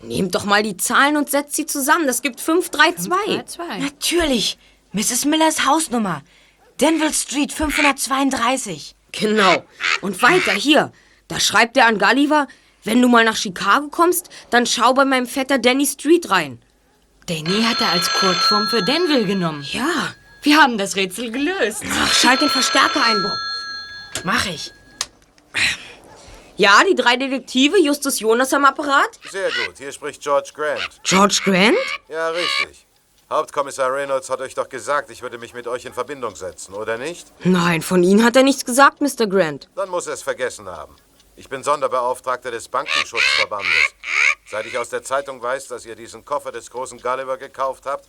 Nehmt 0.00 0.34
doch 0.34 0.44
mal 0.44 0.62
die 0.62 0.76
Zahlen 0.76 1.16
und 1.16 1.30
setzt 1.30 1.54
sie 1.54 1.66
zusammen. 1.66 2.06
Das 2.06 2.22
gibt 2.22 2.40
532. 2.40 3.58
Natürlich. 3.80 4.58
Mrs. 4.92 5.24
Millers 5.24 5.66
Hausnummer. 5.66 6.22
Denville 6.80 7.12
Street 7.12 7.52
532. 7.52 8.94
Genau. 9.12 9.64
Und 10.00 10.22
weiter 10.22 10.52
hier. 10.52 10.92
Da 11.26 11.40
schreibt 11.40 11.76
er 11.76 11.86
an 11.86 11.98
Gulliver, 11.98 12.46
wenn 12.84 13.02
du 13.02 13.08
mal 13.08 13.24
nach 13.24 13.36
Chicago 13.36 13.88
kommst, 13.88 14.30
dann 14.50 14.64
schau 14.64 14.94
bei 14.94 15.04
meinem 15.04 15.26
Vetter 15.26 15.58
Danny 15.58 15.86
Street 15.86 16.30
rein. 16.30 16.62
Danny 17.26 17.62
hat 17.62 17.80
er 17.80 17.90
als 17.90 18.08
Kurzform 18.10 18.68
für 18.68 18.82
Denville 18.82 19.26
genommen. 19.26 19.66
Ja. 19.72 20.14
Wir 20.42 20.62
haben 20.62 20.78
das 20.78 20.94
Rätsel 20.96 21.32
gelöst. 21.32 21.82
Ach, 22.00 22.14
schalt 22.14 22.40
den 22.40 22.48
Verstärker 22.48 23.04
ein, 23.04 23.22
Bob. 23.22 24.24
Mach 24.24 24.46
ich. 24.46 24.72
Ja, 26.56 26.82
die 26.88 26.94
drei 26.94 27.16
Detektive, 27.16 27.78
Justus 27.78 28.20
Jonas 28.20 28.52
am 28.54 28.64
Apparat. 28.64 29.18
Sehr 29.30 29.50
gut, 29.50 29.78
hier 29.78 29.92
spricht 29.92 30.22
George 30.22 30.50
Grant. 30.54 31.00
George 31.02 31.40
Grant? 31.44 31.76
Ja, 32.08 32.30
richtig. 32.30 32.86
Hauptkommissar 33.30 33.92
Reynolds 33.92 34.30
hat 34.30 34.40
euch 34.40 34.54
doch 34.54 34.70
gesagt, 34.70 35.10
ich 35.10 35.20
würde 35.20 35.36
mich 35.36 35.52
mit 35.52 35.66
euch 35.66 35.84
in 35.84 35.92
Verbindung 35.92 36.34
setzen, 36.34 36.72
oder 36.72 36.96
nicht? 36.96 37.30
Nein, 37.44 37.82
von 37.82 38.02
Ihnen 38.02 38.24
hat 38.24 38.36
er 38.36 38.42
nichts 38.42 38.64
gesagt, 38.64 39.02
Mr. 39.02 39.26
Grant. 39.26 39.68
Dann 39.74 39.90
muss 39.90 40.06
er 40.06 40.14
es 40.14 40.22
vergessen 40.22 40.66
haben. 40.66 40.96
Ich 41.36 41.46
bin 41.50 41.62
Sonderbeauftragter 41.62 42.50
des 42.50 42.68
Bankenschutzverbandes. 42.68 43.68
Seit 44.50 44.64
ich 44.64 44.78
aus 44.78 44.88
der 44.88 45.02
Zeitung 45.02 45.42
weiß, 45.42 45.68
dass 45.68 45.84
ihr 45.84 45.94
diesen 45.94 46.24
Koffer 46.24 46.52
des 46.52 46.70
großen 46.70 47.02
Gulliver 47.02 47.36
gekauft 47.36 47.84
habt, 47.84 48.06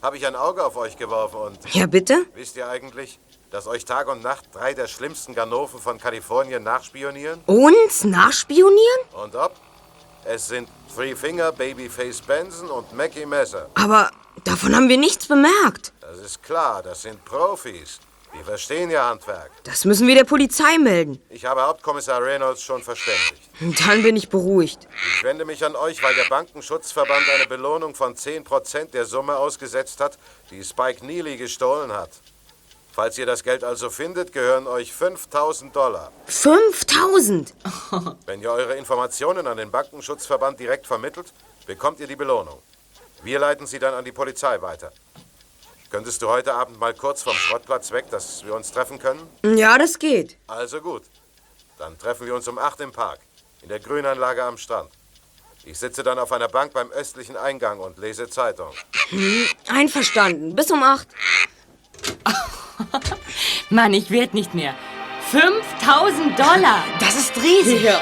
habe 0.00 0.16
ich 0.16 0.26
ein 0.26 0.34
Auge 0.34 0.64
auf 0.64 0.74
euch 0.76 0.96
geworfen 0.96 1.36
und... 1.36 1.74
Ja, 1.74 1.84
bitte? 1.84 2.24
Wisst 2.34 2.56
ihr 2.56 2.66
eigentlich, 2.66 3.20
dass 3.50 3.66
euch 3.66 3.84
Tag 3.84 4.08
und 4.08 4.22
Nacht 4.22 4.46
drei 4.54 4.72
der 4.72 4.86
schlimmsten 4.86 5.34
Ganoven 5.34 5.80
von 5.80 5.98
Kalifornien 5.98 6.62
nachspionieren? 6.62 7.42
Uns 7.44 8.04
nachspionieren? 8.04 9.00
Und 9.22 9.36
ob? 9.36 9.54
Es 10.24 10.48
sind 10.48 10.68
Three 10.94 11.16
Finger, 11.16 11.52
Babyface 11.52 12.20
Benson 12.20 12.70
und 12.70 12.92
Mackie 12.92 13.26
Messer. 13.26 13.68
Aber 13.74 14.10
davon 14.44 14.74
haben 14.74 14.88
wir 14.88 14.98
nichts 14.98 15.26
bemerkt. 15.26 15.92
Das 16.00 16.18
ist 16.18 16.42
klar, 16.42 16.82
das 16.82 17.02
sind 17.02 17.24
Profis. 17.24 17.98
Die 18.34 18.42
verstehen 18.44 18.90
ihr 18.90 19.04
Handwerk. 19.04 19.50
Das 19.64 19.84
müssen 19.84 20.06
wir 20.06 20.14
der 20.14 20.24
Polizei 20.24 20.78
melden. 20.78 21.20
Ich 21.28 21.44
habe 21.44 21.62
Hauptkommissar 21.62 22.22
Reynolds 22.22 22.62
schon 22.62 22.82
verständigt. 22.82 23.42
Dann 23.86 24.02
bin 24.02 24.16
ich 24.16 24.30
beruhigt. 24.30 24.88
Ich 25.16 25.22
wende 25.22 25.44
mich 25.44 25.62
an 25.64 25.76
euch, 25.76 26.02
weil 26.02 26.14
der 26.14 26.24
Bankenschutzverband 26.24 27.28
eine 27.28 27.46
Belohnung 27.46 27.94
von 27.94 28.14
10% 28.14 28.90
der 28.92 29.04
Summe 29.04 29.36
ausgesetzt 29.36 30.00
hat, 30.00 30.18
die 30.50 30.64
Spike 30.64 31.04
Neely 31.04 31.36
gestohlen 31.36 31.92
hat. 31.92 32.10
Falls 32.92 33.16
ihr 33.16 33.24
das 33.24 33.42
Geld 33.42 33.64
also 33.64 33.88
findet, 33.88 34.32
gehören 34.32 34.66
euch 34.66 34.92
5000 34.92 35.74
Dollar. 35.74 36.12
5000? 36.26 37.54
Wenn 38.26 38.42
ihr 38.42 38.52
eure 38.52 38.74
Informationen 38.74 39.46
an 39.46 39.56
den 39.56 39.70
Bankenschutzverband 39.70 40.60
direkt 40.60 40.86
vermittelt, 40.86 41.32
bekommt 41.66 42.00
ihr 42.00 42.06
die 42.06 42.16
Belohnung. 42.16 42.60
Wir 43.22 43.38
leiten 43.38 43.66
sie 43.66 43.78
dann 43.78 43.94
an 43.94 44.04
die 44.04 44.12
Polizei 44.12 44.60
weiter. 44.60 44.92
Könntest 45.90 46.20
du 46.20 46.28
heute 46.28 46.52
Abend 46.52 46.78
mal 46.78 46.92
kurz 46.92 47.22
vom 47.22 47.34
Schrottplatz 47.34 47.92
weg, 47.92 48.10
dass 48.10 48.44
wir 48.44 48.54
uns 48.54 48.72
treffen 48.72 48.98
können? 48.98 49.26
Ja, 49.42 49.78
das 49.78 49.98
geht. 49.98 50.36
Also 50.46 50.80
gut. 50.82 51.04
Dann 51.78 51.98
treffen 51.98 52.26
wir 52.26 52.34
uns 52.34 52.46
um 52.46 52.58
8 52.58 52.80
im 52.80 52.92
Park, 52.92 53.20
in 53.62 53.70
der 53.70 53.80
Grünanlage 53.80 54.42
am 54.44 54.58
Strand. 54.58 54.90
Ich 55.64 55.78
sitze 55.78 56.02
dann 56.02 56.18
auf 56.18 56.30
einer 56.32 56.48
Bank 56.48 56.74
beim 56.74 56.90
östlichen 56.90 57.36
Eingang 57.38 57.78
und 57.80 57.98
lese 57.98 58.28
Zeitung. 58.28 58.72
Hm, 59.08 59.46
einverstanden. 59.68 60.54
Bis 60.54 60.70
um 60.70 60.82
acht. 60.82 61.08
Mann, 63.70 63.94
ich 63.94 64.10
werd 64.10 64.34
nicht 64.34 64.54
mehr. 64.54 64.74
5000 65.30 66.38
Dollar! 66.38 66.84
Das 67.00 67.16
ist 67.16 67.32
riesig. 67.36 67.82
Ja. 67.82 68.00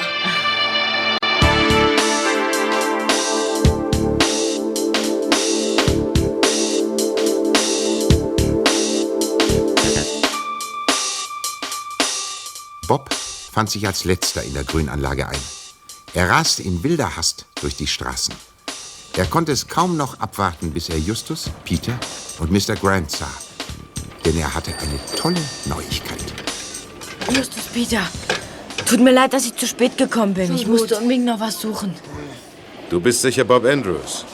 Bob 12.89 13.09
fand 13.15 13.71
sich 13.71 13.87
als 13.87 14.05
letzter 14.05 14.43
in 14.43 14.55
der 14.55 14.65
Grünanlage 14.65 15.29
ein. 15.29 15.39
Er 16.13 16.29
raste 16.29 16.65
in 16.65 16.83
wilder 16.83 17.15
Hast 17.15 17.47
durch 17.61 17.77
die 17.77 17.87
Straßen. 17.87 18.35
Er 19.17 19.27
konnte 19.27 19.53
es 19.53 19.69
kaum 19.69 19.97
noch 19.97 20.19
abwarten, 20.19 20.73
bis 20.73 20.89
er 20.89 20.99
Justus, 20.99 21.51
Peter 21.65 21.97
und 22.41 22.51
Mr. 22.51 22.75
Grant 22.75 23.11
sah. 23.13 23.31
Denn 24.25 24.37
er 24.39 24.55
hatte 24.55 24.73
eine 24.73 24.99
tolle 25.17 25.41
Neuigkeit. 25.67 26.19
Justus, 27.35 27.65
Peter. 27.73 28.03
Tut 28.87 29.01
mir 29.01 29.13
leid, 29.13 29.33
dass 29.33 29.47
ich 29.47 29.57
zu 29.57 29.67
spät 29.67 29.97
gekommen 29.97 30.35
bin. 30.35 30.49
So 30.49 30.55
ich 30.55 30.65
gut. 30.65 30.81
musste 30.81 30.97
unbedingt 30.97 31.25
noch 31.25 31.41
was 31.41 31.61
suchen. 31.61 31.95
Du 32.91 33.01
bist 33.01 33.23
sicher 33.23 33.45
Bob 33.45 33.65
Andrews. 33.65 34.25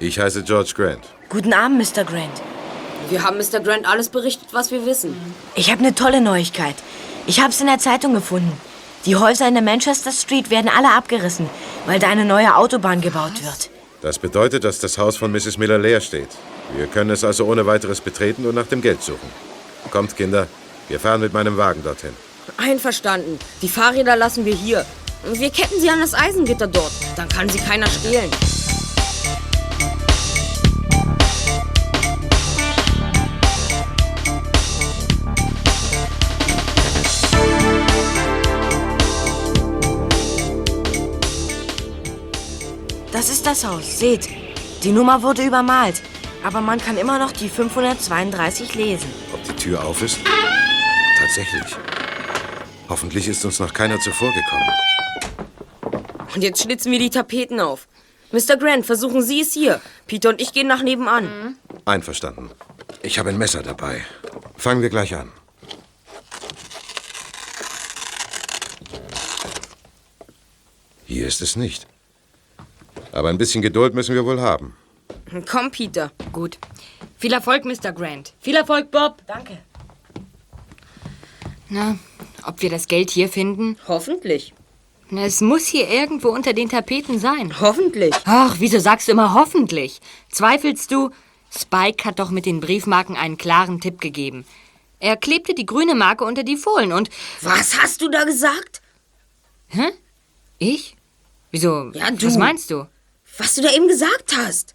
Ich 0.00 0.18
heiße 0.18 0.42
George 0.42 0.72
Grant. 0.74 1.04
Guten 1.28 1.52
Abend, 1.52 1.78
Mr. 1.78 2.04
Grant. 2.04 2.42
Wir 3.08 3.22
haben 3.22 3.38
Mr. 3.38 3.60
Grant 3.60 3.86
alles 3.86 4.08
berichtet, 4.08 4.48
was 4.52 4.70
wir 4.70 4.84
wissen. 4.86 5.16
Ich 5.54 5.70
habe 5.70 5.80
eine 5.80 5.94
tolle 5.94 6.20
Neuigkeit. 6.20 6.74
Ich 7.26 7.40
habe 7.40 7.50
es 7.50 7.60
in 7.60 7.66
der 7.66 7.78
Zeitung 7.78 8.14
gefunden. 8.14 8.52
Die 9.04 9.16
Häuser 9.16 9.46
in 9.46 9.54
der 9.54 9.62
Manchester 9.62 10.12
Street 10.12 10.50
werden 10.50 10.70
alle 10.74 10.92
abgerissen, 10.92 11.48
weil 11.86 11.98
da 11.98 12.08
eine 12.08 12.24
neue 12.24 12.56
Autobahn 12.56 13.00
gebaut 13.00 13.44
wird. 13.44 13.70
Das 14.02 14.18
bedeutet, 14.18 14.64
dass 14.64 14.80
das 14.80 14.98
Haus 14.98 15.16
von 15.16 15.30
Mrs. 15.30 15.58
Miller 15.58 15.78
leer 15.78 16.00
steht. 16.00 16.28
Wir 16.74 16.86
können 16.86 17.10
es 17.10 17.24
also 17.24 17.46
ohne 17.46 17.66
weiteres 17.66 18.00
betreten 18.00 18.46
und 18.46 18.54
nach 18.54 18.66
dem 18.66 18.82
Geld 18.82 19.02
suchen. 19.02 19.30
Kommt, 19.90 20.16
Kinder, 20.16 20.46
wir 20.88 21.00
fahren 21.00 21.20
mit 21.20 21.32
meinem 21.32 21.56
Wagen 21.56 21.82
dorthin. 21.82 22.10
Einverstanden. 22.56 23.38
Die 23.62 23.68
Fahrräder 23.68 24.16
lassen 24.16 24.44
wir 24.44 24.54
hier. 24.54 24.84
Wir 25.32 25.50
ketten 25.50 25.80
sie 25.80 25.90
an 25.90 26.00
das 26.00 26.14
Eisengitter 26.14 26.66
dort. 26.66 26.92
Dann 27.16 27.28
kann 27.28 27.48
sie 27.48 27.58
keiner 27.58 27.86
stehlen. 27.86 28.30
Das 43.12 43.30
ist 43.30 43.46
das 43.46 43.64
Haus. 43.64 43.98
Seht, 43.98 44.28
die 44.84 44.92
Nummer 44.92 45.22
wurde 45.22 45.42
übermalt. 45.42 46.02
Aber 46.46 46.60
man 46.60 46.78
kann 46.78 46.96
immer 46.96 47.18
noch 47.18 47.32
die 47.32 47.48
532 47.48 48.76
lesen. 48.76 49.10
Ob 49.32 49.42
die 49.42 49.52
Tür 49.56 49.84
auf 49.84 50.00
ist? 50.00 50.20
Tatsächlich. 51.18 51.76
Hoffentlich 52.88 53.26
ist 53.26 53.44
uns 53.44 53.58
noch 53.58 53.74
keiner 53.74 53.98
zuvorgekommen. 53.98 54.68
Und 56.36 56.42
jetzt 56.42 56.62
schlitzen 56.62 56.92
wir 56.92 57.00
die 57.00 57.10
Tapeten 57.10 57.58
auf. 57.58 57.88
Mr. 58.30 58.56
Grant, 58.56 58.86
versuchen 58.86 59.22
Sie 59.22 59.40
es 59.40 59.54
hier. 59.54 59.80
Peter 60.06 60.28
und 60.28 60.40
ich 60.40 60.52
gehen 60.52 60.68
nach 60.68 60.84
nebenan. 60.84 61.56
Einverstanden. 61.84 62.48
Ich 63.02 63.18
habe 63.18 63.30
ein 63.30 63.38
Messer 63.38 63.64
dabei. 63.64 64.04
Fangen 64.56 64.82
wir 64.82 64.88
gleich 64.88 65.16
an. 65.16 65.32
Hier 71.06 71.26
ist 71.26 71.42
es 71.42 71.56
nicht. 71.56 71.88
Aber 73.10 73.30
ein 73.30 73.38
bisschen 73.38 73.62
Geduld 73.62 73.94
müssen 73.94 74.14
wir 74.14 74.24
wohl 74.24 74.40
haben. 74.40 74.76
Komm, 75.48 75.70
Peter. 75.70 76.12
Gut. 76.32 76.58
Viel 77.18 77.32
Erfolg, 77.32 77.64
Mr. 77.64 77.92
Grant. 77.92 78.34
Viel 78.40 78.56
Erfolg, 78.56 78.90
Bob. 78.90 79.22
Danke. 79.26 79.58
Na, 81.68 81.98
ob 82.44 82.62
wir 82.62 82.70
das 82.70 82.86
Geld 82.86 83.10
hier 83.10 83.28
finden? 83.28 83.76
Hoffentlich. 83.88 84.54
Na, 85.10 85.24
es 85.24 85.40
muss 85.40 85.66
hier 85.66 85.88
irgendwo 85.88 86.28
unter 86.28 86.52
den 86.52 86.68
Tapeten 86.68 87.18
sein. 87.18 87.60
Hoffentlich. 87.60 88.14
Ach, 88.24 88.56
wieso 88.58 88.78
sagst 88.78 89.08
du 89.08 89.12
immer 89.12 89.34
hoffentlich? 89.34 90.00
Zweifelst 90.30 90.90
du? 90.90 91.10
Spike 91.56 92.04
hat 92.04 92.18
doch 92.18 92.30
mit 92.30 92.46
den 92.46 92.60
Briefmarken 92.60 93.16
einen 93.16 93.36
klaren 93.36 93.80
Tipp 93.80 94.00
gegeben. 94.00 94.44
Er 94.98 95.16
klebte 95.16 95.54
die 95.54 95.66
grüne 95.66 95.94
Marke 95.94 96.24
unter 96.24 96.42
die 96.42 96.56
Fohlen 96.56 96.92
und... 96.92 97.10
Was 97.42 97.80
hast 97.80 98.00
du 98.00 98.08
da 98.08 98.24
gesagt? 98.24 98.80
Hä? 99.68 99.92
Ich? 100.58 100.96
Wieso? 101.50 101.90
Ja, 101.92 102.10
du. 102.10 102.26
Was 102.26 102.36
meinst 102.38 102.70
du? 102.70 102.86
Was 103.38 103.54
du 103.54 103.62
da 103.62 103.72
eben 103.72 103.88
gesagt 103.88 104.34
hast. 104.36 104.74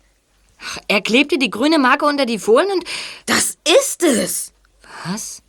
Ach, 0.64 0.78
er 0.88 1.02
klebte 1.02 1.38
die 1.38 1.50
grüne 1.50 1.80
Marke 1.80 2.06
unter 2.06 2.26
die 2.26 2.40
Fohlen 2.40 2.72
und... 2.72 2.84
Das 3.26 3.58
ist 3.84 4.04
es. 4.04 4.54
Was? 5.06 5.42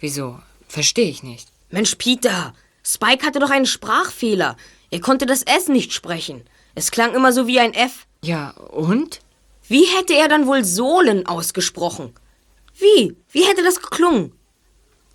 Wieso? 0.00 0.38
Verstehe 0.68 1.08
ich 1.08 1.22
nicht. 1.22 1.48
Mensch, 1.70 1.94
Peter. 1.96 2.54
Spike 2.84 3.24
hatte 3.24 3.38
doch 3.38 3.50
einen 3.50 3.66
Sprachfehler. 3.66 4.56
Er 4.90 5.00
konnte 5.00 5.26
das 5.26 5.42
S 5.42 5.68
nicht 5.68 5.92
sprechen. 5.92 6.44
Es 6.74 6.90
klang 6.90 7.14
immer 7.14 7.32
so 7.32 7.46
wie 7.46 7.60
ein 7.60 7.74
F. 7.74 8.06
Ja, 8.22 8.50
und? 8.50 9.20
Wie 9.66 9.84
hätte 9.84 10.14
er 10.14 10.28
dann 10.28 10.46
wohl 10.46 10.64
Sohlen 10.64 11.26
ausgesprochen? 11.26 12.14
Wie? 12.78 13.16
Wie 13.30 13.44
hätte 13.44 13.62
das 13.62 13.82
geklungen? 13.82 14.32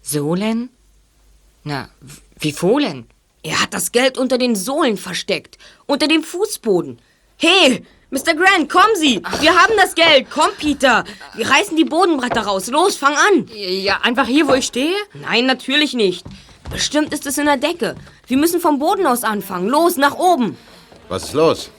Sohlen? 0.01 0.69
Na, 1.63 1.89
wie 2.37 2.51
Fohlen? 2.51 3.07
Er 3.41 3.61
hat 3.61 3.73
das 3.73 3.91
Geld 3.91 4.17
unter 4.17 4.37
den 4.37 4.55
Sohlen 4.55 4.97
versteckt. 4.97 5.57
Unter 5.85 6.07
dem 6.07 6.23
Fußboden. 6.23 6.99
Hey, 7.37 7.85
Mr. 8.13 8.35
Grant, 8.35 8.69
kommen 8.69 8.95
Sie! 8.95 9.23
Wir 9.39 9.55
haben 9.59 9.73
das 9.75 9.95
Geld! 9.95 10.27
Komm, 10.29 10.51
Peter! 10.59 11.03
Wir 11.33 11.49
reißen 11.49 11.75
die 11.75 11.83
Bodenbretter 11.83 12.41
raus. 12.41 12.67
Los, 12.67 12.95
fang 12.95 13.15
an! 13.15 13.49
Ja, 13.55 14.01
einfach 14.03 14.27
hier, 14.27 14.47
wo 14.47 14.53
ich 14.53 14.67
stehe? 14.67 14.95
Nein, 15.15 15.47
natürlich 15.47 15.95
nicht. 15.95 16.23
Bestimmt 16.69 17.11
ist 17.11 17.25
es 17.25 17.39
in 17.39 17.45
der 17.45 17.57
Decke. 17.57 17.95
Wir 18.27 18.37
müssen 18.37 18.59
vom 18.59 18.77
Boden 18.77 19.07
aus 19.07 19.23
anfangen. 19.23 19.67
Los, 19.67 19.97
nach 19.97 20.15
oben! 20.15 20.55
Was 21.09 21.23
ist 21.23 21.33
los? 21.33 21.71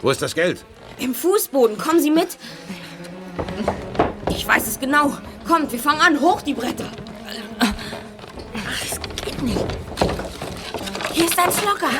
Wo 0.00 0.10
ist 0.10 0.22
das 0.22 0.36
Geld? 0.36 0.64
Im 1.00 1.12
Fußboden. 1.12 1.76
Kommen 1.76 1.98
Sie 1.98 2.12
mit. 2.12 2.38
Ich 4.30 4.46
weiß 4.46 4.68
es 4.68 4.78
genau. 4.78 5.12
Kommt, 5.44 5.72
wir 5.72 5.80
fangen 5.80 6.00
an. 6.00 6.20
Hoch 6.20 6.40
die 6.42 6.54
Bretter. 6.54 6.88
Hier 11.12 11.24
ist 11.24 11.36
ein 11.36 11.50
Slocker. 11.50 11.90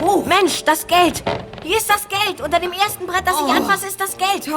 Oh, 0.00 0.22
Mensch, 0.24 0.62
das 0.62 0.86
Geld. 0.86 1.24
Hier 1.64 1.78
ist 1.78 1.88
das 1.88 2.06
Geld. 2.06 2.42
Unter 2.42 2.60
dem 2.60 2.72
ersten 2.72 3.06
Brett, 3.06 3.22
das 3.24 3.36
ich 3.40 3.54
anfasse, 3.54 3.86
ist 3.86 3.98
das 3.98 4.14
Geld. 4.18 4.44
50.000 4.44 4.52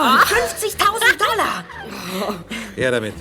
Dollar. 1.17 1.63
Her 2.75 2.91
damit. 2.91 3.13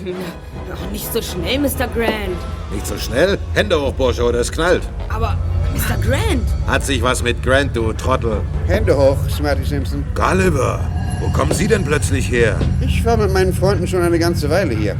Ach, 0.73 0.91
nicht 0.91 1.11
so 1.13 1.21
schnell, 1.21 1.57
Mr. 1.59 1.87
Grant. 1.95 2.35
Nicht 2.73 2.85
so 2.85 2.97
schnell. 2.97 3.37
Hände 3.53 3.79
hoch, 3.79 3.93
Bursche, 3.93 4.23
oder 4.23 4.39
es 4.41 4.51
knallt. 4.51 4.83
Aber, 5.07 5.37
Mr. 5.73 5.95
Grant. 6.01 6.43
Hat 6.67 6.83
sich 6.83 7.01
was 7.01 7.23
mit 7.23 7.41
Grant, 7.41 7.77
du 7.77 7.93
Trottel. 7.93 8.41
Hände 8.65 8.95
hoch, 8.97 9.17
Smarty 9.29 9.63
Simpson. 9.63 10.05
Gulliver, 10.13 10.81
wo 11.21 11.29
kommen 11.31 11.53
Sie 11.53 11.67
denn 11.67 11.85
plötzlich 11.85 12.29
her? 12.29 12.59
Ich 12.81 13.05
war 13.05 13.15
mit 13.15 13.31
meinen 13.31 13.53
Freunden 13.53 13.87
schon 13.87 14.01
eine 14.01 14.19
ganze 14.19 14.49
Weile 14.49 14.75
hier. 14.75 14.97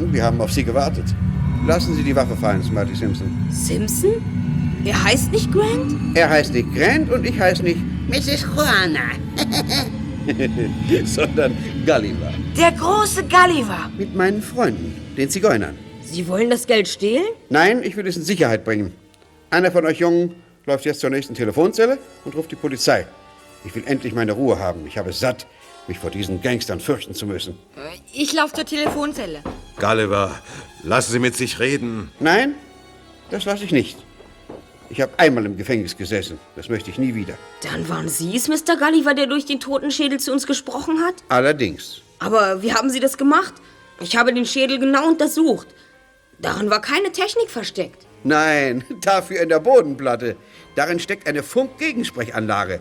Und 0.00 0.12
wir 0.12 0.24
haben 0.24 0.40
auf 0.40 0.52
Sie 0.52 0.64
gewartet. 0.64 1.04
Lassen 1.68 1.94
Sie 1.94 2.02
die 2.02 2.16
Waffe 2.16 2.36
fallen, 2.36 2.64
Smarty 2.64 2.96
Simpson. 2.96 3.30
Simpson? 3.52 4.14
Er 4.88 5.04
heißt 5.04 5.32
nicht 5.32 5.52
Grant? 5.52 6.16
Er 6.16 6.30
heißt 6.30 6.54
nicht 6.54 6.74
Grant 6.74 7.12
und 7.12 7.22
ich 7.22 7.38
heiße 7.38 7.62
nicht 7.62 7.78
Mrs. 8.08 8.46
Juana. 8.56 9.10
sondern 11.04 11.54
Gulliver. 11.84 12.32
Der 12.56 12.72
große 12.72 13.24
Gulliver. 13.24 13.90
Mit 13.98 14.14
meinen 14.14 14.40
Freunden, 14.40 14.96
den 15.14 15.28
Zigeunern. 15.28 15.78
Sie 16.02 16.26
wollen 16.26 16.48
das 16.48 16.66
Geld 16.66 16.88
stehlen? 16.88 17.26
Nein, 17.50 17.82
ich 17.82 17.98
will 17.98 18.06
es 18.06 18.16
in 18.16 18.22
Sicherheit 18.22 18.64
bringen. 18.64 18.94
Einer 19.50 19.70
von 19.70 19.84
euch 19.84 19.98
Jungen 19.98 20.36
läuft 20.64 20.86
jetzt 20.86 21.00
zur 21.00 21.10
nächsten 21.10 21.34
Telefonzelle 21.34 21.98
und 22.24 22.34
ruft 22.34 22.50
die 22.50 22.56
Polizei. 22.56 23.06
Ich 23.66 23.74
will 23.74 23.82
endlich 23.84 24.14
meine 24.14 24.32
Ruhe 24.32 24.58
haben. 24.58 24.86
Ich 24.86 24.96
habe 24.96 25.10
es 25.10 25.20
satt, 25.20 25.46
mich 25.86 25.98
vor 25.98 26.10
diesen 26.10 26.40
Gangstern 26.40 26.80
fürchten 26.80 27.12
zu 27.12 27.26
müssen. 27.26 27.58
Ich 28.14 28.32
laufe 28.32 28.54
zur 28.54 28.64
Telefonzelle. 28.64 29.40
Gulliver, 29.78 30.34
lassen 30.82 31.12
Sie 31.12 31.18
mit 31.18 31.36
sich 31.36 31.60
reden. 31.60 32.10
Nein, 32.20 32.54
das 33.28 33.44
lasse 33.44 33.64
ich 33.64 33.70
nicht. 33.70 34.07
Ich 34.90 35.00
habe 35.00 35.12
einmal 35.18 35.44
im 35.44 35.56
Gefängnis 35.56 35.96
gesessen. 35.96 36.38
Das 36.56 36.68
möchte 36.68 36.90
ich 36.90 36.98
nie 36.98 37.14
wieder. 37.14 37.34
Dann 37.62 37.88
waren 37.88 38.08
Sie 38.08 38.34
es, 38.34 38.48
Mr. 38.48 38.76
Gulliver, 38.78 39.14
der 39.14 39.26
durch 39.26 39.44
den 39.44 39.60
Totenschädel 39.60 40.18
zu 40.18 40.32
uns 40.32 40.46
gesprochen 40.46 41.00
hat? 41.00 41.14
Allerdings. 41.28 42.00
Aber 42.18 42.62
wie 42.62 42.72
haben 42.72 42.90
Sie 42.90 43.00
das 43.00 43.18
gemacht? 43.18 43.54
Ich 44.00 44.16
habe 44.16 44.32
den 44.32 44.46
Schädel 44.46 44.78
genau 44.78 45.08
untersucht. 45.08 45.66
Darin 46.38 46.70
war 46.70 46.80
keine 46.80 47.12
Technik 47.12 47.50
versteckt. 47.50 48.06
Nein, 48.24 48.84
dafür 49.02 49.40
in 49.40 49.48
der 49.48 49.60
Bodenplatte. 49.60 50.36
Darin 50.74 51.00
steckt 51.00 51.28
eine 51.28 51.42
Funkgegensprechanlage. 51.42 52.80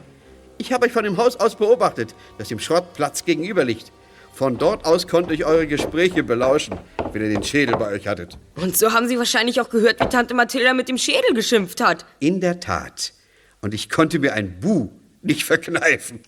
Ich 0.60 0.72
habe 0.74 0.86
euch 0.88 0.92
von 0.92 1.04
dem 1.04 1.18
Haus 1.18 1.36
aus 1.36 1.56
beobachtet, 1.56 2.16
das 2.38 2.48
dem 2.48 2.60
Schrottplatz 2.60 3.26
gegenüber 3.26 3.64
liegt. 3.64 3.92
Von 4.38 4.60
dort 4.60 4.86
aus 4.86 5.08
konnte 5.08 5.34
ich 5.34 5.46
eure 5.46 5.66
Gespräche 5.66 6.22
belauschen, 6.22 6.78
wenn 7.12 7.24
ihr 7.24 7.30
den 7.30 7.42
Schädel 7.42 7.76
bei 7.76 7.88
euch 7.88 8.08
hattet. 8.08 8.38
Und 8.56 8.78
so 8.78 8.94
haben 8.94 9.08
Sie 9.08 9.18
wahrscheinlich 9.18 9.60
auch 9.60 9.70
gehört, 9.72 10.00
wie 10.00 10.06
Tante 10.10 10.36
Mathilda 10.36 10.76
mit 10.76 10.90
dem 10.90 11.00
Schädel 11.00 11.34
geschimpft 11.34 11.82
hat. 11.82 12.06
In 12.20 12.40
der 12.40 12.60
Tat. 12.60 13.14
Und 13.62 13.74
ich 13.74 13.90
konnte 13.90 14.20
mir 14.20 14.34
ein 14.34 14.60
Bu 14.60 14.92
nicht 15.24 15.44
verkneifen. 15.44 16.20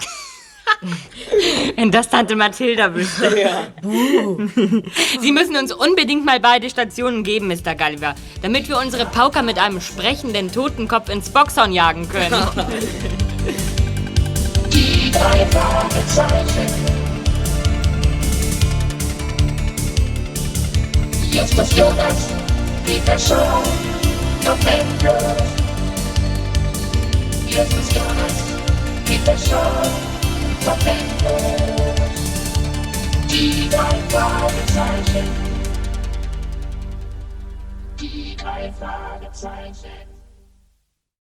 Wenn 1.76 1.92
das 1.92 2.10
Tante 2.10 2.36
Mathilda 2.36 2.96
wüsste. 2.96 3.30
Buh. 3.84 4.48
Sie 5.22 5.32
müssen 5.32 5.56
uns 5.56 5.72
unbedingt 5.72 6.26
mal 6.26 6.40
beide 6.40 6.68
Stationen 6.68 7.24
geben, 7.24 7.48
Mr. 7.48 7.76
Gulliver, 7.76 8.16
damit 8.42 8.70
wir 8.70 8.80
unsere 8.80 9.06
Pauker 9.06 9.44
mit 9.44 9.60
einem 9.60 9.82
sprechenden 9.82 10.52
Totenkopf 10.52 11.10
ins 11.10 11.30
Boxhorn 11.30 11.74
jagen 11.74 12.10
können. 12.10 12.34
Die 14.74 15.12
drei 15.12 15.46
Fragezeichen. 15.46 16.99
Justus 21.32 21.78
Jonas, 21.78 22.34
Peter 22.86 23.18
Shaw, 23.20 23.64
Tom 24.42 24.60
Andrews. 24.66 25.42
Justus 27.46 27.94
Jonas, 27.94 28.36
Peter 29.06 29.38
Shaw, 29.38 29.84
Tom 30.66 30.80
Andrews. 30.88 32.20
Die 33.30 33.70
drei 33.70 33.96
Fragezeichen. 34.10 35.30
Die 38.00 38.36
drei 38.36 38.72
Fragezeichen. 38.72 39.99